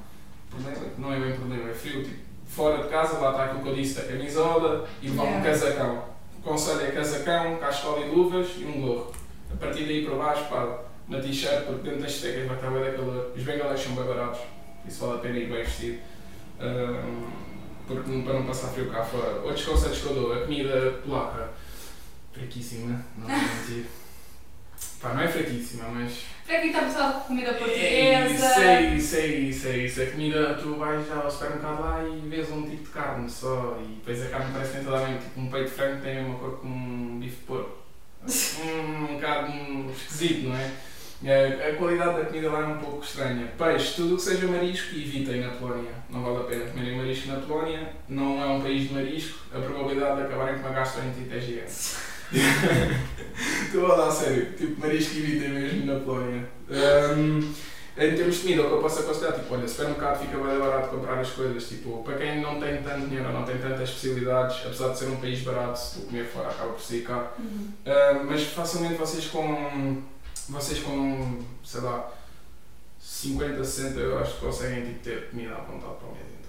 O 0.48 0.56
problema 0.56 0.94
não 0.98 1.14
é 1.14 1.20
bem 1.20 1.34
problema, 1.34 1.70
é 1.70 1.74
frio, 1.74 2.02
tipo, 2.02 2.24
fora 2.46 2.84
de 2.84 2.88
casa, 2.88 3.20
lá 3.20 3.32
está 3.32 3.44
aquilo 3.44 3.64
que 3.64 3.70
eu 3.70 3.76
disse, 3.76 4.00
a 4.00 4.04
camisola 4.06 4.88
e 5.02 5.10
levar 5.10 5.24
yeah. 5.24 5.42
um 5.42 5.44
casacão. 5.44 6.04
O 6.40 6.42
conselho 6.42 6.82
é 6.84 6.92
casacão, 6.92 7.58
cascola 7.58 8.06
e 8.06 8.10
luvas 8.10 8.48
e 8.58 8.64
um 8.64 8.82
gorro. 8.82 9.12
A 9.52 9.58
partir 9.58 9.84
daí 9.84 10.06
para 10.06 10.16
baixo, 10.16 10.46
pá, 10.46 10.87
uma 11.08 11.20
t-shirt, 11.20 11.66
porque 11.66 11.84
dentro 11.84 12.02
das 12.02 12.12
estecas 12.12 12.48
vai 12.48 12.56
estar 12.56 12.70
bem 12.70 12.94
calor. 12.94 13.32
Os 13.36 13.44
bengalés 13.44 13.80
são 13.80 13.96
bem 13.96 14.06
baratos, 14.06 14.42
isso 14.88 15.06
vale 15.06 15.20
a 15.20 15.22
pena 15.22 15.38
ir 15.38 15.50
bem 15.50 15.64
vestido. 15.64 16.00
Um, 16.60 17.48
porque, 17.88 18.22
para 18.22 18.34
não 18.34 18.46
passar 18.46 18.68
frio 18.68 18.90
cá 18.92 19.04
fora. 19.04 19.42
Outros 19.42 19.66
conselhos 19.66 20.00
que 20.00 20.06
eu 20.08 20.14
dou, 20.14 20.34
a 20.34 20.42
comida 20.42 21.00
polaca, 21.06 21.52
fraquíssima, 22.34 23.02
não 23.18 23.28
vou 23.28 23.38
mentir. 23.38 23.86
Pá, 25.02 25.14
não 25.14 25.22
é 25.22 25.28
fraquíssima, 25.28 25.88
mas. 25.90 26.26
Para 26.46 26.60
quem 26.60 26.72
está 26.72 27.10
a 27.10 27.12
de 27.20 27.26
comida 27.26 27.54
portuguesa. 27.54 28.34
Isso 28.34 28.60
é 28.60 28.96
isso, 28.96 29.16
é 29.16 29.28
isso, 29.28 29.68
é 29.68 29.78
isso. 29.78 30.02
A 30.02 30.06
comida, 30.08 30.54
tu 30.56 30.76
vais 30.76 31.08
já 31.08 31.16
ao 31.16 31.32
supermercado 31.32 31.82
lá 31.82 32.04
e 32.04 32.28
vês 32.28 32.52
um 32.52 32.64
tipo 32.64 32.84
de 32.84 32.90
carne 32.90 33.30
só. 33.30 33.80
E 33.82 33.96
depois 33.96 34.26
a 34.26 34.30
carne 34.30 34.52
parece 34.52 34.72
que 34.72 34.78
tem 34.78 34.86
toda 34.86 34.98
a 34.98 35.08
mesma, 35.08 35.22
tipo 35.22 35.40
um 35.40 35.50
peito 35.50 35.70
de 35.70 35.72
frango 35.72 36.02
tem 36.02 36.26
uma 36.26 36.40
cor 36.40 36.58
como 36.58 36.76
um 36.76 37.20
bife 37.20 37.36
de 37.36 37.42
porco. 37.44 37.78
um, 38.28 39.04
um 39.04 39.16
bocado 39.16 39.52
esquisito, 39.92 40.50
não 40.50 40.56
é? 40.56 40.72
A, 41.26 41.70
a 41.70 41.76
qualidade 41.76 42.18
da 42.18 42.26
comida 42.26 42.52
lá 42.52 42.62
é 42.62 42.66
um 42.66 42.78
pouco 42.78 43.04
estranha. 43.04 43.52
Peixe, 43.58 43.96
tudo 43.96 44.14
o 44.14 44.18
que 44.18 44.24
seja 44.24 44.48
marisco, 44.48 44.96
evitem 44.96 45.42
na 45.42 45.50
Polónia. 45.52 45.92
Não 46.10 46.22
vale 46.22 46.38
a 46.38 46.44
pena 46.44 46.72
comerem 46.72 46.98
marisco 46.98 47.28
na 47.30 47.40
Polónia. 47.40 47.90
Não 48.08 48.42
é 48.42 48.46
um 48.46 48.62
país 48.62 48.88
de 48.88 48.94
marisco. 48.94 49.40
A 49.54 49.60
probabilidade 49.60 50.18
de 50.18 50.22
acabarem 50.24 50.56
com 50.56 50.68
uma 50.68 50.76
gastroenterite 50.76 51.36
é 51.36 51.40
gigante. 51.40 52.08
Estou 53.66 53.86
a 53.86 53.90
falar 53.90 54.12
sério, 54.12 54.54
tipo, 54.54 54.80
marisco 54.80 55.16
e 55.16 55.22
vida 55.22 55.48
mesmo 55.48 55.86
na 55.86 56.00
Polónia. 56.00 56.48
Um, 56.70 57.54
em 58.00 58.16
termos 58.16 58.36
de 58.36 58.42
comida, 58.42 58.62
o 58.62 58.68
que 58.68 58.74
eu 58.74 58.82
posso 58.82 59.00
aconselhar, 59.00 59.34
tipo, 59.34 59.52
olha, 59.56 59.68
supermercado 59.68 60.20
fica 60.20 60.38
bem 60.38 60.60
barato 60.60 60.90
comprar 60.90 61.20
as 61.20 61.32
coisas, 61.32 61.68
tipo, 61.68 62.04
para 62.04 62.16
quem 62.16 62.42
não 62.42 62.60
tem 62.60 62.84
tanto 62.84 63.08
dinheiro, 63.08 63.34
não 63.34 63.44
tem 63.44 63.58
tantas 63.58 63.90
especialidades, 63.90 64.58
apesar 64.66 64.90
de 64.90 65.00
ser 65.00 65.06
um 65.06 65.16
país 65.16 65.42
barato, 65.42 65.80
se 65.80 65.96
tu 65.96 66.06
comer 66.06 66.26
fora 66.26 66.50
acaba 66.50 66.74
por 66.74 66.82
ser 66.82 67.02
caro, 67.02 67.28
uhum. 67.40 67.72
uh, 67.88 68.26
mas 68.26 68.44
facilmente 68.44 68.94
vocês 68.96 69.26
com, 69.26 70.04
vocês 70.50 70.80
com, 70.80 71.44
sei 71.64 71.82
lá, 71.82 72.12
50, 73.00 73.64
60 73.64 74.00
euros 74.00 74.34
conseguem 74.34 74.86
tipo, 74.86 75.00
ter 75.00 75.30
comida 75.30 75.56
à 75.56 75.60
vontade 75.62 75.96
para 75.96 76.08
o 76.08 76.14
mês 76.14 76.28
inteiro. 76.28 76.48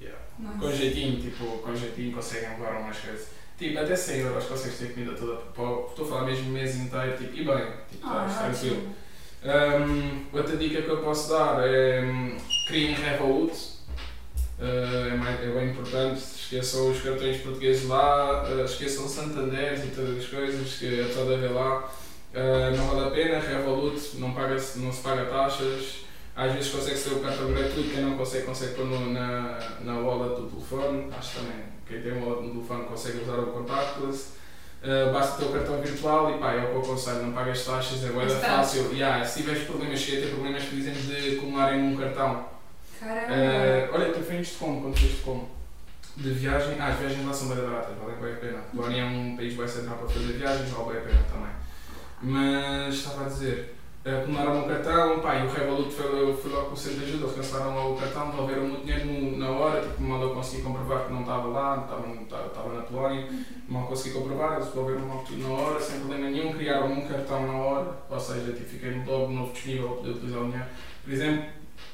Yeah. 0.00 0.58
Com 0.58 0.72
jeitinho, 0.72 1.20
tipo, 1.20 1.58
com 1.58 1.74
jeitinho 1.74 2.12
conseguem 2.14 2.50
levar 2.50 2.80
umas 2.80 2.98
coisas. 2.98 3.28
Tipo, 3.58 3.78
até 3.78 3.94
100 3.94 4.20
euros 4.20 4.44
consegues 4.44 4.78
ter 4.78 4.94
comida 4.94 5.12
toda 5.12 5.36
para 5.36 5.90
Estou 5.90 6.06
a 6.06 6.08
falar 6.08 6.24
mesmo 6.24 6.48
um 6.48 6.52
mês 6.52 6.76
inteiro, 6.76 7.16
tipo, 7.18 7.36
e 7.36 7.44
bem, 7.44 7.66
tipo, 7.90 8.06
ah, 8.06 8.26
estás 8.28 8.60
tranquilo. 8.60 8.94
Um, 9.42 10.36
outra 10.36 10.56
dica 10.56 10.82
que 10.82 10.88
eu 10.88 10.98
posso 10.98 11.30
dar 11.30 11.66
é 11.66 12.02
um, 12.02 12.36
criem 12.66 12.94
Revolut. 12.94 13.52
Uh, 14.58 15.08
é, 15.12 15.16
mais, 15.16 15.40
é 15.42 15.46
bem 15.46 15.70
importante, 15.70 16.20
esqueçam 16.20 16.90
os 16.90 17.00
cartões 17.00 17.40
portugueses 17.40 17.88
lá, 17.88 18.44
uh, 18.44 18.64
esqueçam 18.64 19.08
Santander 19.08 19.82
e 19.86 19.90
todas 19.94 20.18
as 20.18 20.26
coisas 20.26 20.74
que 20.74 21.00
é 21.00 21.04
toda 21.04 21.34
a 21.34 21.38
ver 21.38 21.50
lá. 21.50 21.90
Uh, 22.32 22.76
não 22.76 22.86
vale 22.86 23.08
a 23.08 23.10
pena, 23.10 23.40
Revolut 23.40 24.16
não, 24.18 24.32
paga 24.32 24.54
não 24.76 24.92
se 24.92 25.02
paga 25.02 25.24
taxas, 25.24 26.04
às 26.36 26.52
vezes 26.52 26.70
consegue 26.70 26.96
ser 26.96 27.14
o 27.14 27.20
cartão 27.20 27.52
gratuito, 27.52 27.90
quem 27.90 28.04
não 28.04 28.16
consegue, 28.16 28.46
consegue 28.46 28.74
pôr 28.74 28.86
no, 28.86 29.12
na, 29.12 29.58
na 29.80 29.98
wallet 29.98 30.40
do 30.40 30.46
telefone, 30.46 31.08
acho 31.18 31.40
também 31.40 31.70
quem 31.88 32.00
tem 32.00 32.12
um 32.12 32.50
telefone 32.52 32.84
consegue 32.84 33.18
usar 33.22 33.38
o 33.40 33.46
contactless. 33.46 34.38
Uh, 34.80 35.12
basta 35.12 35.38
ter 35.38 35.44
o 35.44 35.52
cartão 35.52 35.82
virtual 35.82 36.34
e 36.34 36.38
pá, 36.38 36.52
é 36.52 36.64
o 36.64 36.68
que 36.68 36.74
eu 36.76 36.80
aconselho, 36.80 37.22
não 37.22 37.32
pagas 37.32 37.64
taxas, 37.64 38.02
é 38.02 38.08
boa 38.08 38.26
fácil. 38.26 38.92
Yeah, 38.94 39.22
se 39.24 39.40
tiveres 39.40 39.64
problemas, 39.64 39.98
cheguei 39.98 40.20
a 40.20 40.26
ter 40.26 40.32
problemas, 40.32 40.62
por 40.62 40.78
exemplo, 40.78 41.02
de 41.02 41.36
acumularem 41.36 41.82
um 41.82 41.96
cartão. 41.96 42.48
Caramba! 42.98 43.34
Uh, 43.34 43.94
olha, 43.94 44.12
tu 44.12 44.20
fez 44.20 44.52
como? 44.52 44.80
Quando 44.80 44.96
fizeste 44.96 45.22
como? 45.22 45.50
De 46.16 46.30
viagem, 46.30 46.76
ah, 46.80 46.88
as 46.88 46.98
viagens 46.98 47.26
lá 47.26 47.32
são 47.32 47.48
bem 47.48 47.58
baratas, 47.58 47.96
valem 47.98 48.16
bem 48.16 48.32
a 48.32 48.36
pena. 48.36 48.58
Polónia 48.74 49.02
é 49.02 49.04
um 49.04 49.36
país 49.36 49.54
bem 49.54 49.68
central 49.68 49.98
para 49.98 50.08
fazer 50.08 50.32
viagens, 50.32 50.70
vale 50.70 50.92
bem 50.92 50.98
a 50.98 51.04
pena 51.04 51.24
também. 51.30 51.50
Mas 52.22 52.94
estava 52.94 53.24
a 53.24 53.28
dizer, 53.28 53.74
acumularam 54.04 54.60
o 54.60 54.68
cartão, 54.68 55.20
pá, 55.20 55.36
e 55.36 55.46
o 55.46 55.50
Revolut 55.50 55.92
foi, 55.92 56.34
foi 56.34 56.50
logo 56.50 56.68
com 56.68 56.74
o 56.74 56.76
centro 56.76 56.98
de 57.00 57.04
ajuda, 57.04 57.24
eles 57.24 57.36
cancelaram 57.36 57.74
logo 57.74 57.94
o 57.94 57.98
cartão, 57.98 58.30
devolveram 58.30 58.72
o 58.72 58.76
dinheiro 58.78 59.06
no, 59.06 59.38
na 59.38 59.50
hora, 59.50 59.82
tipo, 59.82 60.02
mal 60.02 60.22
eu 60.22 60.30
consegui 60.30 60.62
comprovar 60.62 61.06
que 61.06 61.12
não 61.12 61.20
estava 61.20 61.48
lá, 61.48 61.82
estava, 61.82 62.46
estava 62.46 62.74
na 62.74 62.82
Polónia, 62.82 63.28
mal 63.68 63.86
consegui 63.86 64.14
comprovar, 64.14 64.54
eles 64.54 64.66
devolveram 64.66 65.06
logo 65.06 65.24
tudo 65.24 65.42
na 65.42 65.48
hora, 65.50 65.80
sem 65.80 66.00
problema 66.00 66.30
nenhum, 66.30 66.52
criaram 66.52 66.92
um 66.92 67.06
cartão 67.06 67.46
na 67.46 67.54
hora, 67.54 67.98
ou 68.08 68.20
seja, 68.20 68.52
tipo, 68.52 68.68
fiquei 68.68 69.02
logo 69.06 69.32
novo 69.32 69.52
disponível 69.52 69.88
para 69.88 69.96
poder 69.96 70.10
utilizar 70.10 70.40
o 70.40 70.44
dinheiro. 70.44 70.66
Por 71.04 71.12
exemplo, 71.12 71.44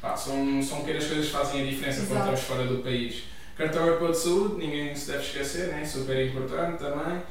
pá, 0.00 0.16
são, 0.16 0.62
são 0.62 0.80
pequenas 0.80 1.06
coisas 1.06 1.26
que 1.26 1.32
fazem 1.32 1.62
a 1.62 1.64
diferença 1.66 2.00
Exato. 2.00 2.08
quando 2.08 2.34
estamos 2.34 2.40
fora 2.40 2.64
do 2.64 2.82
país. 2.82 3.24
Cartão 3.56 3.88
é 3.88 4.10
de 4.10 4.16
saúde, 4.16 4.56
ninguém 4.58 4.94
se 4.94 5.10
deve 5.10 5.24
esquecer, 5.24 5.68
né? 5.68 5.84
super 5.84 6.26
importante 6.26 6.78
também. 6.78 7.22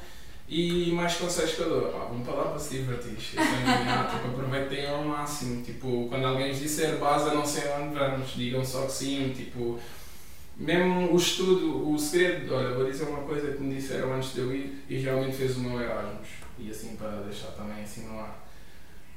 E 0.48 0.92
mais 0.92 1.16
conselhos 1.16 1.56
que 1.56 1.62
eu 1.62 1.70
dou, 1.70 1.92
pá, 1.92 2.06
vão 2.06 2.22
para 2.22 2.34
lá 2.34 2.44
para 2.50 2.60
se 2.60 2.78
divertir. 2.78 3.14
Isso 3.18 3.32
tipo, 3.32 4.28
aproveitem 4.28 4.88
ao 4.88 5.04
máximo. 5.04 5.64
Tipo, 5.64 6.08
quando 6.08 6.26
alguém 6.26 6.52
vos 6.52 6.62
disser 6.62 6.98
base, 6.98 7.34
não 7.34 7.46
sei 7.46 7.64
onde 7.72 7.98
vamos, 7.98 8.36
digam 8.36 8.64
só 8.64 8.86
que 8.86 8.92
sim. 8.92 9.34
Tipo, 9.36 9.80
mesmo 10.56 11.12
o 11.12 11.18
estudo, 11.18 11.92
o 11.92 11.98
segredo, 11.98 12.54
olha, 12.54 12.76
vou 12.76 12.86
dizer 12.86 13.06
uma 13.06 13.24
coisa 13.24 13.54
que 13.54 13.62
me 13.62 13.76
disseram 13.76 14.14
antes 14.14 14.34
de 14.34 14.40
eu 14.40 14.56
ir 14.56 14.84
e 14.88 14.98
realmente 14.98 15.36
fez 15.36 15.58
o 15.58 15.62
meu 15.62 15.82
Erasmus. 15.82 16.28
E 16.60 16.70
assim 16.70 16.96
para 16.96 17.24
deixar 17.24 17.48
também 17.48 17.84
assim 17.84 18.08
no 18.08 18.20
ar. 18.20 18.46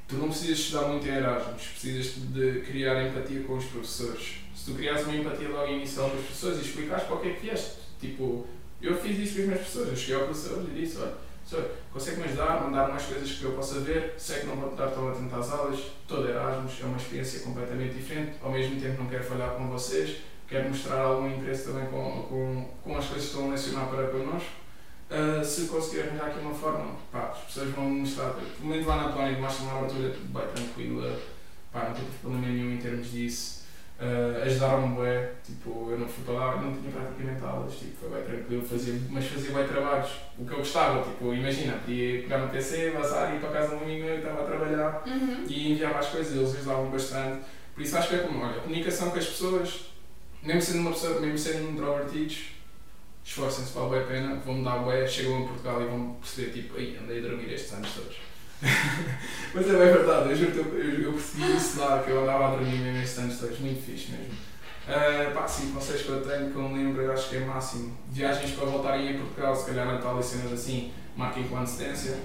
Tu 0.08 0.16
não 0.16 0.28
precisas 0.28 0.58
estudar 0.58 0.88
muito 0.88 1.06
em 1.06 1.12
Erasmus, 1.12 1.62
precisas 1.66 2.14
de 2.32 2.60
criar 2.62 3.06
empatia 3.06 3.42
com 3.42 3.58
os 3.58 3.66
professores. 3.66 4.36
Se 4.56 4.64
tu 4.64 4.74
criares 4.74 5.04
uma 5.04 5.14
empatia 5.14 5.50
logo 5.50 5.70
inicial 5.70 6.08
com 6.08 6.16
os 6.16 6.24
professores 6.24 6.58
e 6.58 6.62
explicares 6.62 7.04
para 7.04 7.16
o 7.16 7.20
que 7.20 7.28
é 7.28 7.32
que 7.34 7.46
vieste, 7.46 7.74
tipo, 8.00 8.46
eu 8.80 8.96
fiz 8.96 9.18
isso 9.18 9.34
com 9.34 9.40
as 9.40 9.46
minhas 9.46 9.60
pessoas. 9.62 9.88
Eu 9.88 9.96
cheguei 9.96 10.14
ao 10.16 10.24
professor 10.24 10.64
e 10.68 10.80
disse: 10.80 10.98
olha, 10.98 11.14
professor, 11.48 11.70
consegue-me 11.92 12.24
ajudar, 12.24 12.62
mandar 12.62 12.88
mais 12.88 13.04
coisas 13.04 13.30
que 13.30 13.44
eu 13.44 13.52
possa 13.52 13.80
ver? 13.80 14.14
Sei 14.16 14.40
que 14.40 14.46
não 14.46 14.56
vou 14.56 14.70
estar 14.70 14.88
tão 14.88 15.08
atento 15.08 15.34
às 15.34 15.50
aulas, 15.50 15.80
todo 16.06 16.28
Erasmus 16.28 16.80
é 16.80 16.84
uma 16.84 16.96
experiência 16.96 17.40
completamente 17.40 17.94
diferente. 17.94 18.36
Ao 18.42 18.50
mesmo 18.50 18.80
tempo, 18.80 19.02
não 19.02 19.10
quero 19.10 19.24
falhar 19.24 19.50
com 19.50 19.68
vocês, 19.68 20.18
quero 20.48 20.68
mostrar 20.68 21.00
algum 21.00 21.28
interesse 21.28 21.64
também 21.64 21.86
com, 21.86 22.22
com, 22.28 22.70
com 22.84 22.96
as 22.96 23.06
coisas 23.06 23.24
que 23.24 23.34
estão 23.34 23.48
a 23.48 23.52
lecionar 23.52 23.88
para 23.88 24.08
connosco. 24.08 24.50
Uh, 25.10 25.42
se 25.42 25.68
conseguir 25.68 26.02
arranjar 26.02 26.26
aqui 26.26 26.40
uma 26.40 26.52
forma, 26.52 26.94
pá, 27.10 27.30
as 27.32 27.38
pessoas 27.38 27.70
vão 27.70 27.88
mostrar. 27.88 28.34
Pelo 28.34 28.68
menos 28.68 28.86
lá 28.86 29.04
na 29.04 29.12
Polónia, 29.12 29.38
mostra 29.38 29.64
uma 29.64 29.78
abertura 29.78 30.10
bem 30.10 30.46
tranquila, 30.54 31.18
pá, 31.72 31.84
não 31.88 31.94
tive 31.94 32.06
problema 32.20 32.46
nenhum 32.46 32.74
em 32.74 32.76
termos 32.76 33.10
disso. 33.10 33.57
Uh, 34.00 34.44
ajudaram-me 34.44 34.94
bué, 34.94 35.32
tipo, 35.44 35.88
eu 35.90 35.98
não 35.98 36.06
fui 36.06 36.22
para 36.22 36.34
lá, 36.34 36.56
não 36.62 36.72
tinha 36.72 36.92
praticamente 36.92 37.44
aulas, 37.44 37.74
tipo, 37.74 37.96
foi 37.96 38.10
bem 38.10 38.22
tranquilo, 38.22 38.64
fazia, 38.64 38.94
mas 39.10 39.26
fazia 39.26 39.50
bem 39.50 39.66
trabalhos, 39.66 40.10
o 40.38 40.44
que 40.44 40.52
eu 40.52 40.58
gostava, 40.58 41.02
tipo, 41.02 41.34
imagina, 41.34 41.72
podia 41.78 42.22
pegar 42.22 42.38
no 42.38 42.48
PC, 42.48 42.90
vazar, 42.90 43.34
ir 43.34 43.40
para 43.40 43.50
casa 43.50 43.70
de 43.70 43.74
um 43.74 43.78
amigo 43.84 44.04
meu 44.04 44.14
e 44.14 44.18
estava 44.18 44.42
a 44.42 44.46
trabalhar 44.46 45.02
uhum. 45.04 45.44
e 45.48 45.72
enviava 45.72 45.98
as 45.98 46.10
coisas, 46.10 46.36
eles 46.36 46.54
ajudavam 46.54 46.90
bastante, 46.90 47.40
por 47.74 47.82
isso 47.82 47.98
acho 47.98 48.08
que 48.08 48.14
é 48.14 48.18
como, 48.18 48.40
olha, 48.40 48.58
a 48.58 48.60
comunicação 48.60 49.10
com 49.10 49.18
as 49.18 49.26
pessoas, 49.26 49.80
mesmo 50.44 50.62
sendo 50.62 50.78
uma 50.78 50.92
pessoa, 50.92 51.20
mesmo 51.20 51.38
sendo 51.38 51.70
introvertidos, 51.72 52.52
esforcem-se 53.24 53.72
para 53.72 54.00
a 54.00 54.04
pena, 54.04 54.36
vão-me 54.36 54.64
dar 54.64 54.78
bué, 54.78 55.08
chegam 55.08 55.42
a 55.42 55.48
Portugal 55.48 55.82
e 55.82 55.86
vão 55.86 56.14
perceber, 56.20 56.52
tipo, 56.52 56.78
aí 56.78 56.96
andei 57.02 57.18
a 57.18 57.22
dormir 57.22 57.52
estes 57.52 57.72
anos 57.72 57.92
todos. 57.92 58.16
Mas 59.54 59.66
é 59.66 59.72
bem 59.72 59.92
verdade, 59.92 60.30
eu 60.30 60.36
juro 60.36 60.52
que 60.52 60.58
eu, 60.58 60.78
eu, 60.78 61.02
eu 61.02 61.12
percebi 61.12 61.56
isso 61.56 61.80
lá, 61.80 62.02
que 62.02 62.10
eu 62.10 62.22
andava 62.22 62.48
a 62.48 62.50
dormir 62.56 62.78
mesmo 62.78 63.02
estes 63.02 63.18
anos 63.18 63.38
todos, 63.38 63.58
muito 63.60 63.82
fixe 63.82 64.12
mesmo. 64.12 64.34
Uh, 64.88 65.34
pá, 65.34 65.46
sim, 65.46 65.70
conselhos 65.72 66.02
que 66.02 66.08
eu 66.08 66.22
tenho, 66.22 66.50
que 66.50 66.56
eu 66.56 66.68
me 66.68 66.82
lembro, 66.82 67.12
acho 67.12 67.28
que 67.28 67.36
é 67.36 67.40
máximo. 67.40 67.96
Viagens 68.10 68.52
para 68.52 68.66
voltarem 68.66 69.14
a 69.14 69.18
Portugal, 69.18 69.54
se 69.54 69.66
calhar 69.66 69.86
Natal 69.86 70.18
e 70.18 70.22
cenas 70.22 70.52
assim, 70.52 70.92
marquem 71.14 71.46
com 71.46 71.58
antecedência. 71.58 72.18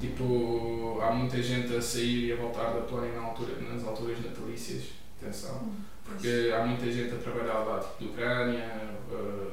Tipo, 0.00 1.00
há 1.02 1.10
muita 1.12 1.42
gente 1.42 1.74
a 1.74 1.82
sair 1.82 2.28
e 2.28 2.32
a 2.32 2.36
voltar 2.36 2.70
da 2.72 2.80
Polónia 2.82 3.12
na 3.14 3.26
altura, 3.26 3.52
nas 3.60 3.84
alturas 3.84 4.24
natalícias, 4.24 4.84
atenção, 5.20 5.56
Hum, 5.56 5.74
porque 6.04 6.52
há 6.54 6.64
muita 6.64 6.90
gente 6.90 7.14
a 7.14 7.18
trabalhar 7.18 7.58
lá, 7.58 7.80
tipo, 7.80 8.04
de 8.04 8.10
Ucrânia, 8.10 8.80
uh, 9.10 9.50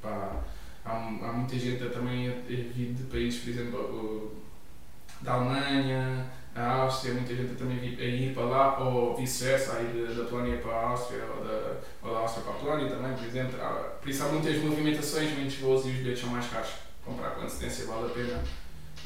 pá, 0.00 0.42
há, 0.84 0.92
há 0.92 1.32
muita 1.32 1.58
gente 1.58 1.82
a, 1.82 1.90
também 1.90 2.28
a 2.28 2.32
vir 2.46 2.94
de 2.94 3.02
países, 3.04 3.40
por 3.40 3.50
exemplo, 3.50 3.80
uh, 3.80 4.45
da 5.26 5.32
Alemanha, 5.34 6.24
a 6.54 6.70
Áustria, 6.82 7.14
muita 7.14 7.34
gente 7.34 7.54
também 7.56 7.78
a 7.78 8.04
ir 8.04 8.32
para 8.32 8.44
lá, 8.44 8.78
ou 8.78 9.16
vice-versa, 9.16 9.76
a 9.76 9.82
ir 9.82 10.14
da, 10.14 10.24
Polónia 10.24 10.56
para 10.58 10.72
a 10.72 10.88
Áustria, 10.90 11.24
ou 11.24 11.44
da, 11.44 11.72
ou 12.02 12.14
da 12.14 12.20
Áustria 12.20 12.44
para 12.44 12.54
a 12.54 12.56
Polónia 12.56 12.88
também, 12.88 13.12
por 13.12 13.26
exemplo. 13.26 13.60
Há- 13.60 13.96
por 14.00 14.08
isso 14.08 14.22
há 14.22 14.28
muitas 14.28 14.56
movimentações, 14.62 15.36
muitos 15.36 15.56
voos 15.56 15.84
e 15.84 15.90
os 15.90 15.96
bilhetes 15.96 16.20
são 16.20 16.30
mais 16.30 16.46
caros. 16.46 16.70
Comprar 17.04 17.30
com 17.30 17.42
antecedência 17.42 17.86
vale 17.86 18.06
a 18.06 18.14
pena 18.14 18.42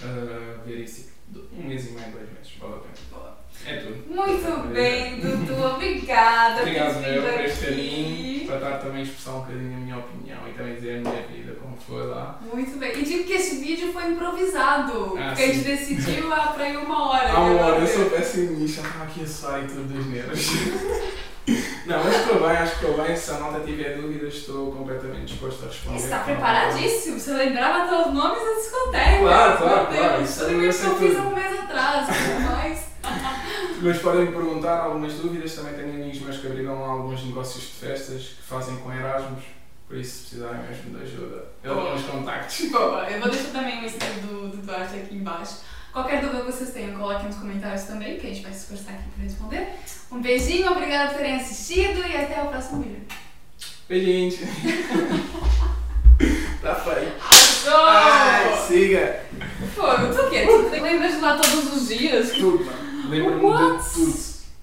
uh, 0.02 0.64
ver 0.64 0.78
isso. 0.78 1.10
Um 1.52 1.62
mês 1.68 1.88
e 1.88 1.92
meio, 1.92 2.10
dois 2.12 2.28
meses, 2.32 2.52
vale 2.60 2.74
a 2.74 2.78
pena. 2.78 3.40
É 3.66 3.76
tudo. 3.76 4.14
Muito 4.14 4.68
bem, 4.72 5.20
Dudu, 5.20 5.62
obrigada 5.62 6.60
Obrigado, 6.60 7.00
meu, 7.00 7.22
por 7.22 7.40
este 7.40 7.66
aqui. 7.66 8.29
Também 9.00 9.02
expressar 9.02 9.30
um 9.30 9.40
bocadinho 9.40 9.76
a 9.76 9.80
minha 9.80 9.98
opinião 9.98 10.38
e 10.48 10.52
também 10.52 10.74
dizer 10.74 10.98
a 10.98 11.10
minha 11.10 11.22
vida, 11.22 11.56
como 11.60 11.76
foi 11.76 12.06
lá. 12.06 12.38
Muito 12.52 12.78
bem. 12.78 12.98
E 12.98 13.02
digo 13.02 13.24
que 13.24 13.32
esse 13.32 13.56
vídeo 13.56 13.92
foi 13.92 14.10
improvisado. 14.10 15.16
Ah, 15.18 15.28
porque 15.28 15.42
a 15.42 15.46
gente 15.46 15.58
sim. 15.58 15.94
decidiu 15.96 16.32
há 16.32 16.48
para 16.48 16.64
aí 16.64 16.76
uma 16.76 17.10
hora. 17.10 17.32
Há 17.32 17.40
uma 17.40 17.60
hora, 17.62 17.76
eu 17.76 17.80
né? 17.80 17.86
sou 17.86 18.10
péssimo 18.10 18.58
nisso, 18.58 18.80
já 18.80 18.88
estava 18.88 19.04
aqui 19.04 19.20
a 19.20 19.58
e 19.58 19.68
tudo 19.68 19.94
dos 19.94 20.06
nervos. 20.06 20.50
Não, 21.86 22.04
mas 22.04 22.14
estou 22.14 22.38
bem, 22.38 22.50
acho 22.50 22.78
que 22.78 22.84
estou 22.86 23.04
bem. 23.04 23.16
Se 23.16 23.30
a 23.30 23.34
malta 23.38 23.60
tiver 23.60 23.96
dúvidas, 23.96 24.34
estou 24.34 24.70
completamente 24.70 25.32
disposto 25.32 25.64
a 25.64 25.66
responder. 25.66 25.96
Está 25.96 26.18
preparadíssimo. 26.20 27.18
Você 27.18 27.32
lembrava 27.32 27.84
até 27.84 28.08
os 28.08 28.14
nomes 28.14 28.44
da 28.44 28.52
discoteca. 28.54 29.18
Claro, 29.18 29.58
claro, 29.58 29.90
Meu 29.90 30.00
claro. 30.00 30.16
Deus, 30.18 30.30
Isso 30.30 30.40
Tudo 30.40 30.52
eu 30.52 30.60
que 30.60 30.72
sei 30.72 30.88
eu 30.88 30.96
fiz 30.96 31.16
há 31.16 31.22
um 31.22 31.34
mês 31.34 31.60
atrás. 31.60 32.06
Mas 33.82 33.98
podem 33.98 34.26
me 34.26 34.32
perguntar 34.32 34.80
algumas 34.80 35.14
dúvidas. 35.14 35.54
Também 35.54 35.74
tenho 35.74 35.94
amigos 35.94 36.20
meus 36.20 36.36
que 36.36 36.46
abriram 36.46 36.84
alguns 36.84 37.24
negócios 37.24 37.64
de 37.64 37.70
festas 37.70 38.22
que 38.22 38.42
fazem 38.42 38.76
com 38.76 38.92
Erasmus. 38.92 39.42
Por 39.88 39.96
isso, 39.96 40.18
se 40.18 40.36
precisarem 40.36 40.62
mesmo 40.68 40.96
de 40.96 41.02
ajuda, 41.02 41.44
eu 41.64 41.74
dou 41.74 41.94
os 41.94 42.04
contactos. 42.04 42.60
Boa, 42.70 43.10
eu 43.10 43.20
vou 43.20 43.28
deixar 43.28 43.50
também 43.50 43.82
o 43.82 43.84
Instagram 43.84 44.20
do, 44.22 44.48
do 44.50 44.56
Duarte 44.58 44.96
aqui 44.96 45.16
embaixo. 45.16 45.62
Qualquer 45.92 46.20
dúvida 46.20 46.44
que 46.44 46.52
vocês 46.52 46.70
tenham, 46.70 46.96
coloquem 46.96 47.26
nos 47.26 47.34
comentários 47.36 47.82
também, 47.82 48.16
que 48.16 48.26
a 48.26 48.30
gente 48.30 48.42
vai 48.42 48.52
se 48.52 48.60
esforçar 48.60 48.94
aqui 48.94 49.10
para 49.10 49.24
responder. 49.24 49.74
Um 50.12 50.20
beijinho, 50.20 50.70
obrigada 50.70 51.08
por 51.08 51.16
terem 51.16 51.34
assistido 51.36 52.06
e 52.06 52.16
até 52.16 52.40
o 52.40 52.46
próximo 52.46 52.82
vídeo. 52.82 53.02
Beijinhos. 53.88 54.36
tá 56.62 56.76
feio. 56.76 57.12
Arrasou! 57.20 57.86
Ai, 57.86 58.56
siga. 58.68 59.24
Pô, 59.74 59.82
tu 59.82 60.26
o 60.26 60.30
quê? 60.30 60.46
Tu 60.46 60.80
lembra 60.80 61.10
de 61.10 61.16
lá 61.16 61.36
todos 61.36 61.74
os 61.74 61.88
dias? 61.88 62.30
Tudo, 62.30 62.64
mano. 62.64 62.89
What? 63.10 64.29